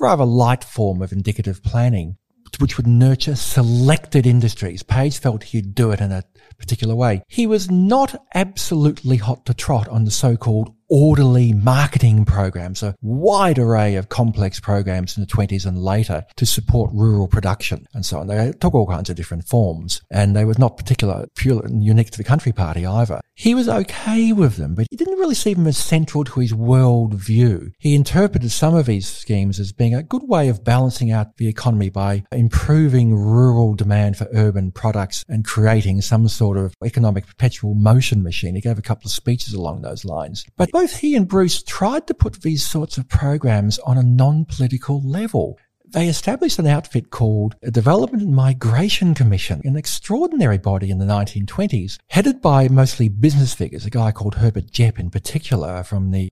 rather 0.00 0.24
light 0.24 0.64
form 0.64 1.02
of 1.02 1.12
indicative 1.12 1.62
planning, 1.62 2.16
which 2.58 2.76
would 2.76 2.86
nurture 2.86 3.36
selected 3.36 4.26
industries. 4.26 4.82
Page 4.82 5.18
felt 5.18 5.44
he'd 5.44 5.74
do 5.74 5.90
it 5.90 6.00
in 6.00 6.10
a 6.10 6.24
particular 6.58 6.94
way. 6.94 7.22
He 7.28 7.46
was 7.46 7.70
not 7.70 8.22
absolutely 8.34 9.18
hot 9.18 9.44
to 9.46 9.54
trot 9.54 9.88
on 9.88 10.04
the 10.04 10.10
so-called 10.10 10.74
orderly 10.88 11.52
marketing 11.52 12.24
programs, 12.24 12.82
a 12.82 12.94
wide 13.02 13.58
array 13.58 13.96
of 13.96 14.08
complex 14.08 14.60
programs 14.60 15.16
in 15.16 15.22
the 15.22 15.26
20s 15.26 15.66
and 15.66 15.78
later 15.78 16.24
to 16.36 16.46
support 16.46 16.90
rural 16.92 17.28
production 17.28 17.86
and 17.94 18.04
so 18.04 18.18
on. 18.18 18.26
They 18.26 18.52
took 18.60 18.74
all 18.74 18.86
kinds 18.86 19.10
of 19.10 19.16
different 19.16 19.46
forms 19.46 20.02
and 20.10 20.36
they 20.36 20.44
were 20.44 20.54
not 20.58 20.76
particular, 20.76 21.26
pure 21.34 21.64
and 21.64 21.82
unique 21.82 22.10
to 22.10 22.18
the 22.18 22.24
country 22.24 22.52
party 22.52 22.86
either. 22.86 23.20
He 23.34 23.54
was 23.54 23.68
okay 23.68 24.32
with 24.32 24.56
them, 24.56 24.74
but 24.74 24.86
he 24.90 24.96
didn't 24.96 25.18
really 25.18 25.34
see 25.34 25.54
them 25.54 25.66
as 25.66 25.76
central 25.76 26.24
to 26.24 26.40
his 26.40 26.54
world 26.54 27.14
view. 27.14 27.72
He 27.78 27.94
interpreted 27.94 28.50
some 28.50 28.74
of 28.74 28.86
these 28.86 29.06
schemes 29.06 29.60
as 29.60 29.72
being 29.72 29.94
a 29.94 30.02
good 30.02 30.22
way 30.26 30.48
of 30.48 30.64
balancing 30.64 31.10
out 31.10 31.36
the 31.36 31.48
economy 31.48 31.90
by 31.90 32.24
improving 32.32 33.14
rural 33.14 33.74
demand 33.74 34.16
for 34.16 34.28
urban 34.32 34.72
products 34.72 35.24
and 35.28 35.44
creating 35.44 36.00
some 36.00 36.28
sort 36.28 36.56
of 36.56 36.74
economic 36.84 37.26
perpetual 37.26 37.74
motion 37.74 38.22
machine. 38.22 38.54
He 38.54 38.60
gave 38.60 38.78
a 38.78 38.82
couple 38.82 39.08
of 39.08 39.12
speeches 39.12 39.52
along 39.52 39.82
those 39.82 40.04
lines. 40.04 40.46
But 40.56 40.70
both 40.76 40.98
he 40.98 41.16
and 41.16 41.26
Bruce 41.26 41.62
tried 41.62 42.06
to 42.06 42.12
put 42.12 42.42
these 42.42 42.62
sorts 42.62 42.98
of 42.98 43.08
programs 43.08 43.78
on 43.78 43.96
a 43.96 44.02
non-political 44.02 45.00
level. 45.00 45.58
They 45.86 46.06
established 46.06 46.58
an 46.58 46.66
outfit 46.66 47.08
called 47.08 47.56
a 47.62 47.70
Development 47.70 48.22
and 48.22 48.36
Migration 48.36 49.14
Commission, 49.14 49.62
an 49.64 49.74
extraordinary 49.74 50.58
body 50.58 50.90
in 50.90 50.98
the 50.98 51.06
1920s, 51.06 51.96
headed 52.10 52.42
by 52.42 52.68
mostly 52.68 53.08
business 53.08 53.54
figures, 53.54 53.86
a 53.86 53.90
guy 53.90 54.12
called 54.12 54.34
Herbert 54.34 54.70
Gepp 54.70 54.98
in 54.98 55.08
particular 55.08 55.82
from 55.82 56.10
the 56.10 56.28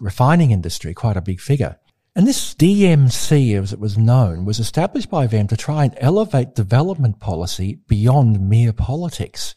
refining 0.00 0.50
industry, 0.50 0.94
quite 0.94 1.18
a 1.18 1.20
big 1.20 1.38
figure. 1.38 1.76
And 2.16 2.26
this 2.26 2.54
DMC, 2.54 3.62
as 3.62 3.74
it 3.74 3.78
was 3.78 3.98
known, 3.98 4.46
was 4.46 4.60
established 4.60 5.10
by 5.10 5.26
them 5.26 5.46
to 5.48 5.58
try 5.58 5.84
and 5.84 5.94
elevate 5.98 6.54
development 6.54 7.20
policy 7.20 7.80
beyond 7.86 8.48
mere 8.48 8.72
politics. 8.72 9.54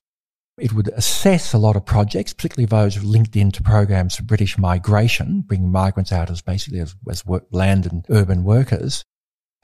It 0.58 0.74
would 0.74 0.88
assess 0.90 1.54
a 1.54 1.60
lot 1.60 1.76
of 1.76 1.86
projects, 1.86 2.34
particularly 2.34 2.66
those 2.66 3.04
linked 3.04 3.36
into 3.36 3.62
programs 3.62 4.16
for 4.16 4.24
British 4.24 4.58
migration, 4.58 5.42
bringing 5.42 5.72
migrants 5.72 6.12
out 6.12 6.32
as 6.32 6.42
basically 6.42 6.80
as, 6.80 6.96
as 7.10 7.26
work, 7.26 7.46
land 7.52 7.86
and 7.86 8.06
urban 8.10 8.44
workers. 8.44 9.04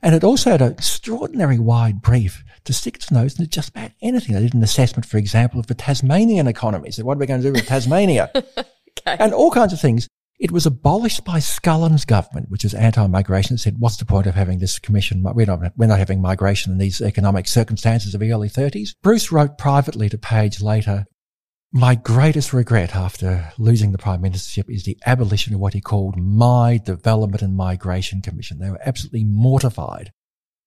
And 0.04 0.14
it 0.14 0.24
also 0.24 0.52
had 0.52 0.62
an 0.62 0.74
extraordinary 0.74 1.58
wide 1.58 2.02
brief 2.02 2.44
to 2.66 2.74
stick 2.74 2.98
its 2.98 3.10
nose 3.10 3.40
into 3.40 3.50
just 3.50 3.70
about 3.70 3.92
anything. 4.02 4.36
They 4.36 4.42
did 4.42 4.54
an 4.54 4.62
assessment, 4.62 5.06
for 5.06 5.18
example, 5.18 5.60
of 5.60 5.68
the 5.68 5.74
Tasmanian 5.74 6.46
economy. 6.46 6.92
So 6.92 7.04
what 7.06 7.18
are 7.18 7.20
we 7.22 7.26
going 7.26 7.42
to 7.42 7.48
do 7.48 7.54
with 7.54 7.66
Tasmania? 7.66 8.30
okay. 8.36 8.68
And 9.06 9.34
all 9.34 9.50
kinds 9.50 9.74
of 9.74 9.80
things. 9.80 10.08
It 10.44 10.52
was 10.52 10.66
abolished 10.66 11.24
by 11.24 11.40
Scullin's 11.40 12.04
government, 12.04 12.50
which 12.50 12.66
was 12.66 12.74
anti-migration. 12.74 13.56
It 13.56 13.60
said, 13.60 13.80
what's 13.80 13.96
the 13.96 14.04
point 14.04 14.28
of 14.28 14.36
having 14.36 14.60
this 14.60 14.78
commission? 14.78 15.24
We're 15.24 15.46
not, 15.46 15.62
we're 15.78 15.88
not 15.88 16.00
having 16.00 16.22
migration 16.22 16.74
in 16.74 16.80
these 16.80 17.00
economic 17.00 17.48
circumstances 17.48 18.14
of 18.14 18.20
the 18.20 18.34
early 18.34 18.50
30s. 18.50 18.90
Bruce 19.02 19.32
wrote 19.32 19.58
privately 19.58 20.10
to 20.10 20.18
Page 20.18 20.60
later, 20.60 21.06
my 21.72 21.96
greatest 21.96 22.52
regret 22.52 22.94
after 22.94 23.54
losing 23.58 23.94
the 23.94 23.98
prime 23.98 24.22
ministership 24.22 24.70
is 24.70 24.84
the 24.84 24.98
abolition 25.06 25.54
of 25.54 25.62
what 25.62 25.76
he 25.76 25.80
called 25.80 26.18
my 26.18 26.78
development 26.78 27.42
and 27.42 27.56
migration 27.56 28.22
commission. 28.22 28.60
They 28.60 28.70
were 28.70 28.82
absolutely 28.86 29.24
mortified. 29.24 30.12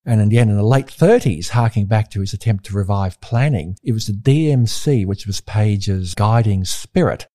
And 0.07 0.23
in 0.23 0.31
the 0.31 0.39
end, 0.39 0.49
in 0.49 0.57
the 0.57 0.63
late 0.63 0.87
30s, 0.87 1.51
harking 1.51 1.85
back 1.85 2.11
to 2.13 2.21
his 2.21 2.33
attempt 2.33 2.65
to 2.65 2.75
revive 2.75 3.21
planning, 3.21 3.77
it 3.85 3.93
was 3.93 4.07
the 4.07 4.15
DMC, 4.15 5.05
which 5.05 5.27
was 5.27 5.43
Page's 5.43 6.15
guiding 6.15 6.65
spirit, 6.65 7.27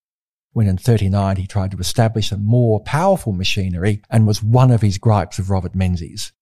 when 0.54 0.68
in 0.68 0.78
39 0.78 1.38
he 1.38 1.48
tried 1.48 1.72
to 1.72 1.78
establish 1.78 2.32
a 2.32 2.38
more 2.38 2.80
powerful 2.82 3.34
machinery 3.34 4.02
and 4.10 4.28
was 4.28 4.44
one 4.44 4.72
of 4.72 4.82
his 4.82 4.98
gripes 4.98 5.40
of 5.40 5.50
Robert 5.50 5.76
Menzies. 5.76 6.34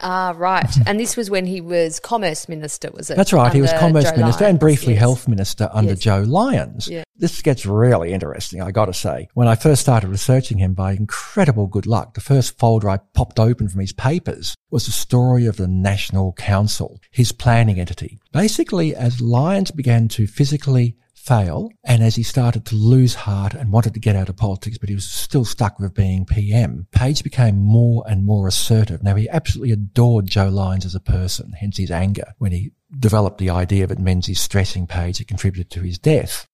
Ah, 0.00 0.32
right. 0.36 0.66
and 0.86 0.98
this 0.98 1.16
was 1.16 1.30
when 1.30 1.44
he 1.46 1.60
was 1.60 2.00
Commerce 2.00 2.48
Minister, 2.48 2.90
was 2.92 3.10
it? 3.10 3.16
That's 3.16 3.32
right. 3.32 3.52
He 3.52 3.60
was 3.60 3.72
Commerce 3.74 4.10
Joe 4.10 4.16
Minister 4.16 4.44
and 4.44 4.58
briefly 4.58 4.94
yes. 4.94 5.00
Health 5.00 5.28
Minister 5.28 5.68
under 5.72 5.90
Yes. 5.92 5.98
Joe 6.00 6.20
Lyons. 6.26 6.88
Yeah. 6.88 7.04
This 7.16 7.42
gets 7.42 7.66
really 7.66 8.12
interesting, 8.12 8.62
I 8.62 8.70
got 8.70 8.86
to 8.86 8.94
say. 8.94 9.28
When 9.34 9.46
I 9.46 9.54
first 9.54 9.82
started 9.82 10.08
researching 10.08 10.58
him, 10.58 10.72
by 10.74 10.92
incredible 10.92 11.66
good 11.66 11.86
luck, 11.86 12.14
the 12.14 12.20
first 12.20 12.58
folder 12.58 12.88
I 12.88 12.98
popped 13.12 13.38
open 13.38 13.68
from 13.68 13.80
his 13.80 13.92
papers 13.92 14.56
was 14.70 14.86
the 14.86 14.92
story 14.92 15.46
of 15.46 15.56
the 15.56 15.68
National 15.68 16.32
Council, 16.32 16.98
his 17.10 17.30
planning 17.30 17.78
entity. 17.78 18.18
Basically, 18.32 18.96
as 18.96 19.20
Lyons 19.20 19.70
began 19.70 20.08
to 20.08 20.26
physically 20.26 20.96
fail 21.24 21.70
and 21.84 22.02
as 22.02 22.16
he 22.16 22.22
started 22.22 22.66
to 22.66 22.74
lose 22.74 23.14
heart 23.14 23.54
and 23.54 23.70
wanted 23.72 23.94
to 23.94 24.00
get 24.00 24.16
out 24.16 24.28
of 24.28 24.36
politics, 24.36 24.78
but 24.78 24.88
he 24.88 24.94
was 24.94 25.08
still 25.08 25.44
stuck 25.44 25.78
with 25.78 25.94
being 25.94 26.24
PM, 26.26 26.86
Page 26.92 27.22
became 27.22 27.56
more 27.56 28.02
and 28.06 28.24
more 28.24 28.48
assertive. 28.48 29.02
Now, 29.02 29.14
he 29.14 29.28
absolutely 29.28 29.72
adored 29.72 30.26
Joe 30.26 30.48
Lyons 30.48 30.84
as 30.84 30.94
a 30.94 31.00
person, 31.00 31.52
hence 31.52 31.76
his 31.76 31.90
anger 31.90 32.34
when 32.38 32.52
he 32.52 32.72
developed 32.98 33.38
the 33.38 33.50
idea 33.50 33.86
that 33.86 33.98
Menzies 33.98 34.40
stressing 34.40 34.86
Page 34.86 35.18
had 35.18 35.28
contributed 35.28 35.70
to 35.70 35.80
his 35.80 35.98
death. 35.98 36.46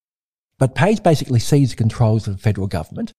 But 0.58 0.74
Page 0.74 1.02
basically 1.02 1.40
seized 1.40 1.72
the 1.72 1.76
controls 1.76 2.26
of 2.26 2.36
the 2.36 2.42
federal 2.42 2.66
government 2.66 3.12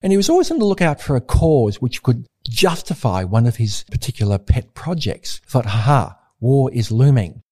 and 0.00 0.12
he 0.12 0.16
was 0.16 0.30
always 0.30 0.50
on 0.50 0.58
the 0.58 0.64
lookout 0.64 1.00
for 1.00 1.16
a 1.16 1.20
cause 1.20 1.80
which 1.80 2.02
could 2.02 2.26
justify 2.48 3.24
one 3.24 3.46
of 3.46 3.56
his 3.56 3.84
particular 3.90 4.38
pet 4.38 4.74
projects. 4.74 5.40
Thought, 5.46 5.66
haha, 5.66 6.12
war 6.40 6.70
is 6.72 6.92
looming. 6.92 7.42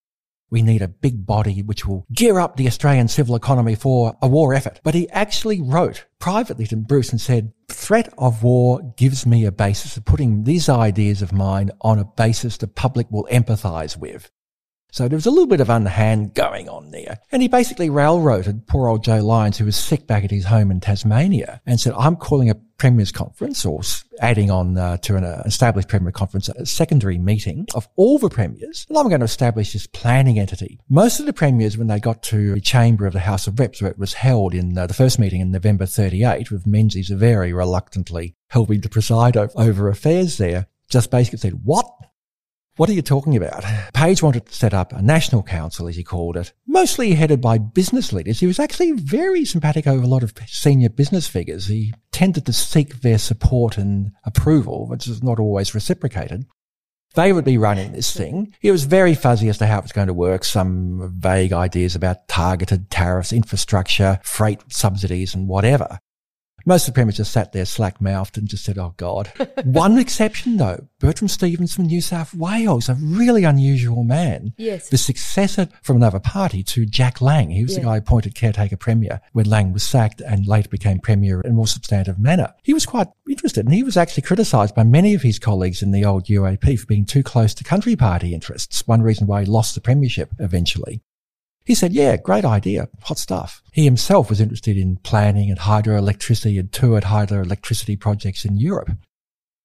We 0.50 0.62
need 0.62 0.82
a 0.82 0.88
big 0.88 1.26
body 1.26 1.62
which 1.62 1.86
will 1.86 2.06
gear 2.12 2.38
up 2.38 2.56
the 2.56 2.66
Australian 2.66 3.08
civil 3.08 3.34
economy 3.34 3.74
for 3.74 4.16
a 4.22 4.28
war 4.28 4.54
effort. 4.54 4.80
But 4.84 4.94
he 4.94 5.10
actually 5.10 5.60
wrote 5.60 6.06
privately 6.18 6.66
to 6.68 6.76
Bruce 6.76 7.10
and 7.10 7.20
said, 7.20 7.52
threat 7.68 8.12
of 8.18 8.42
war 8.42 8.80
gives 8.96 9.26
me 9.26 9.44
a 9.44 9.52
basis 9.52 9.96
of 9.96 10.04
putting 10.04 10.44
these 10.44 10.68
ideas 10.68 11.22
of 11.22 11.32
mine 11.32 11.70
on 11.80 11.98
a 11.98 12.04
basis 12.04 12.56
the 12.56 12.68
public 12.68 13.10
will 13.10 13.28
empathize 13.30 13.96
with. 13.96 14.30
So 14.90 15.08
there 15.08 15.16
was 15.16 15.26
a 15.26 15.30
little 15.30 15.46
bit 15.46 15.60
of 15.60 15.68
underhand 15.68 16.34
going 16.34 16.68
on 16.68 16.90
there. 16.90 17.18
And 17.30 17.42
he 17.42 17.48
basically 17.48 17.90
railroaded 17.90 18.66
poor 18.66 18.88
old 18.88 19.04
Joe 19.04 19.24
Lyons, 19.24 19.58
who 19.58 19.64
was 19.64 19.76
sick 19.76 20.06
back 20.06 20.24
at 20.24 20.30
his 20.30 20.46
home 20.46 20.70
in 20.70 20.80
Tasmania, 20.80 21.60
and 21.66 21.78
said, 21.78 21.92
I'm 21.94 22.16
calling 22.16 22.50
a 22.50 22.54
Premier's 22.78 23.12
Conference, 23.12 23.64
or 23.64 23.80
adding 24.20 24.50
on 24.50 24.76
uh, 24.76 24.98
to 24.98 25.16
an 25.16 25.24
uh, 25.24 25.42
established 25.46 25.88
Premier 25.88 26.12
Conference, 26.12 26.48
a 26.48 26.66
secondary 26.66 27.18
meeting 27.18 27.66
of 27.74 27.88
all 27.96 28.18
the 28.18 28.28
Premiers, 28.28 28.86
and 28.88 28.98
I'm 28.98 29.08
going 29.08 29.20
to 29.20 29.24
establish 29.24 29.72
this 29.72 29.86
planning 29.86 30.38
entity. 30.38 30.78
Most 30.88 31.18
of 31.20 31.26
the 31.26 31.32
Premiers, 31.32 31.78
when 31.78 31.86
they 31.86 31.98
got 31.98 32.22
to 32.24 32.54
the 32.54 32.60
chamber 32.60 33.06
of 33.06 33.12
the 33.12 33.20
House 33.20 33.46
of 33.46 33.58
Reps, 33.58 33.80
where 33.80 33.90
it 33.90 33.98
was 33.98 34.14
held 34.14 34.54
in 34.54 34.76
uh, 34.76 34.86
the 34.86 34.94
first 34.94 35.18
meeting 35.18 35.40
in 35.40 35.50
November 35.50 35.86
38, 35.86 36.50
with 36.50 36.66
Menzies 36.66 37.08
very 37.08 37.52
reluctantly 37.52 38.34
helping 38.50 38.80
to 38.82 38.88
preside 38.88 39.36
over 39.36 39.88
affairs 39.88 40.38
there, 40.38 40.66
just 40.88 41.10
basically 41.10 41.38
said, 41.38 41.64
what? 41.64 41.86
What 42.76 42.90
are 42.90 42.92
you 42.92 43.00
talking 43.00 43.36
about? 43.36 43.64
Page 43.94 44.22
wanted 44.22 44.46
to 44.46 44.52
set 44.52 44.74
up 44.74 44.92
a 44.92 45.00
national 45.00 45.42
council, 45.42 45.88
as 45.88 45.96
he 45.96 46.04
called 46.04 46.36
it, 46.36 46.52
mostly 46.66 47.14
headed 47.14 47.40
by 47.40 47.56
business 47.56 48.12
leaders. 48.12 48.40
He 48.40 48.46
was 48.46 48.58
actually 48.58 48.92
very 48.92 49.46
sympathetic 49.46 49.86
over 49.86 50.04
a 50.04 50.06
lot 50.06 50.22
of 50.22 50.34
senior 50.46 50.90
business 50.90 51.26
figures. 51.26 51.68
He 51.68 51.94
tended 52.12 52.44
to 52.44 52.52
seek 52.52 53.00
their 53.00 53.16
support 53.16 53.78
and 53.78 54.12
approval, 54.24 54.88
which 54.88 55.08
is 55.08 55.22
not 55.22 55.38
always 55.38 55.74
reciprocated. 55.74 56.44
They 57.14 57.32
would 57.32 57.46
be 57.46 57.56
running 57.56 57.92
this 57.92 58.14
thing. 58.14 58.54
He 58.60 58.70
was 58.70 58.84
very 58.84 59.14
fuzzy 59.14 59.48
as 59.48 59.56
to 59.58 59.66
how 59.66 59.78
it 59.78 59.84
was 59.84 59.92
going 59.92 60.08
to 60.08 60.12
work. 60.12 60.44
Some 60.44 61.14
vague 61.16 61.54
ideas 61.54 61.94
about 61.94 62.28
targeted 62.28 62.90
tariffs, 62.90 63.32
infrastructure, 63.32 64.20
freight 64.22 64.60
subsidies 64.68 65.34
and 65.34 65.48
whatever. 65.48 65.98
Most 66.68 66.88
of 66.88 66.94
the 66.94 66.98
premiers 66.98 67.16
just 67.18 67.30
sat 67.30 67.52
there 67.52 67.64
slack 67.64 68.00
mouthed 68.00 68.36
and 68.36 68.48
just 68.48 68.64
said, 68.64 68.76
Oh 68.76 68.92
God. 68.96 69.30
One 69.64 69.98
exception 69.98 70.56
though, 70.56 70.88
Bertram 70.98 71.28
Stevens 71.28 71.72
from 71.72 71.86
New 71.86 72.00
South 72.00 72.34
Wales, 72.34 72.88
a 72.88 72.94
really 73.00 73.44
unusual 73.44 74.02
man. 74.02 74.52
Yes. 74.56 74.88
The 74.88 74.98
successor 74.98 75.68
from 75.82 75.94
another 75.96 76.18
party 76.18 76.64
to 76.64 76.84
Jack 76.84 77.20
Lang. 77.20 77.50
He 77.50 77.62
was 77.62 77.76
the 77.76 77.82
Yeah. 77.82 77.86
guy 77.86 77.96
appointed 77.98 78.34
caretaker 78.34 78.76
premier 78.76 79.20
when 79.32 79.46
Lang 79.46 79.72
was 79.72 79.84
sacked 79.84 80.20
and 80.20 80.48
later 80.48 80.68
became 80.68 80.98
premier 80.98 81.40
in 81.40 81.52
a 81.52 81.54
more 81.54 81.68
substantive 81.68 82.18
manner. 82.18 82.52
He 82.64 82.74
was 82.74 82.84
quite 82.84 83.06
interested 83.30 83.64
and 83.64 83.72
he 83.72 83.84
was 83.84 83.96
actually 83.96 84.22
criticised 84.24 84.74
by 84.74 84.82
many 84.82 85.14
of 85.14 85.22
his 85.22 85.38
colleagues 85.38 85.82
in 85.82 85.92
the 85.92 86.04
old 86.04 86.24
UAP 86.26 86.80
for 86.80 86.86
being 86.86 87.04
too 87.04 87.22
close 87.22 87.54
to 87.54 87.62
country 87.64 87.94
party 87.94 88.34
interests. 88.34 88.84
One 88.88 89.02
reason 89.02 89.28
why 89.28 89.42
he 89.42 89.46
lost 89.46 89.76
the 89.76 89.80
premiership 89.80 90.32
eventually. 90.40 91.00
He 91.66 91.74
said, 91.74 91.92
yeah, 91.92 92.16
great 92.16 92.44
idea. 92.44 92.88
Hot 93.02 93.18
stuff. 93.18 93.60
He 93.72 93.84
himself 93.84 94.30
was 94.30 94.40
interested 94.40 94.76
in 94.76 94.98
planning 94.98 95.50
and 95.50 95.58
hydroelectricity 95.58 96.60
and 96.60 96.72
toured 96.72 97.04
hydroelectricity 97.04 97.98
projects 97.98 98.44
in 98.44 98.56
Europe. 98.56 98.90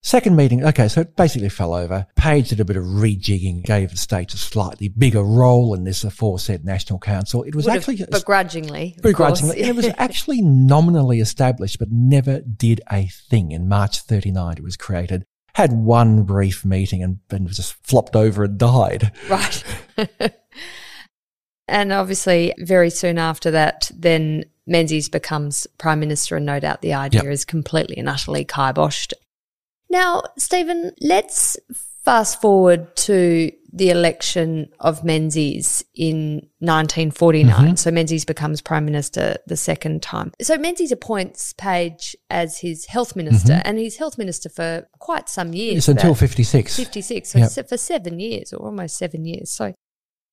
Second 0.03 0.35
meeting, 0.35 0.65
okay, 0.65 0.87
so 0.87 1.01
it 1.01 1.15
basically 1.15 1.49
fell 1.49 1.75
over. 1.75 2.07
Page 2.15 2.49
did 2.49 2.59
a 2.59 2.65
bit 2.65 2.75
of 2.75 2.83
rejigging, 2.83 3.63
gave 3.63 3.91
the 3.91 3.97
state 3.97 4.33
a 4.33 4.37
slightly 4.37 4.87
bigger 4.87 5.21
role 5.21 5.75
in 5.75 5.83
this 5.83 6.03
aforesaid 6.03 6.65
National 6.65 6.97
Council. 6.97 7.43
It 7.43 7.53
was 7.53 7.65
Would 7.65 7.75
actually 7.75 8.03
begrudgingly. 8.11 8.97
begrudgingly. 9.03 9.59
It 9.59 9.75
was 9.75 9.87
actually 9.99 10.41
nominally 10.41 11.19
established, 11.19 11.77
but 11.77 11.89
never 11.91 12.41
did 12.41 12.81
a 12.91 13.05
thing. 13.29 13.51
In 13.51 13.69
March 13.69 13.99
39, 13.99 14.55
it 14.57 14.63
was 14.63 14.75
created. 14.75 15.23
Had 15.53 15.71
one 15.71 16.23
brief 16.23 16.65
meeting 16.65 17.03
and 17.03 17.19
then 17.29 17.45
just 17.45 17.75
flopped 17.85 18.15
over 18.15 18.45
and 18.45 18.57
died. 18.57 19.11
Right. 19.29 19.63
and 21.67 21.91
obviously, 21.93 22.53
very 22.59 22.89
soon 22.89 23.17
after 23.17 23.51
that, 23.51 23.91
then 23.95 24.45
Menzies 24.67 25.09
becomes 25.09 25.67
Prime 25.77 25.99
Minister, 25.99 26.35
and 26.37 26.45
no 26.45 26.59
doubt 26.59 26.81
the 26.81 26.93
idea 26.93 27.23
Yep. 27.23 27.31
is 27.31 27.45
completely 27.45 27.97
and 27.97 28.07
utterly 28.09 28.45
kiboshed. 28.45 29.13
Now, 29.89 30.23
Stephen, 30.37 30.93
let's 31.01 31.57
fast 32.03 32.41
forward 32.41 32.95
to 32.95 33.51
the 33.73 33.89
election 33.89 34.69
of 34.79 35.03
Menzies 35.03 35.83
in 35.95 36.47
1949. 36.59 37.53
Mm-hmm. 37.53 37.75
So 37.75 37.89
Menzies 37.91 38.25
becomes 38.25 38.61
Prime 38.61 38.83
Minister 38.85 39.37
the 39.47 39.55
second 39.55 40.01
time. 40.01 40.33
So 40.41 40.57
Menzies 40.57 40.91
appoints 40.91 41.53
Page 41.53 42.15
as 42.29 42.57
his 42.59 42.85
health 42.85 43.15
minister, 43.15 43.53
mm-hmm. 43.53 43.61
and 43.67 43.77
he's 43.77 43.97
health 43.97 44.17
minister 44.17 44.49
for 44.49 44.87
quite 44.99 45.29
some 45.29 45.53
years. 45.53 45.77
It's 45.77 45.87
until 45.87 46.13
that- 46.13 46.19
56. 46.19 46.75
56, 46.75 47.29
so 47.29 47.39
Yep. 47.39 47.69
for 47.69 47.77
seven 47.77 48.19
years 48.19 48.51
or 48.51 48.65
almost 48.65 48.97
seven 48.97 49.23
years. 49.25 49.51
So 49.51 49.73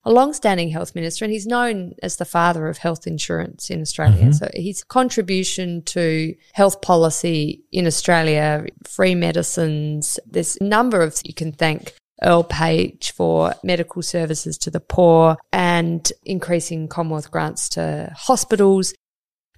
a 0.09 0.11
long-standing 0.11 0.71
health 0.71 0.95
minister, 0.95 1.27
and 1.27 1.33
he's 1.33 1.47
known 1.47 1.93
as 2.03 2.17
the 2.17 2.25
father 2.25 2.67
of 2.67 2.79
health 2.79 3.07
insurance 3.07 3.69
in 3.69 3.83
Australia. 3.83 4.23
Mm-hmm. 4.23 4.33
So 4.33 4.49
his 4.55 4.83
contribution 4.83 5.83
to 5.83 6.35
health 6.55 6.81
policy 6.81 7.63
in 7.73 7.87
Australia, 7.87 8.65
free 8.85 9.15
medicines, 9.15 10.19
there's 10.25 10.57
a 10.63 10.65
number 10.65 11.03
of 11.03 11.21
you 11.27 11.35
can 11.35 11.53
thank 11.53 11.93
Earl 12.23 12.43
Page 12.43 13.13
for 13.13 13.55
medical 13.63 14.01
services 14.01 14.57
to 14.59 14.71
the 14.71 14.81
poor 14.81 15.37
and 15.53 16.11
increasing 16.25 16.89
Commonwealth 16.89 17.31
grants 17.31 17.69
to 17.71 18.11
hospitals. 18.17 18.95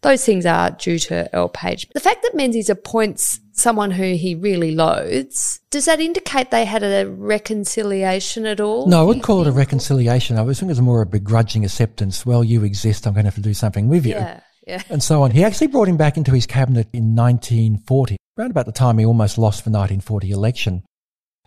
Those 0.02 0.24
things 0.24 0.46
are 0.46 0.72
due 0.72 0.98
to 0.98 1.32
Earl 1.32 1.50
Page. 1.50 1.88
The 1.94 2.00
fact 2.00 2.22
that 2.22 2.34
Menzies 2.34 2.70
appoints 2.70 3.38
someone 3.60 3.90
who 3.90 4.14
he 4.14 4.34
really 4.34 4.74
loathes, 4.74 5.60
does 5.70 5.84
that 5.84 6.00
indicate 6.00 6.50
they 6.50 6.64
had 6.64 6.82
a 6.82 7.06
reconciliation 7.08 8.46
at 8.46 8.60
all? 8.60 8.86
No, 8.86 9.00
I 9.00 9.02
wouldn't 9.04 9.24
call 9.24 9.42
it 9.42 9.46
a 9.46 9.52
reconciliation. 9.52 10.38
I 10.38 10.42
was 10.42 10.58
thinking 10.58 10.70
it 10.70 10.72
was 10.72 10.80
more 10.80 11.02
a 11.02 11.06
begrudging 11.06 11.64
acceptance. 11.64 12.26
Well, 12.26 12.42
you 12.42 12.64
exist. 12.64 13.06
I'm 13.06 13.14
going 13.14 13.24
to 13.24 13.28
have 13.28 13.36
to 13.36 13.40
do 13.40 13.54
something 13.54 13.88
with 13.88 14.06
you. 14.06 14.14
Yeah, 14.14 14.40
yeah. 14.66 14.82
And 14.88 15.02
so 15.02 15.22
on. 15.22 15.30
He 15.30 15.44
actually 15.44 15.68
brought 15.68 15.88
him 15.88 15.96
back 15.96 16.16
into 16.16 16.32
his 16.32 16.46
cabinet 16.46 16.88
in 16.92 17.14
1940, 17.14 18.16
around 18.38 18.50
about 18.50 18.66
the 18.66 18.72
time 18.72 18.98
he 18.98 19.04
almost 19.04 19.38
lost 19.38 19.64
the 19.64 19.70
1940 19.70 20.30
election 20.30 20.82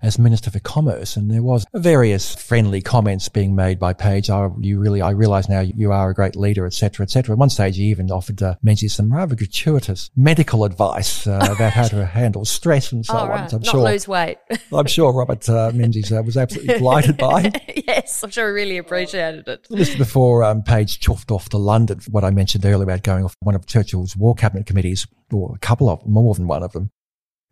as 0.04 0.20
Minister 0.20 0.52
for 0.52 0.60
Commerce. 0.60 1.16
And 1.16 1.32
there 1.32 1.42
was 1.42 1.66
various 1.74 2.36
friendly 2.36 2.82
comments 2.82 3.30
being 3.30 3.56
made 3.56 3.80
by 3.80 3.94
Page. 3.94 4.30
Oh, 4.30 4.56
you 4.60 4.80
really, 4.80 5.02
I 5.02 5.12
realise 5.12 5.50
now 5.50 5.62
you 5.62 5.92
are 5.92 6.10
a 6.10 6.14
great 6.14 6.36
leader, 6.36 6.66
etc., 6.66 7.04
etc. 7.06 7.34
At 7.34 7.40
one 7.40 7.50
stage, 7.50 7.78
he 7.78 7.84
even 7.86 8.12
offered 8.12 8.44
uh, 8.44 8.56
Menzies 8.62 8.94
some 8.94 9.12
rather 9.12 9.36
gratuitous 9.36 10.12
medical 10.16 10.66
advice 10.66 11.26
uh, 11.26 11.40
about 11.56 11.72
how 11.74 11.88
to 11.88 12.06
handle 12.06 12.46
stress 12.46 12.92
and 12.92 13.06
so 13.06 13.14
Oh, 13.14 13.18
on. 13.20 13.30
right. 13.30 13.50
So 13.50 13.58
I'm 13.58 13.64
Not 13.64 13.72
sure, 13.72 13.84
lose 13.84 14.08
weight. 14.08 14.38
I'm 14.74 14.86
sure 14.88 15.14
Robert 15.14 15.48
uh, 15.50 15.72
Menzies 15.74 16.12
uh, 16.12 16.22
was 16.24 16.36
absolutely 16.38 16.76
delighted 16.78 17.18
by. 17.18 17.52
yes, 17.88 18.24
I'm 18.24 18.30
sure 18.30 18.50
he 18.50 18.54
really 18.54 18.78
appreciated 18.78 19.48
it. 19.48 19.68
Just 19.74 19.98
before 19.98 20.44
um, 20.44 20.64
Page 20.64 21.00
chuffed 21.00 21.32
off 21.32 21.48
to 21.50 21.58
London, 21.58 22.00
what 22.12 22.26
I 22.26 22.32
mentioned 22.32 22.66
earlier 22.66 22.84
about 22.84 23.04
going 23.04 23.24
off 23.24 23.36
one 23.40 23.56
of 23.56 23.66
Churchill's 23.66 24.18
war 24.18 24.36
cabinet 24.36 24.66
committees, 24.66 25.08
or 25.32 25.54
a 25.56 25.60
couple 25.60 25.90
of, 25.90 26.06
more 26.06 26.34
than 26.34 26.48
one 26.48 26.62
of 26.64 26.74
them. 26.74 26.92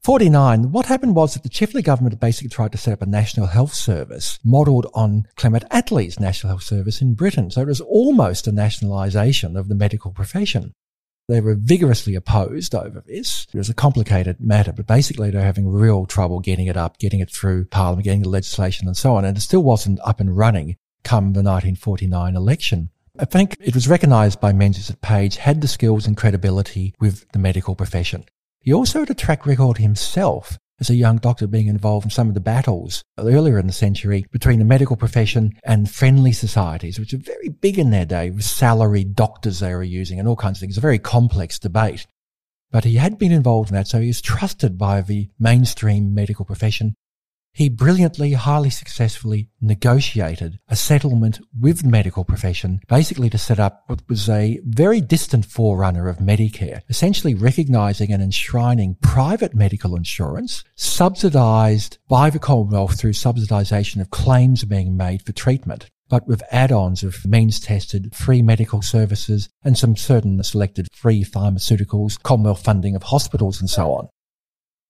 49, 0.04 0.72
what 0.72 0.88
happened 0.88 1.16
was 1.16 1.36
that 1.36 1.44
the 1.44 1.50
Chifley 1.50 1.84
government 1.84 2.20
basically 2.20 2.50
tried 2.50 2.72
to 2.72 2.78
set 2.78 2.94
up 2.94 3.04
a 3.04 3.06
national 3.06 3.46
health 3.46 3.76
service 3.76 4.40
modelled 4.44 4.88
on 4.96 5.28
Clement 5.36 5.64
Attlee's 5.70 6.20
national 6.20 6.50
health 6.50 6.64
service 6.64 7.04
in 7.04 7.14
Britain. 7.14 7.52
So 7.52 7.62
it 7.62 7.68
was 7.68 7.82
almost 7.82 8.48
a 8.48 8.52
nationalisation 8.52 9.56
of 9.56 9.70
the 9.70 9.76
medical 9.76 10.10
profession. 10.10 10.74
They 11.28 11.40
were 11.40 11.54
vigorously 11.54 12.16
opposed 12.16 12.74
over 12.74 13.04
this. 13.06 13.46
It 13.54 13.58
was 13.60 13.70
a 13.70 13.76
complicated 13.76 14.42
matter, 14.42 14.74
but 14.74 14.88
basically 14.88 15.30
they 15.30 15.38
were 15.38 15.44
having 15.44 15.70
real 15.70 16.08
trouble 16.08 16.40
getting 16.40 16.66
it 16.66 16.76
up, 16.76 16.98
getting 16.98 17.20
it 17.20 17.30
through 17.30 17.66
Parliament, 17.66 18.06
getting 18.06 18.24
the 18.24 18.30
legislation 18.30 18.88
and 18.88 18.98
so 18.98 19.16
on. 19.16 19.24
And 19.24 19.38
it 19.38 19.42
still 19.42 19.62
wasn't 19.62 20.00
up 20.04 20.20
and 20.20 20.36
running 20.36 20.78
come 21.04 21.34
the 21.34 21.44
1949 21.44 22.36
election. 22.36 22.90
I 23.20 23.26
think 23.26 23.56
it 23.60 23.76
was 23.76 23.88
recognised 23.88 24.42
by 24.42 24.52
Menzies 24.52 24.88
that 24.88 25.02
Page 25.02 25.38
had 25.38 25.62
the 25.62 25.68
skills 25.68 26.08
and 26.08 26.18
credibility 26.18 26.96
with 27.00 27.32
the 27.34 27.40
medical 27.40 27.76
profession. 27.76 28.26
He 28.62 28.72
also 28.72 29.00
had 29.00 29.10
a 29.10 29.16
track 29.16 29.48
record 29.48 29.80
himself 29.80 30.60
as 30.80 30.90
a 30.90 30.96
young 30.96 31.18
doctor 31.18 31.48
being 31.48 31.68
involved 31.68 32.06
in 32.06 32.10
some 32.12 32.28
of 32.28 32.36
the 32.36 32.40
battles 32.40 33.04
earlier 33.18 33.58
in 33.58 33.66
the 33.66 33.74
century 33.74 34.26
between 34.32 34.60
the 34.60 34.66
medical 34.66 34.96
profession 34.96 35.54
and 35.64 35.90
friendly 35.90 36.32
societies, 36.32 37.00
which 37.00 37.14
are 37.14 37.18
very 37.18 37.50
big 37.50 37.80
in 37.80 37.90
their 37.90 38.06
day 38.06 38.30
with 38.30 38.44
salaried 38.44 39.16
doctors 39.16 39.60
they 39.60 39.74
were 39.74 39.84
using 39.84 40.20
and 40.20 40.28
all 40.28 40.36
kinds 40.36 40.58
of 40.58 40.62
things. 40.62 40.78
A 40.78 40.82
very 40.82 41.00
complex 41.00 41.58
debate. 41.58 42.06
But 42.70 42.84
he 42.84 42.96
had 42.96 43.18
been 43.18 43.32
involved 43.32 43.70
in 43.70 43.76
that, 43.76 43.88
so 43.88 44.00
he 44.00 44.08
was 44.08 44.22
trusted 44.22 44.78
by 44.78 45.02
the 45.02 45.30
mainstream 45.40 46.14
medical 46.14 46.46
profession 46.46 46.94
he 47.54 47.70
brilliantly, 47.70 48.34
highly 48.34 48.70
successfully 48.70 49.50
negotiated 49.60 50.60
a 50.68 50.76
settlement 50.76 51.40
with 51.60 51.82
the 51.82 51.90
medical 51.90 52.24
profession, 52.24 52.80
basically 52.88 53.30
to 53.30 53.38
set 53.38 53.60
up 53.60 53.84
what 53.88 54.02
was 54.08 54.30
a 54.30 54.60
very 54.64 55.02
distant 55.02 55.46
forerunner 55.46 56.08
of 56.08 56.18
Medicare, 56.18 56.82
essentially 56.90 57.36
recognizing 57.36 58.12
and 58.12 58.24
enshrining 58.24 58.96
private 59.02 59.54
medical 59.54 59.96
insurance 59.96 60.64
subsidized 60.76 61.98
by 62.08 62.30
the 62.30 62.40
Commonwealth 62.40 63.00
through 63.00 63.14
subsidization 63.14 64.02
of 64.02 64.10
claims 64.10 64.64
being 64.64 64.96
made 64.96 65.22
for 65.22 65.32
treatment 65.32 65.90
but 66.12 66.28
with 66.28 66.44
add-ons 66.52 67.04
of 67.04 67.26
means 67.26 67.58
tested 67.58 68.14
free 68.14 68.42
medical 68.42 68.82
services 68.82 69.48
and 69.64 69.78
some 69.78 69.96
certain 69.96 70.44
selected 70.44 70.86
free 70.92 71.24
pharmaceuticals, 71.24 72.22
Commonwealth 72.22 72.62
funding 72.62 72.98
of 72.98 73.04
hospitals 73.04 73.62
and 73.62 73.70
so 73.70 73.94
on. 73.94 74.10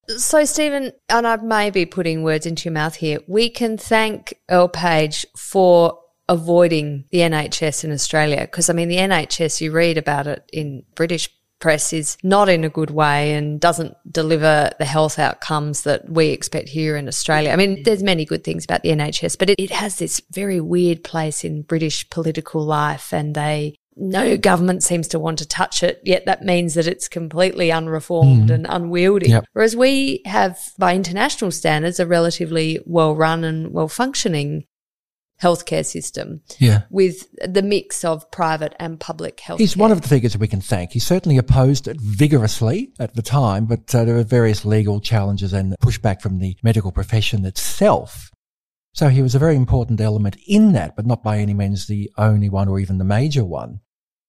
So, 0.07 0.43
Stephen, 0.45 0.91
and 1.09 1.27
I 1.27 1.35
may 1.37 1.69
be 1.69 1.85
putting 1.85 2.23
words 2.23 2.45
into 2.45 2.65
your 2.65 2.73
mouth 2.73 2.95
here, 2.95 3.19
we 3.27 3.49
can 3.49 3.77
thank 3.77 4.33
Earl 4.49 4.67
Page 4.67 5.25
for 5.37 5.99
avoiding 6.27 7.05
the 7.11 7.19
NHS 7.19 7.83
in 7.83 7.91
Australia. 7.91 8.41
Because, 8.41 8.69
I 8.69 8.73
mean, 8.73 8.89
the 8.89 8.97
NHS, 8.97 9.61
you 9.61 9.71
read 9.71 9.97
about 9.97 10.27
it 10.27 10.49
in 10.51 10.83
British 10.95 11.29
press, 11.59 11.93
is 11.93 12.17
not 12.23 12.49
in 12.49 12.63
a 12.63 12.69
good 12.69 12.89
way 12.89 13.33
and 13.33 13.61
doesn't 13.61 13.95
deliver 14.11 14.71
the 14.79 14.85
health 14.85 15.19
outcomes 15.19 15.83
that 15.83 16.09
we 16.09 16.29
expect 16.29 16.69
here 16.69 16.97
in 16.97 17.07
Australia. 17.07 17.51
I 17.51 17.55
mean, 17.55 17.83
there's 17.83 18.01
many 18.01 18.25
good 18.25 18.43
things 18.43 18.63
about 18.63 18.81
the 18.81 18.89
NHS, 18.89 19.37
but 19.37 19.51
it, 19.51 19.59
it 19.59 19.69
has 19.69 19.97
this 19.97 20.21
very 20.31 20.59
weird 20.59 21.03
place 21.03 21.43
in 21.43 21.61
British 21.61 22.09
political 22.09 22.65
life 22.65 23.13
and 23.13 23.35
they 23.35 23.75
no 23.95 24.37
government 24.37 24.83
seems 24.83 25.07
to 25.09 25.19
want 25.19 25.39
to 25.39 25.47
touch 25.47 25.83
it, 25.83 26.01
yet 26.03 26.25
that 26.25 26.43
means 26.43 26.75
that 26.75 26.87
it's 26.87 27.07
completely 27.07 27.71
unreformed 27.71 28.49
mm. 28.49 28.53
and 28.53 28.65
unwieldy. 28.69 29.29
Yep. 29.29 29.45
Whereas 29.53 29.75
we 29.75 30.21
have, 30.25 30.59
by 30.77 30.95
international 30.95 31.51
standards, 31.51 31.99
a 31.99 32.05
relatively 32.05 32.79
well 32.85 33.15
run 33.15 33.43
and 33.43 33.73
well 33.73 33.87
functioning 33.87 34.65
healthcare 35.41 35.85
system 35.85 36.41
yeah. 36.59 36.83
with 36.91 37.25
the 37.43 37.63
mix 37.63 38.05
of 38.05 38.29
private 38.31 38.75
and 38.79 38.99
public 38.99 39.39
health. 39.39 39.59
He's 39.59 39.75
one 39.75 39.91
of 39.91 40.01
the 40.01 40.07
figures 40.07 40.37
we 40.37 40.47
can 40.47 40.61
thank. 40.61 40.91
He 40.91 40.99
certainly 40.99 41.37
opposed 41.37 41.87
it 41.87 41.99
vigorously 41.99 42.91
at 42.99 43.15
the 43.15 43.23
time, 43.23 43.65
but 43.65 43.93
uh, 43.95 44.05
there 44.05 44.15
were 44.15 44.23
various 44.23 44.65
legal 44.65 44.99
challenges 44.99 45.51
and 45.51 45.75
pushback 45.83 46.21
from 46.21 46.37
the 46.37 46.55
medical 46.61 46.91
profession 46.91 47.45
itself 47.45 48.29
so 48.93 49.09
he 49.09 49.21
was 49.21 49.35
a 49.35 49.39
very 49.39 49.55
important 49.55 50.01
element 50.01 50.37
in 50.47 50.73
that, 50.73 50.95
but 50.95 51.05
not 51.05 51.23
by 51.23 51.37
any 51.37 51.53
means 51.53 51.87
the 51.87 52.11
only 52.17 52.49
one 52.49 52.67
or 52.67 52.79
even 52.79 52.97
the 52.97 53.03
major 53.03 53.45
one. 53.45 53.79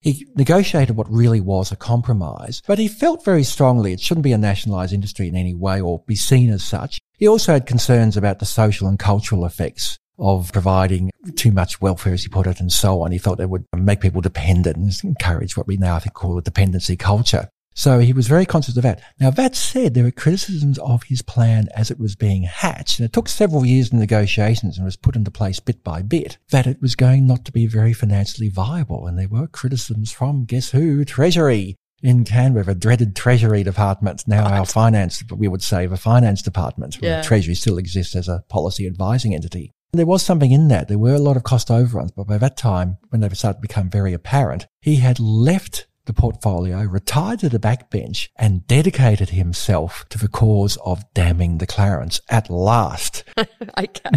He 0.01 0.27
negotiated 0.35 0.97
what 0.97 1.11
really 1.11 1.41
was 1.41 1.71
a 1.71 1.77
compromise, 1.77 2.61
but 2.67 2.79
he 2.79 2.89
felt 2.89 3.25
very 3.25 3.45
strongly 3.45 3.93
it 3.93 4.01
shouldn't 4.01 4.25
be 4.25 4.33
a 4.33 4.39
nationalised 4.39 4.93
industry 4.93 5.29
in 5.29 5.37
any 5.37 5.55
way 5.55 5.81
or 5.81 6.03
be 6.07 6.17
seen 6.17 6.51
as 6.51 6.65
such. 6.65 6.99
He 7.17 7.29
also 7.29 7.53
had 7.53 7.67
concerns 7.67 8.17
about 8.17 8.41
the 8.41 8.45
social 8.45 8.89
and 8.89 8.99
cultural 8.99 9.47
effects 9.47 9.97
of 10.19 10.53
providing 10.53 11.11
too 11.37 11.53
much 11.53 11.81
welfare, 11.81 12.13
as 12.13 12.23
he 12.23 12.29
put 12.29 12.47
it, 12.47 12.61
and 12.61 12.73
so 12.73 13.03
on. 13.03 13.13
He 13.13 13.19
felt 13.19 13.41
it 13.41 13.49
would 13.49 13.65
make 13.77 14.01
people 14.01 14.21
dependent 14.21 14.77
and 14.77 15.05
encourage 15.05 15.57
what 15.57 15.67
we 15.67 15.77
now 15.77 15.97
I 15.97 16.01
think 16.01 16.15
call 16.15 16.37
a 16.37 16.43
dependency 16.43 16.97
culture. 16.97 17.49
So 17.75 18.01
he 18.01 18.13
was 18.13 18.29
very 18.29 18.45
conscious 18.45 18.77
of 18.77 18.83
that. 18.83 19.03
Now, 19.19 19.31
that 19.31 19.57
said, 19.57 19.95
there 19.95 20.05
were 20.05 20.11
criticisms 20.11 20.79
of 20.79 21.05
his 21.05 21.23
plan 21.23 21.69
as 21.75 21.91
it 21.91 21.99
was 21.99 22.15
being 22.15 22.43
hatched, 22.43 22.99
and 22.99 23.07
it 23.07 23.13
took 23.13 23.29
several 23.29 23.65
years 23.65 23.89
of 23.89 23.99
negotiations 23.99 24.77
and 24.77 24.85
was 24.85 24.97
put 24.97 25.17
into 25.17 25.31
place 25.31 25.61
bit 25.61 25.83
by 25.83 26.03
bit, 26.03 26.39
that 26.51 26.67
it 26.67 26.83
was 26.83 26.95
going 26.95 27.27
not 27.27 27.45
to 27.47 27.53
be 27.53 27.67
very 27.67 27.93
financially 27.93 28.49
viable. 28.49 29.07
And 29.07 29.19
there 29.19 29.29
were 29.29 29.47
criticisms 29.47 30.13
from, 30.13 30.45
guess 30.45 30.71
who? 30.71 31.05
Treasury 31.05 31.77
in 32.03 32.25
Canberra, 32.25 32.65
the 32.65 32.75
dreaded 32.75 33.15
Treasury 33.15 33.63
Department, 33.63 34.25
now 34.27 34.43
right. 34.43 34.59
our 34.59 34.67
finance, 34.67 35.23
we 35.31 35.49
would 35.49 35.63
say 35.63 35.87
the 35.87 35.97
finance 35.97 36.43
department, 36.43 36.99
yeah. 37.01 37.23
Treasury 37.23 37.55
still 37.55 37.79
exists 37.79 38.17
as 38.17 38.29
a 38.29 38.45
policy 38.49 38.87
advising 38.87 39.35
entity. 39.35 39.71
There 39.93 40.07
was 40.07 40.23
something 40.23 40.53
in 40.53 40.69
that. 40.69 40.89
There 40.89 40.99
were 40.99 41.15
a 41.15 41.21
lot 41.21 41.37
of 41.37 41.45
cost 41.45 41.71
overruns, 41.71 42.11
but 42.11 42.27
by 42.27 42.39
that 42.39 42.57
time, 42.57 42.97
when 43.11 43.21
they 43.21 43.29
started 43.29 43.59
to 43.59 43.69
become 43.69 43.89
very 43.89 44.13
apparent, 44.13 44.67
he 44.81 44.97
had 44.97 45.21
left 45.21 45.87
the 46.07 46.13
portfolio, 46.13 46.83
retired 46.83 47.41
to 47.41 47.49
the 47.49 47.59
backbench 47.59 48.29
and 48.37 48.67
dedicated 48.67 49.31
himself 49.31 50.05
to 50.09 50.19
the 50.19 50.29
cause 50.29 50.77
of 50.85 51.05
damming 51.15 51.59
the 51.59 51.67
Clarence 51.67 52.21
at 52.29 52.51
last. 52.51 53.25
okay. 53.79 54.11